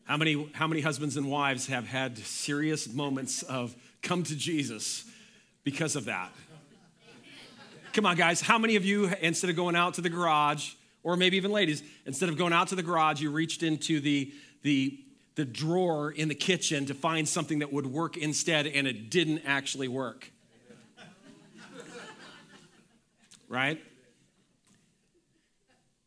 How 0.03 0.17
many, 0.17 0.49
how 0.53 0.67
many 0.67 0.81
husbands 0.81 1.17
and 1.17 1.29
wives 1.29 1.67
have 1.67 1.87
had 1.87 2.17
serious 2.17 2.91
moments 2.91 3.43
of 3.43 3.75
come 4.01 4.23
to 4.23 4.35
Jesus 4.35 5.05
because 5.63 5.95
of 5.95 6.05
that? 6.05 6.31
Come 7.93 8.05
on, 8.05 8.15
guys. 8.15 8.39
How 8.39 8.59
many 8.59 8.75
of 8.75 8.85
you, 8.85 9.11
instead 9.19 9.49
of 9.49 9.55
going 9.55 9.75
out 9.75 9.95
to 9.95 10.01
the 10.01 10.09
garage, 10.09 10.73
or 11.01 11.17
maybe 11.17 11.37
even 11.37 11.51
ladies, 11.51 11.81
instead 12.05 12.29
of 12.29 12.37
going 12.37 12.53
out 12.53 12.67
to 12.67 12.75
the 12.75 12.83
garage, 12.83 13.19
you 13.19 13.31
reached 13.31 13.63
into 13.63 13.99
the, 13.99 14.31
the, 14.61 14.99
the 15.35 15.43
drawer 15.43 16.11
in 16.11 16.27
the 16.27 16.35
kitchen 16.35 16.85
to 16.85 16.93
find 16.93 17.27
something 17.27 17.59
that 17.59 17.73
would 17.73 17.87
work 17.87 18.15
instead 18.15 18.67
and 18.67 18.87
it 18.87 19.09
didn't 19.09 19.41
actually 19.45 19.87
work? 19.87 20.31
Right? 23.47 23.81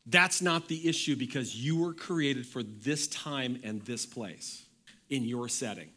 That's 0.05 0.41
not 0.41 0.69
the 0.69 0.87
issue 0.87 1.17
because 1.17 1.53
you 1.53 1.77
were 1.77 1.93
created 1.93 2.45
for 2.45 2.63
this 2.63 3.07
time 3.07 3.59
and 3.63 3.81
this 3.81 4.05
place 4.05 4.65
in 5.09 5.25
your 5.25 5.49
setting. 5.49 5.89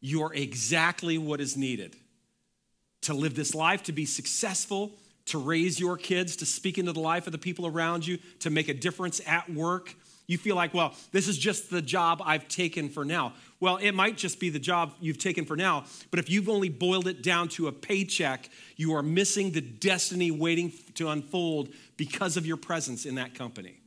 You're 0.00 0.34
exactly 0.34 1.16
what 1.16 1.40
is 1.40 1.56
needed 1.56 1.96
to 3.02 3.14
live 3.14 3.34
this 3.34 3.54
life, 3.54 3.82
to 3.84 3.92
be 3.92 4.04
successful, 4.04 4.92
to 5.26 5.38
raise 5.38 5.78
your 5.78 5.96
kids, 5.96 6.36
to 6.36 6.46
speak 6.46 6.78
into 6.78 6.92
the 6.92 7.00
life 7.00 7.26
of 7.26 7.32
the 7.32 7.38
people 7.38 7.66
around 7.66 8.06
you, 8.06 8.18
to 8.40 8.50
make 8.50 8.68
a 8.68 8.74
difference 8.74 9.20
at 9.26 9.48
work. 9.52 9.94
You 10.26 10.38
feel 10.38 10.56
like, 10.56 10.72
well, 10.72 10.94
this 11.10 11.28
is 11.28 11.36
just 11.36 11.70
the 11.70 11.82
job 11.82 12.22
I've 12.24 12.48
taken 12.48 12.88
for 12.88 13.04
now. 13.04 13.34
Well, 13.60 13.76
it 13.76 13.92
might 13.92 14.16
just 14.16 14.40
be 14.40 14.50
the 14.50 14.58
job 14.58 14.94
you've 15.00 15.18
taken 15.18 15.44
for 15.44 15.56
now, 15.56 15.84
but 16.10 16.18
if 16.18 16.30
you've 16.30 16.48
only 16.48 16.68
boiled 16.68 17.06
it 17.06 17.22
down 17.22 17.48
to 17.50 17.68
a 17.68 17.72
paycheck, 17.72 18.48
you 18.76 18.94
are 18.94 19.02
missing 19.02 19.50
the 19.50 19.60
destiny 19.60 20.30
waiting 20.30 20.72
to 20.94 21.08
unfold 21.10 21.68
because 21.96 22.36
of 22.36 22.46
your 22.46 22.56
presence 22.56 23.04
in 23.04 23.16
that 23.16 23.34
company. 23.34 23.78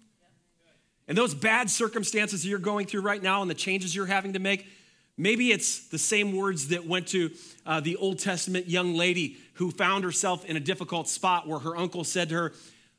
And 1.07 1.17
those 1.17 1.33
bad 1.33 1.69
circumstances 1.69 2.45
you're 2.45 2.59
going 2.59 2.87
through 2.87 3.01
right 3.01 3.21
now 3.21 3.41
and 3.41 3.49
the 3.49 3.55
changes 3.55 3.95
you're 3.95 4.05
having 4.05 4.33
to 4.33 4.39
make, 4.39 4.67
maybe 5.17 5.51
it's 5.51 5.87
the 5.87 5.97
same 5.97 6.35
words 6.35 6.69
that 6.69 6.85
went 6.85 7.07
to 7.09 7.31
uh, 7.65 7.79
the 7.79 7.95
Old 7.97 8.19
Testament 8.19 8.67
young 8.67 8.95
lady 8.95 9.37
who 9.53 9.71
found 9.71 10.03
herself 10.03 10.45
in 10.45 10.55
a 10.55 10.59
difficult 10.59 11.07
spot 11.07 11.47
where 11.47 11.59
her 11.59 11.75
uncle 11.75 12.03
said 12.03 12.29
to 12.29 12.35
her, 12.35 12.53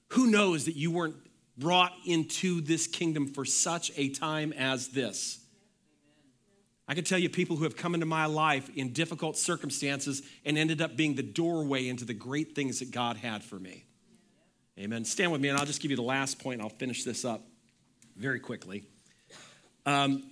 Who 0.08 0.26
knows 0.26 0.64
that 0.64 0.76
you 0.76 0.90
weren't 0.90 1.16
brought 1.58 1.92
into 2.04 2.60
this 2.60 2.86
kingdom 2.86 3.26
for 3.26 3.44
such 3.44 3.90
a 3.96 4.08
time 4.10 4.52
as 4.52 4.88
this? 4.88 5.40
I 6.88 6.94
can 6.94 7.04
tell 7.04 7.18
you 7.18 7.28
people 7.28 7.56
who 7.56 7.64
have 7.64 7.76
come 7.76 7.94
into 7.94 8.06
my 8.06 8.26
life 8.26 8.70
in 8.76 8.92
difficult 8.92 9.36
circumstances 9.36 10.22
and 10.44 10.56
ended 10.56 10.80
up 10.80 10.96
being 10.96 11.16
the 11.16 11.22
doorway 11.22 11.88
into 11.88 12.04
the 12.04 12.14
great 12.14 12.54
things 12.54 12.78
that 12.78 12.92
God 12.92 13.16
had 13.16 13.42
for 13.42 13.58
me. 13.58 13.84
Amen. 14.78 15.04
Stand 15.04 15.32
with 15.32 15.40
me, 15.40 15.48
and 15.48 15.58
I'll 15.58 15.66
just 15.66 15.80
give 15.80 15.90
you 15.90 15.96
the 15.96 16.02
last 16.02 16.38
point. 16.38 16.60
I'll 16.60 16.68
finish 16.68 17.02
this 17.02 17.24
up 17.24 17.42
very 18.16 18.38
quickly. 18.38 18.84
Um, 19.84 20.22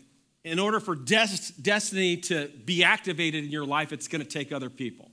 in 0.45 0.59
order 0.59 0.79
for 0.79 0.95
des- 0.95 1.53
destiny 1.61 2.19
to 2.19 2.49
be 2.65 2.85
activated 2.85 3.45
in 3.45 3.51
your 3.51 3.65
life, 3.65 3.93
it's 3.93 4.09
going 4.09 4.23
to 4.23 4.29
take 4.29 4.53
other 4.53 4.71
people. 4.71 5.11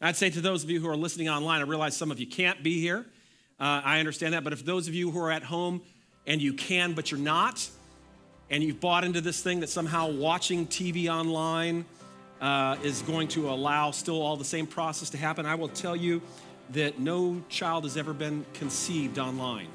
And 0.00 0.08
I'd 0.08 0.16
say 0.16 0.30
to 0.30 0.40
those 0.40 0.62
of 0.62 0.70
you 0.70 0.80
who 0.80 0.88
are 0.88 0.96
listening 0.96 1.28
online, 1.28 1.60
I 1.60 1.64
realize 1.64 1.96
some 1.96 2.10
of 2.10 2.20
you 2.20 2.26
can't 2.26 2.62
be 2.62 2.80
here. 2.80 3.04
Uh, 3.58 3.80
I 3.84 3.98
understand 3.98 4.34
that. 4.34 4.44
But 4.44 4.52
if 4.52 4.64
those 4.64 4.88
of 4.88 4.94
you 4.94 5.10
who 5.10 5.18
are 5.18 5.32
at 5.32 5.42
home 5.42 5.82
and 6.26 6.40
you 6.40 6.52
can, 6.52 6.92
but 6.92 7.10
you're 7.10 7.20
not, 7.20 7.68
and 8.48 8.62
you've 8.62 8.80
bought 8.80 9.02
into 9.02 9.20
this 9.20 9.42
thing 9.42 9.60
that 9.60 9.68
somehow 9.68 10.10
watching 10.10 10.66
TV 10.66 11.08
online 11.08 11.84
uh, 12.40 12.76
is 12.82 13.02
going 13.02 13.28
to 13.28 13.48
allow 13.48 13.90
still 13.90 14.20
all 14.20 14.36
the 14.36 14.44
same 14.44 14.66
process 14.66 15.10
to 15.10 15.16
happen, 15.16 15.46
I 15.46 15.54
will 15.54 15.68
tell 15.68 15.96
you 15.96 16.22
that 16.70 16.98
no 17.00 17.42
child 17.48 17.84
has 17.84 17.96
ever 17.96 18.12
been 18.12 18.44
conceived 18.54 19.18
online. 19.18 19.68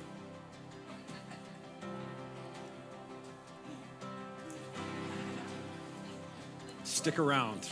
Stick 7.01 7.17
around. 7.17 7.67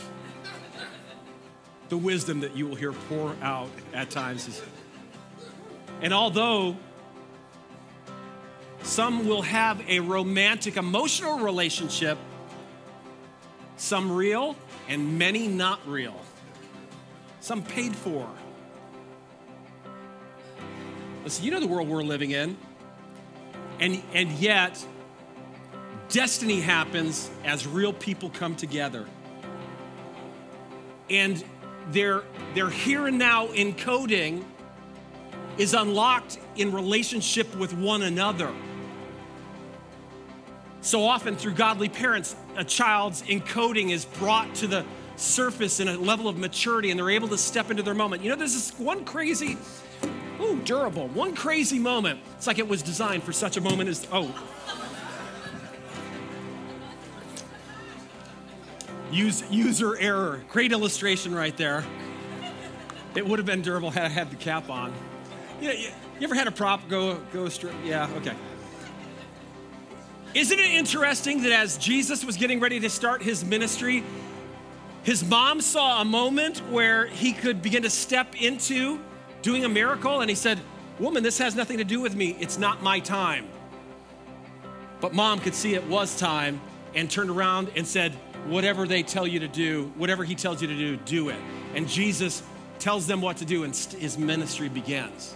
The 1.88 1.96
wisdom 1.96 2.40
that 2.40 2.56
you 2.56 2.66
will 2.66 2.74
hear 2.74 2.90
pour 2.90 3.32
out 3.40 3.70
at 3.94 4.10
times 4.10 4.48
is. 4.48 4.60
And 6.02 6.12
although 6.12 6.76
some 8.82 9.28
will 9.28 9.42
have 9.42 9.88
a 9.88 10.00
romantic, 10.00 10.76
emotional 10.76 11.38
relationship, 11.38 12.18
some 13.76 14.10
real 14.10 14.56
and 14.88 15.16
many 15.16 15.46
not 15.46 15.78
real, 15.86 16.20
some 17.40 17.62
paid 17.62 17.94
for. 17.94 18.28
Listen, 21.22 21.44
you 21.44 21.52
know 21.52 21.60
the 21.60 21.68
world 21.68 21.86
we're 21.86 22.02
living 22.02 22.32
in. 22.32 22.56
And, 23.78 24.02
and 24.12 24.32
yet, 24.32 24.84
destiny 26.08 26.60
happens 26.60 27.30
as 27.44 27.64
real 27.64 27.92
people 27.92 28.30
come 28.30 28.56
together. 28.56 29.06
And 31.10 31.44
their, 31.90 32.22
their 32.54 32.70
here 32.70 33.06
and 33.06 33.18
now 33.18 33.48
encoding 33.48 34.44
is 35.58 35.74
unlocked 35.74 36.38
in 36.56 36.72
relationship 36.72 37.54
with 37.56 37.74
one 37.74 38.02
another. 38.02 38.50
So 40.82 41.04
often, 41.04 41.36
through 41.36 41.54
godly 41.54 41.90
parents, 41.90 42.34
a 42.56 42.64
child's 42.64 43.22
encoding 43.22 43.90
is 43.90 44.06
brought 44.06 44.54
to 44.56 44.66
the 44.66 44.84
surface 45.16 45.80
in 45.80 45.88
a 45.88 45.98
level 45.98 46.28
of 46.28 46.38
maturity 46.38 46.90
and 46.90 46.98
they're 46.98 47.10
able 47.10 47.28
to 47.28 47.36
step 47.36 47.70
into 47.70 47.82
their 47.82 47.94
moment. 47.94 48.22
You 48.22 48.30
know, 48.30 48.36
there's 48.36 48.54
this 48.54 48.78
one 48.78 49.04
crazy, 49.04 49.58
ooh, 50.40 50.58
durable, 50.64 51.08
one 51.08 51.34
crazy 51.34 51.78
moment. 51.78 52.20
It's 52.36 52.46
like 52.46 52.58
it 52.58 52.66
was 52.66 52.80
designed 52.82 53.22
for 53.22 53.32
such 53.32 53.58
a 53.58 53.60
moment 53.60 53.90
as, 53.90 54.06
oh. 54.10 54.34
Use, 59.10 59.42
user 59.50 59.96
error. 59.98 60.42
Great 60.48 60.72
illustration 60.72 61.34
right 61.34 61.56
there. 61.56 61.84
It 63.14 63.26
would 63.26 63.38
have 63.38 63.46
been 63.46 63.62
durable 63.62 63.90
had 63.90 64.04
I 64.04 64.08
had 64.08 64.30
the 64.30 64.36
cap 64.36 64.70
on. 64.70 64.92
You, 65.60 65.68
know, 65.68 65.74
you, 65.74 65.88
you 66.20 66.24
ever 66.24 66.34
had 66.34 66.46
a 66.46 66.52
prop 66.52 66.88
go, 66.88 67.18
go 67.32 67.48
straight? 67.48 67.74
Yeah, 67.84 68.08
okay. 68.16 68.34
Isn't 70.32 70.60
it 70.60 70.70
interesting 70.70 71.42
that 71.42 71.52
as 71.52 71.76
Jesus 71.76 72.24
was 72.24 72.36
getting 72.36 72.60
ready 72.60 72.78
to 72.80 72.88
start 72.88 73.20
his 73.20 73.44
ministry, 73.44 74.04
his 75.02 75.24
mom 75.24 75.60
saw 75.60 76.00
a 76.00 76.04
moment 76.04 76.58
where 76.70 77.06
he 77.06 77.32
could 77.32 77.62
begin 77.62 77.82
to 77.82 77.90
step 77.90 78.40
into 78.40 79.00
doing 79.42 79.64
a 79.64 79.68
miracle, 79.68 80.20
and 80.20 80.30
he 80.30 80.36
said, 80.36 80.60
Woman, 81.00 81.22
this 81.22 81.38
has 81.38 81.56
nothing 81.56 81.78
to 81.78 81.84
do 81.84 82.00
with 82.00 82.14
me. 82.14 82.36
It's 82.38 82.58
not 82.58 82.82
my 82.82 83.00
time. 83.00 83.48
But 85.00 85.14
mom 85.14 85.40
could 85.40 85.54
see 85.54 85.74
it 85.74 85.84
was 85.86 86.16
time 86.16 86.60
and 86.94 87.10
turned 87.10 87.30
around 87.30 87.70
and 87.74 87.86
said, 87.86 88.12
Whatever 88.46 88.86
they 88.86 89.02
tell 89.02 89.26
you 89.26 89.40
to 89.40 89.48
do, 89.48 89.92
whatever 89.96 90.24
he 90.24 90.34
tells 90.34 90.62
you 90.62 90.68
to 90.68 90.76
do, 90.76 90.96
do 90.96 91.28
it. 91.28 91.38
And 91.74 91.88
Jesus 91.88 92.42
tells 92.78 93.06
them 93.06 93.20
what 93.20 93.38
to 93.38 93.44
do, 93.44 93.64
and 93.64 93.74
his 93.74 94.16
ministry 94.18 94.68
begins. 94.68 95.34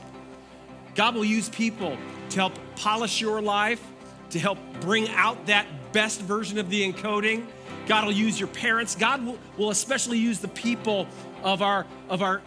God 0.94 1.14
will 1.14 1.24
use 1.24 1.48
people 1.48 1.96
to 2.30 2.36
help 2.36 2.54
polish 2.76 3.20
your 3.20 3.42
life 3.42 3.80
to 4.34 4.40
help 4.40 4.58
bring 4.80 5.08
out 5.10 5.46
that 5.46 5.64
best 5.92 6.20
version 6.20 6.58
of 6.58 6.68
the 6.68 6.92
encoding. 6.92 7.46
God 7.86 8.04
will 8.04 8.12
use 8.12 8.38
your 8.38 8.48
parents. 8.48 8.96
God 8.96 9.24
will, 9.24 9.38
will 9.56 9.70
especially 9.70 10.18
use 10.18 10.40
the 10.40 10.48
people 10.48 11.06
of 11.44 11.62
our, 11.62 11.86
of 12.08 12.20
our 12.20 12.42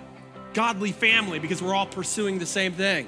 godly 0.53 0.91
family 0.91 1.39
because 1.39 1.61
we're 1.61 1.73
all 1.73 1.85
pursuing 1.85 2.39
the 2.39 2.45
same 2.45 2.73
thing. 2.73 3.07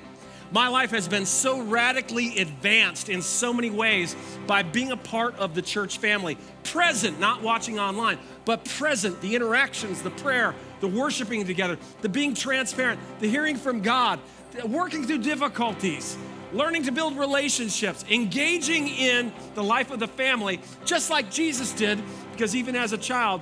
My 0.52 0.68
life 0.68 0.90
has 0.92 1.08
been 1.08 1.28
so 1.28 1.62
radically 1.62 2.40
advanced 2.40 3.08
in 3.10 3.22
so 3.22 3.54
many 3.54 3.70
ways 3.70 4.16
by 4.48 4.64
being 4.64 4.92
a 4.92 4.98
part 4.98 5.36
of 5.36 5.54
the 5.54 5.62
church 5.62 6.00
family. 6.00 6.38
Present, 6.64 7.20
not 7.20 7.44
watching 7.44 7.78
online, 7.78 8.18
but 8.46 8.66
present, 8.66 9.22
the 9.22 9.36
interactions, 9.36 10.02
the 10.02 10.10
prayer, 10.10 10.56
the 10.80 10.88
worshiping 10.88 11.46
together, 11.46 11.78
the 12.02 12.10
being 12.10 12.34
transparent, 12.34 13.00
the 13.20 13.30
hearing 13.30 13.58
from 13.58 13.82
God, 13.82 14.20
working 14.66 15.06
through 15.06 15.20
difficulties, 15.20 16.18
learning 16.52 16.84
to 16.84 16.92
build 16.92 17.16
relationships, 17.16 18.04
engaging 18.10 18.88
in 18.88 19.32
the 19.54 19.64
life 19.64 19.92
of 19.92 20.00
the 20.00 20.08
family, 20.08 20.60
just 20.84 21.12
like 21.12 21.30
Jesus 21.30 21.74
did, 21.74 22.02
because 22.32 22.56
even 22.56 22.76
as 22.76 22.92
a 22.92 22.98
child, 22.98 23.42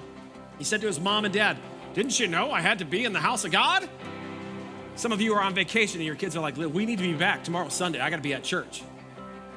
he 0.58 0.66
said 0.66 0.82
to 0.82 0.88
his 0.88 1.00
mom 1.00 1.24
and 1.24 1.34
dad, 1.34 1.58
Didn't 1.94 2.20
you 2.20 2.28
know 2.28 2.52
I 2.52 2.60
had 2.60 2.80
to 2.80 2.86
be 2.86 3.06
in 3.06 3.14
the 3.14 3.20
house 3.22 3.46
of 3.46 3.52
God? 3.52 3.88
Some 4.98 5.12
of 5.12 5.22
you 5.22 5.36
are 5.36 5.42
on 5.42 5.54
vacation 5.54 6.00
and 6.00 6.08
your 6.08 6.16
kids 6.16 6.36
are 6.36 6.40
like, 6.40 6.58
We 6.58 6.86
need 6.86 6.98
to 6.98 7.04
be 7.04 7.14
back 7.14 7.44
tomorrow, 7.44 7.70
Sunday. 7.70 8.00
I 8.00 8.10
got 8.10 8.16
to 8.16 8.22
be 8.24 8.34
at 8.34 8.44
church. 8.44 8.82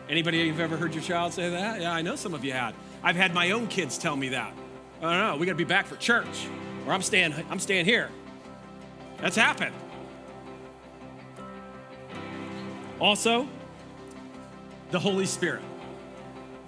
Anybody 0.06 0.38
you've 0.38 0.60
ever 0.60 0.76
heard 0.76 0.92
your 0.94 1.02
child 1.02 1.32
say 1.32 1.48
that? 1.48 1.80
Yeah, 1.80 1.92
I 1.92 2.02
know 2.02 2.14
some 2.14 2.34
of 2.34 2.44
you 2.44 2.52
had. 2.52 2.74
I've 3.02 3.16
had 3.16 3.32
my 3.32 3.52
own 3.52 3.66
kids 3.66 3.96
tell 3.96 4.16
me 4.16 4.28
that. 4.28 4.52
I 5.00 5.02
don't 5.02 5.26
know, 5.26 5.36
we 5.36 5.46
got 5.46 5.52
to 5.52 5.56
be 5.56 5.64
back 5.64 5.86
for 5.86 5.96
church, 5.96 6.46
or 6.86 6.92
I'm 6.92 7.00
staying, 7.00 7.32
I'm 7.48 7.58
staying 7.58 7.86
here. 7.86 8.10
That's 9.22 9.36
happened. 9.36 9.74
Also, 13.00 13.48
the 14.90 14.98
Holy 14.98 15.24
Spirit, 15.24 15.62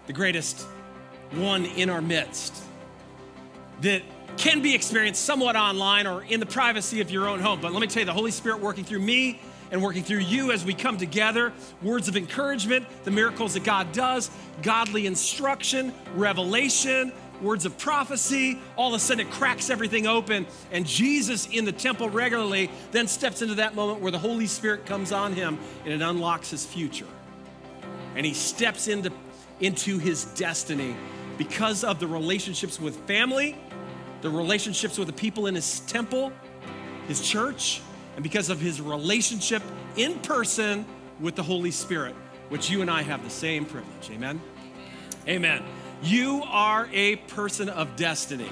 the 0.07 0.15
greatest 0.15 0.63
one 1.33 1.67
in 1.67 1.91
our 1.91 2.01
midst 2.01 2.63
that 3.83 4.03
can 4.37 4.63
be 4.63 4.75
experienced 4.75 5.25
somewhat 5.25 5.57
online 5.57 6.07
or 6.07 6.23
in 6.25 6.41
the 6.41 6.47
privacy 6.47 7.01
of 7.01 7.11
your 7.11 7.29
own 7.29 7.41
home. 7.41 7.61
But 7.61 7.73
let 7.73 7.81
me 7.81 7.87
tell 7.87 8.01
you, 8.01 8.07
the 8.07 8.13
Holy 8.13 8.31
Spirit 8.31 8.61
working 8.61 8.85
through 8.85 9.01
me 9.01 9.41
and 9.71 9.83
working 9.83 10.03
through 10.03 10.19
you 10.19 10.53
as 10.53 10.65
we 10.65 10.75
come 10.75 10.99
together, 10.99 11.53
words 11.83 12.09
of 12.09 12.17
encouragement, 12.17 12.87
the 13.05 13.11
miracles 13.11 13.55
that 13.55 13.65
God 13.65 13.93
does, 13.93 14.31
godly 14.63 15.07
instruction, 15.07 15.93
revelation, 16.15 17.13
words 17.41 17.65
of 17.65 17.77
prophecy, 17.79 18.59
all 18.77 18.89
of 18.89 18.95
a 18.95 18.99
sudden 18.99 19.27
it 19.27 19.33
cracks 19.33 19.71
everything 19.71 20.07
open. 20.07 20.47
And 20.71 20.87
Jesus 20.87 21.47
in 21.47 21.65
the 21.65 21.73
temple 21.73 22.09
regularly 22.09 22.71
then 22.93 23.09
steps 23.09 23.43
into 23.43 23.57
that 23.57 23.75
moment 23.75 24.01
where 24.01 24.13
the 24.13 24.19
Holy 24.19 24.47
Spirit 24.47 24.87
comes 24.87 25.11
on 25.11 25.33
him 25.33 25.59
and 25.85 25.93
it 25.93 26.03
unlocks 26.03 26.51
his 26.51 26.65
future. 26.65 27.07
And 28.15 28.25
he 28.25 28.35
steps 28.35 28.89
into, 28.89 29.11
into 29.61 29.99
his 29.99 30.27
destiny 30.27 30.95
because 31.39 31.83
of 31.83 31.99
the 31.99 32.07
relationships 32.07 32.79
with 32.79 32.97
family, 33.07 33.57
the 34.23 34.31
relationships 34.31 34.99
with 34.99 35.09
the 35.09 35.13
people 35.13 35.47
in 35.47 35.55
his 35.55 35.81
temple, 35.81 36.33
his 37.07 37.21
church, 37.21 37.83
and 38.15 38.23
because 38.23 38.49
of 38.49 38.61
his 38.61 38.81
relationship 38.81 39.63
in 39.97 40.19
person 40.21 40.87
with 41.21 41.35
the 41.35 41.43
Holy 41.43 41.71
Spirit, 41.71 42.15
which 42.49 42.71
you 42.71 42.81
and 42.81 42.91
I 42.91 43.03
have 43.03 43.23
the 43.25 43.31
same 43.31 43.65
privilege. 43.65 44.11
Amen? 44.11 44.41
Amen. 45.29 45.63
You 46.03 46.43
are 46.47 46.89
a 46.93 47.17
person 47.17 47.69
of 47.69 47.95
destiny. 47.97 48.49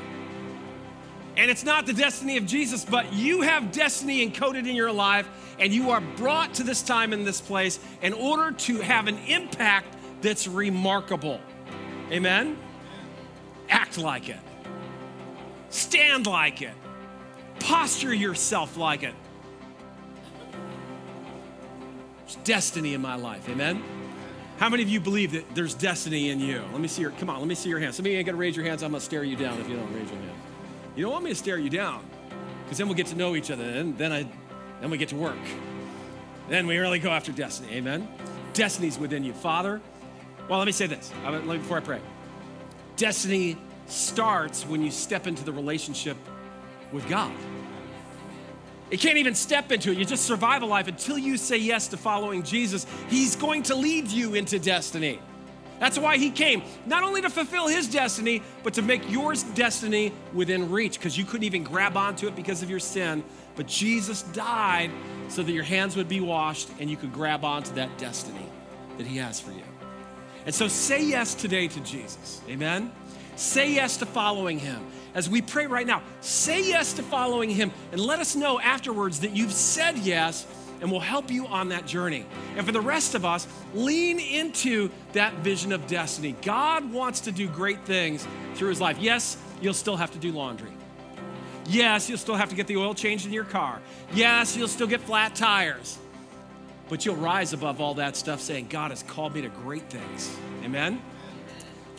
And 1.37 1.51
it's 1.51 1.65
not 1.65 1.87
the 1.87 1.93
destiny 1.93 2.37
of 2.37 2.47
Jesus, 2.47 2.85
but 2.85 3.13
you 3.13 3.43
have 3.43 3.73
destiny 3.73 4.29
encoded 4.29 4.69
in 4.69 4.77
your 4.77 4.93
life, 4.93 5.29
and 5.59 5.73
you 5.73 5.91
are 5.91 6.01
brought 6.17 6.55
to 6.55 6.63
this 6.63 6.83
time 6.83 7.13
in 7.13 7.25
this 7.25 7.41
place 7.41 7.79
in 8.03 8.13
order 8.13 8.53
to 8.53 8.79
have 8.81 9.09
an 9.09 9.19
impact 9.27 9.97
that's 10.21 10.47
remarkable. 10.47 11.41
Amen? 12.11 12.59
Act 13.69 13.99
like 13.99 14.29
it, 14.29 14.41
stand 15.71 16.27
like 16.27 16.63
it, 16.63 16.75
posture 17.59 18.15
yourself 18.15 18.77
like 18.77 19.03
it. 19.03 19.15
There's 22.21 22.37
destiny 22.45 22.95
in 22.95 23.01
my 23.01 23.17
life. 23.17 23.49
Amen? 23.49 23.83
How 24.59 24.69
many 24.69 24.83
of 24.83 24.91
you 24.91 25.01
believe 25.01 25.33
that 25.33 25.55
there's 25.55 25.75
destiny 25.75 26.29
in 26.29 26.39
you? 26.39 26.63
Let 26.73 26.81
me 26.81 26.89
see 26.89 27.01
your, 27.01 27.13
come 27.13 27.31
on, 27.31 27.39
let 27.39 27.49
me 27.49 27.55
see 27.55 27.71
your 27.71 27.79
hands. 27.79 27.97
Some 27.97 28.05
of 28.05 28.13
you 28.13 28.19
ain't 28.19 28.27
gonna 28.27 28.37
raise 28.37 28.55
your 28.55 28.67
hands, 28.67 28.83
I'm 28.83 28.91
gonna 28.91 29.01
stare 29.01 29.25
you 29.25 29.35
down 29.35 29.59
if 29.59 29.69
you 29.69 29.77
don't 29.77 29.93
raise 29.95 30.11
your 30.11 30.21
hand. 30.21 30.39
You 30.97 31.05
don't 31.05 31.13
want 31.13 31.25
me 31.25 31.31
to 31.31 31.37
stare 31.37 31.59
you 31.59 31.71
down, 31.71 32.05
because 32.65 32.77
then 32.77 32.87
we'll 32.87 32.97
get 32.97 33.07
to 33.07 33.17
know 33.17 33.37
each 33.37 33.51
other, 33.51 33.65
and 33.65 33.97
then 33.97 34.13
I, 34.13 34.29
then 34.81 34.91
we 34.91 34.99
get 34.99 35.09
to 35.11 35.17
work. 35.17 35.39
Then 36.49 36.67
we 36.67 36.77
really 36.77 36.99
go 36.99 37.11
after 37.11 37.33
destiny, 37.33 37.73
amen? 37.75 38.07
Destiny's 38.53 38.99
within 38.99 39.25
you. 39.25 39.33
Father, 39.33 39.81
well, 40.49 40.59
let 40.59 40.67
me 40.67 40.73
say 40.73 40.87
this 40.87 41.11
before 41.47 41.79
I 41.79 41.81
pray. 41.81 42.01
Destiny 42.97 43.57
starts 43.91 44.65
when 44.65 44.83
you 44.83 44.91
step 44.91 45.27
into 45.27 45.45
the 45.45 45.53
relationship 45.53 46.17
with 46.93 47.09
God. 47.09 47.33
You 48.91 48.99
can't 48.99 49.19
even 49.19 49.35
step 49.35 49.71
into 49.71 49.93
it. 49.93 49.99
You 49.99 50.05
just 50.05 50.25
survive 50.25 50.63
a 50.63 50.67
life 50.67 50.89
until 50.89 51.17
you 51.17 51.37
say 51.37 51.57
yes 51.57 51.89
to 51.89 51.97
following 51.97 52.43
Jesus. 52.43 52.87
He's 53.09 53.37
going 53.37 53.63
to 53.65 53.77
lead 53.77 54.09
you 54.09 54.35
into 54.35 54.59
destiny. 54.59 55.21
That's 55.79 55.99
why 55.99 56.19
he 56.19 56.31
came, 56.31 56.63
not 56.85 57.05
only 57.05 57.23
to 57.23 57.31
fulfill 57.31 57.67
his 57.67 57.89
destiny, 57.89 58.43
but 58.63 58.75
to 58.75 58.83
make 58.83 59.11
yours 59.11 59.45
destiny 59.45 60.13
within 60.35 60.71
reach, 60.71 60.99
because 60.99 61.17
you 61.17 61.25
couldn't 61.25 61.45
even 61.45 61.65
grab 61.65 61.97
onto 61.97 62.27
it 62.27 62.37
because 62.37 62.63
of 62.63 62.69
your 62.69 62.81
sin. 62.81 63.25
But 63.57 63.67
Jesus 63.67 64.23
died 64.23 64.91
so 65.29 65.43
that 65.43 65.53
your 65.53 65.65
hands 65.65 65.97
would 65.97 66.09
be 66.09 66.21
washed 66.21 66.69
and 66.79 66.91
you 66.91 66.97
could 66.97 67.13
grab 67.13 67.45
onto 67.45 67.73
that 67.75 67.97
destiny 67.97 68.45
that 68.99 69.07
he 69.07 69.17
has 69.19 69.41
for 69.41 69.53
you. 69.53 69.63
And 70.45 70.55
so 70.55 70.69
say 70.69 71.03
yes 71.03 71.35
today 71.35 71.69
to 71.69 71.81
Jesus. 71.81 72.43
Amen. 72.49 72.93
Say 73.41 73.73
yes 73.73 73.97
to 73.97 74.07
following 74.07 74.59
him. 74.59 74.85
As 75.15 75.31
we 75.31 75.41
pray 75.41 75.67
right 75.67 75.87
now, 75.87 76.03
say 76.21 76.63
yes 76.63 76.93
to 76.93 77.03
following 77.03 77.49
him 77.49 77.73
and 77.91 77.99
let 77.99 78.19
us 78.21 78.37
know 78.37 78.61
afterwards 78.61 79.21
that 79.21 79.35
you've 79.35 79.55
said 79.55 79.97
yes 79.97 80.47
and 80.83 80.91
we'll 80.91 81.01
help 81.01 81.31
you 81.31 81.47
on 81.47 81.71
that 81.71 81.87
journey. 81.87 82.27
And 82.59 82.67
for 82.67 82.73
the 82.73 82.83
rest 82.83 83.15
of 83.15 83.25
us, 83.25 83.49
lean 83.73 84.21
into 84.21 84.91
that 85.15 85.33
vision 85.37 85.73
of 85.73 85.87
destiny. 85.87 86.37
God 86.43 86.93
wants 86.93 87.21
to 87.21 87.33
do 87.33 87.49
great 87.49 87.83
things 87.87 88.29
through 88.57 88.69
his 88.69 88.81
life. 88.81 88.99
Yes, 88.99 89.39
you'll 89.63 89.73
still 89.73 89.97
have 89.97 90.11
to 90.11 90.19
do 90.19 90.33
laundry. 90.33 90.73
Yes, 91.67 92.11
you'll 92.11 92.19
still 92.19 92.35
have 92.35 92.51
to 92.51 92.55
get 92.55 92.67
the 92.67 92.77
oil 92.77 92.93
changed 92.95 93.25
in 93.25 93.33
your 93.33 93.45
car. 93.45 93.81
Yes, 94.13 94.55
you'll 94.55 94.69
still 94.69 94.87
get 94.87 95.01
flat 95.01 95.35
tires. 95.35 95.99
But 96.91 97.07
you'll 97.07 97.17
rise 97.17 97.55
above 97.55 97.81
all 97.81 97.95
that 97.95 98.17
stuff 98.17 98.43
saying, 98.43 98.67
God 98.69 98.91
has 98.91 99.03
called 99.03 99.35
me 99.35 99.41
to 99.41 99.49
great 99.49 99.89
things. 99.89 100.37
Amen? 100.63 101.01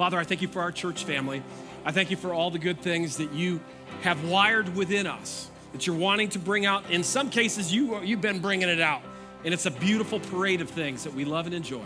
Father, 0.02 0.18
I 0.18 0.24
thank 0.24 0.41
you 0.41 0.47
for 0.47 0.64
our 0.64 0.72
church 0.72 1.04
family. 1.04 1.43
I 1.86 1.91
thank 1.91 2.10
you 2.10 2.18
for 2.18 2.34
all 2.34 2.49
the 2.49 2.58
good 2.58 2.82
things 2.82 3.18
that 3.18 3.34
you 3.34 3.60
have 4.02 4.28
wired 4.28 4.76
within 4.76 5.06
us, 5.06 5.52
that 5.74 5.86
you're 5.86 5.95
wanting 5.95 6.30
to 6.30 6.39
bring 6.39 6.66
out. 6.66 6.89
In 6.89 7.04
some 7.04 7.30
cases, 7.30 7.72
you, 7.72 8.02
you've 8.02 8.20
been 8.20 8.39
bringing 8.39 8.68
it 8.68 8.82
out, 8.82 9.04
and 9.45 9.54
it's 9.54 9.68
a 9.68 9.70
beautiful 9.70 10.20
parade 10.20 10.60
of 10.60 10.72
things 10.72 11.04
that 11.04 11.14
we 11.14 11.24
love 11.24 11.45
and 11.45 11.54
enjoy. 11.54 11.86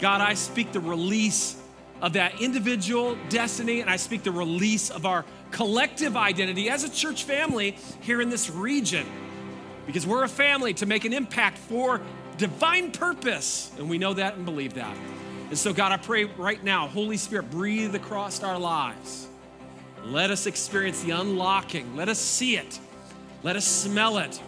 God, 0.00 0.20
I 0.20 0.34
speak 0.34 0.72
the 0.72 0.80
release 0.80 1.58
of 2.02 2.12
that 2.12 2.42
individual 2.42 3.16
destiny, 3.30 3.80
and 3.80 3.88
I 3.88 3.96
speak 3.96 4.22
the 4.22 4.32
release 4.32 4.90
of 4.90 5.06
our 5.06 5.24
collective 5.50 6.18
identity 6.18 6.68
as 6.68 6.84
a 6.84 6.90
church 6.90 7.24
family 7.24 7.74
here 8.02 8.20
in 8.20 8.28
this 8.28 8.50
region. 8.50 9.06
Because 9.86 10.06
we're 10.06 10.24
a 10.24 10.28
family 10.28 10.74
to 10.74 10.84
make 10.84 11.06
an 11.06 11.14
impact 11.14 11.56
for 11.56 12.02
divine 12.36 12.92
purpose, 12.92 13.72
and 13.78 13.88
we 13.88 13.96
know 13.96 14.12
that 14.12 14.34
and 14.34 14.44
believe 14.44 14.74
that. 14.74 14.94
And 15.50 15.58
so, 15.58 15.72
God, 15.72 15.90
I 15.90 15.96
pray 15.96 16.24
right 16.24 16.62
now, 16.62 16.86
Holy 16.86 17.16
Spirit, 17.16 17.50
breathe 17.50 17.94
across 17.96 18.42
our 18.42 18.58
lives. 18.58 19.26
Let 20.04 20.30
us 20.30 20.46
experience 20.46 21.02
the 21.02 21.10
unlocking. 21.10 21.96
Let 21.96 22.08
us 22.08 22.20
see 22.20 22.56
it. 22.56 22.78
Let 23.42 23.56
us 23.56 23.66
smell 23.66 24.18
it. 24.18 24.40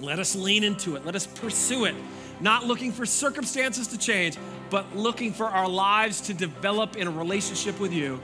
Let 0.00 0.18
us 0.18 0.34
lean 0.34 0.64
into 0.64 0.96
it. 0.96 1.04
Let 1.04 1.14
us 1.14 1.26
pursue 1.26 1.84
it. 1.84 1.94
Not 2.40 2.64
looking 2.64 2.92
for 2.92 3.04
circumstances 3.04 3.86
to 3.88 3.98
change, 3.98 4.38
but 4.70 4.96
looking 4.96 5.32
for 5.34 5.46
our 5.46 5.68
lives 5.68 6.22
to 6.22 6.34
develop 6.34 6.96
in 6.96 7.06
a 7.06 7.10
relationship 7.10 7.78
with 7.78 7.92
you 7.92 8.18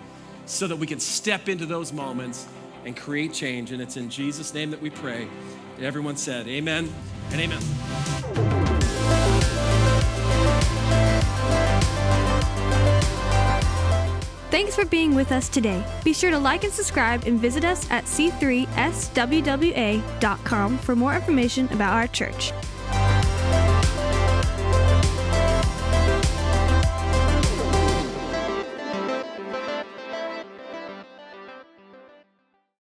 so 0.47 0.67
that 0.67 0.77
we 0.77 0.87
can 0.87 0.99
step 0.99 1.47
into 1.49 1.67
those 1.67 1.93
moments 1.93 2.47
and 2.87 2.97
create 2.97 3.35
change. 3.35 3.71
And 3.71 3.83
it's 3.83 3.99
in 3.99 4.09
Jesus' 4.09 4.55
name 4.55 4.71
that 4.71 4.81
we 4.81 4.89
pray. 4.89 5.29
And 5.77 5.85
everyone 5.85 6.17
said, 6.17 6.49
Amen 6.49 6.93
and 7.31 7.41
amen. 7.41 8.58
Thanks 14.51 14.75
for 14.75 14.87
being 14.87 15.15
with 15.15 15.31
us 15.31 15.49
today. 15.49 15.85
Be 16.05 16.15
sure 16.15 16.31
to 16.31 16.39
like 16.39 16.65
and 16.65 16.73
subscribe 16.73 17.25
and 17.27 17.39
visit 17.39 17.65
us 17.65 17.89
at 17.91 18.05
c3swwa.com 18.05 20.79
for 20.79 20.97
more 20.97 21.15
information 21.15 21.69
about 21.71 21.93
our 21.93 22.07
church. 22.07 22.53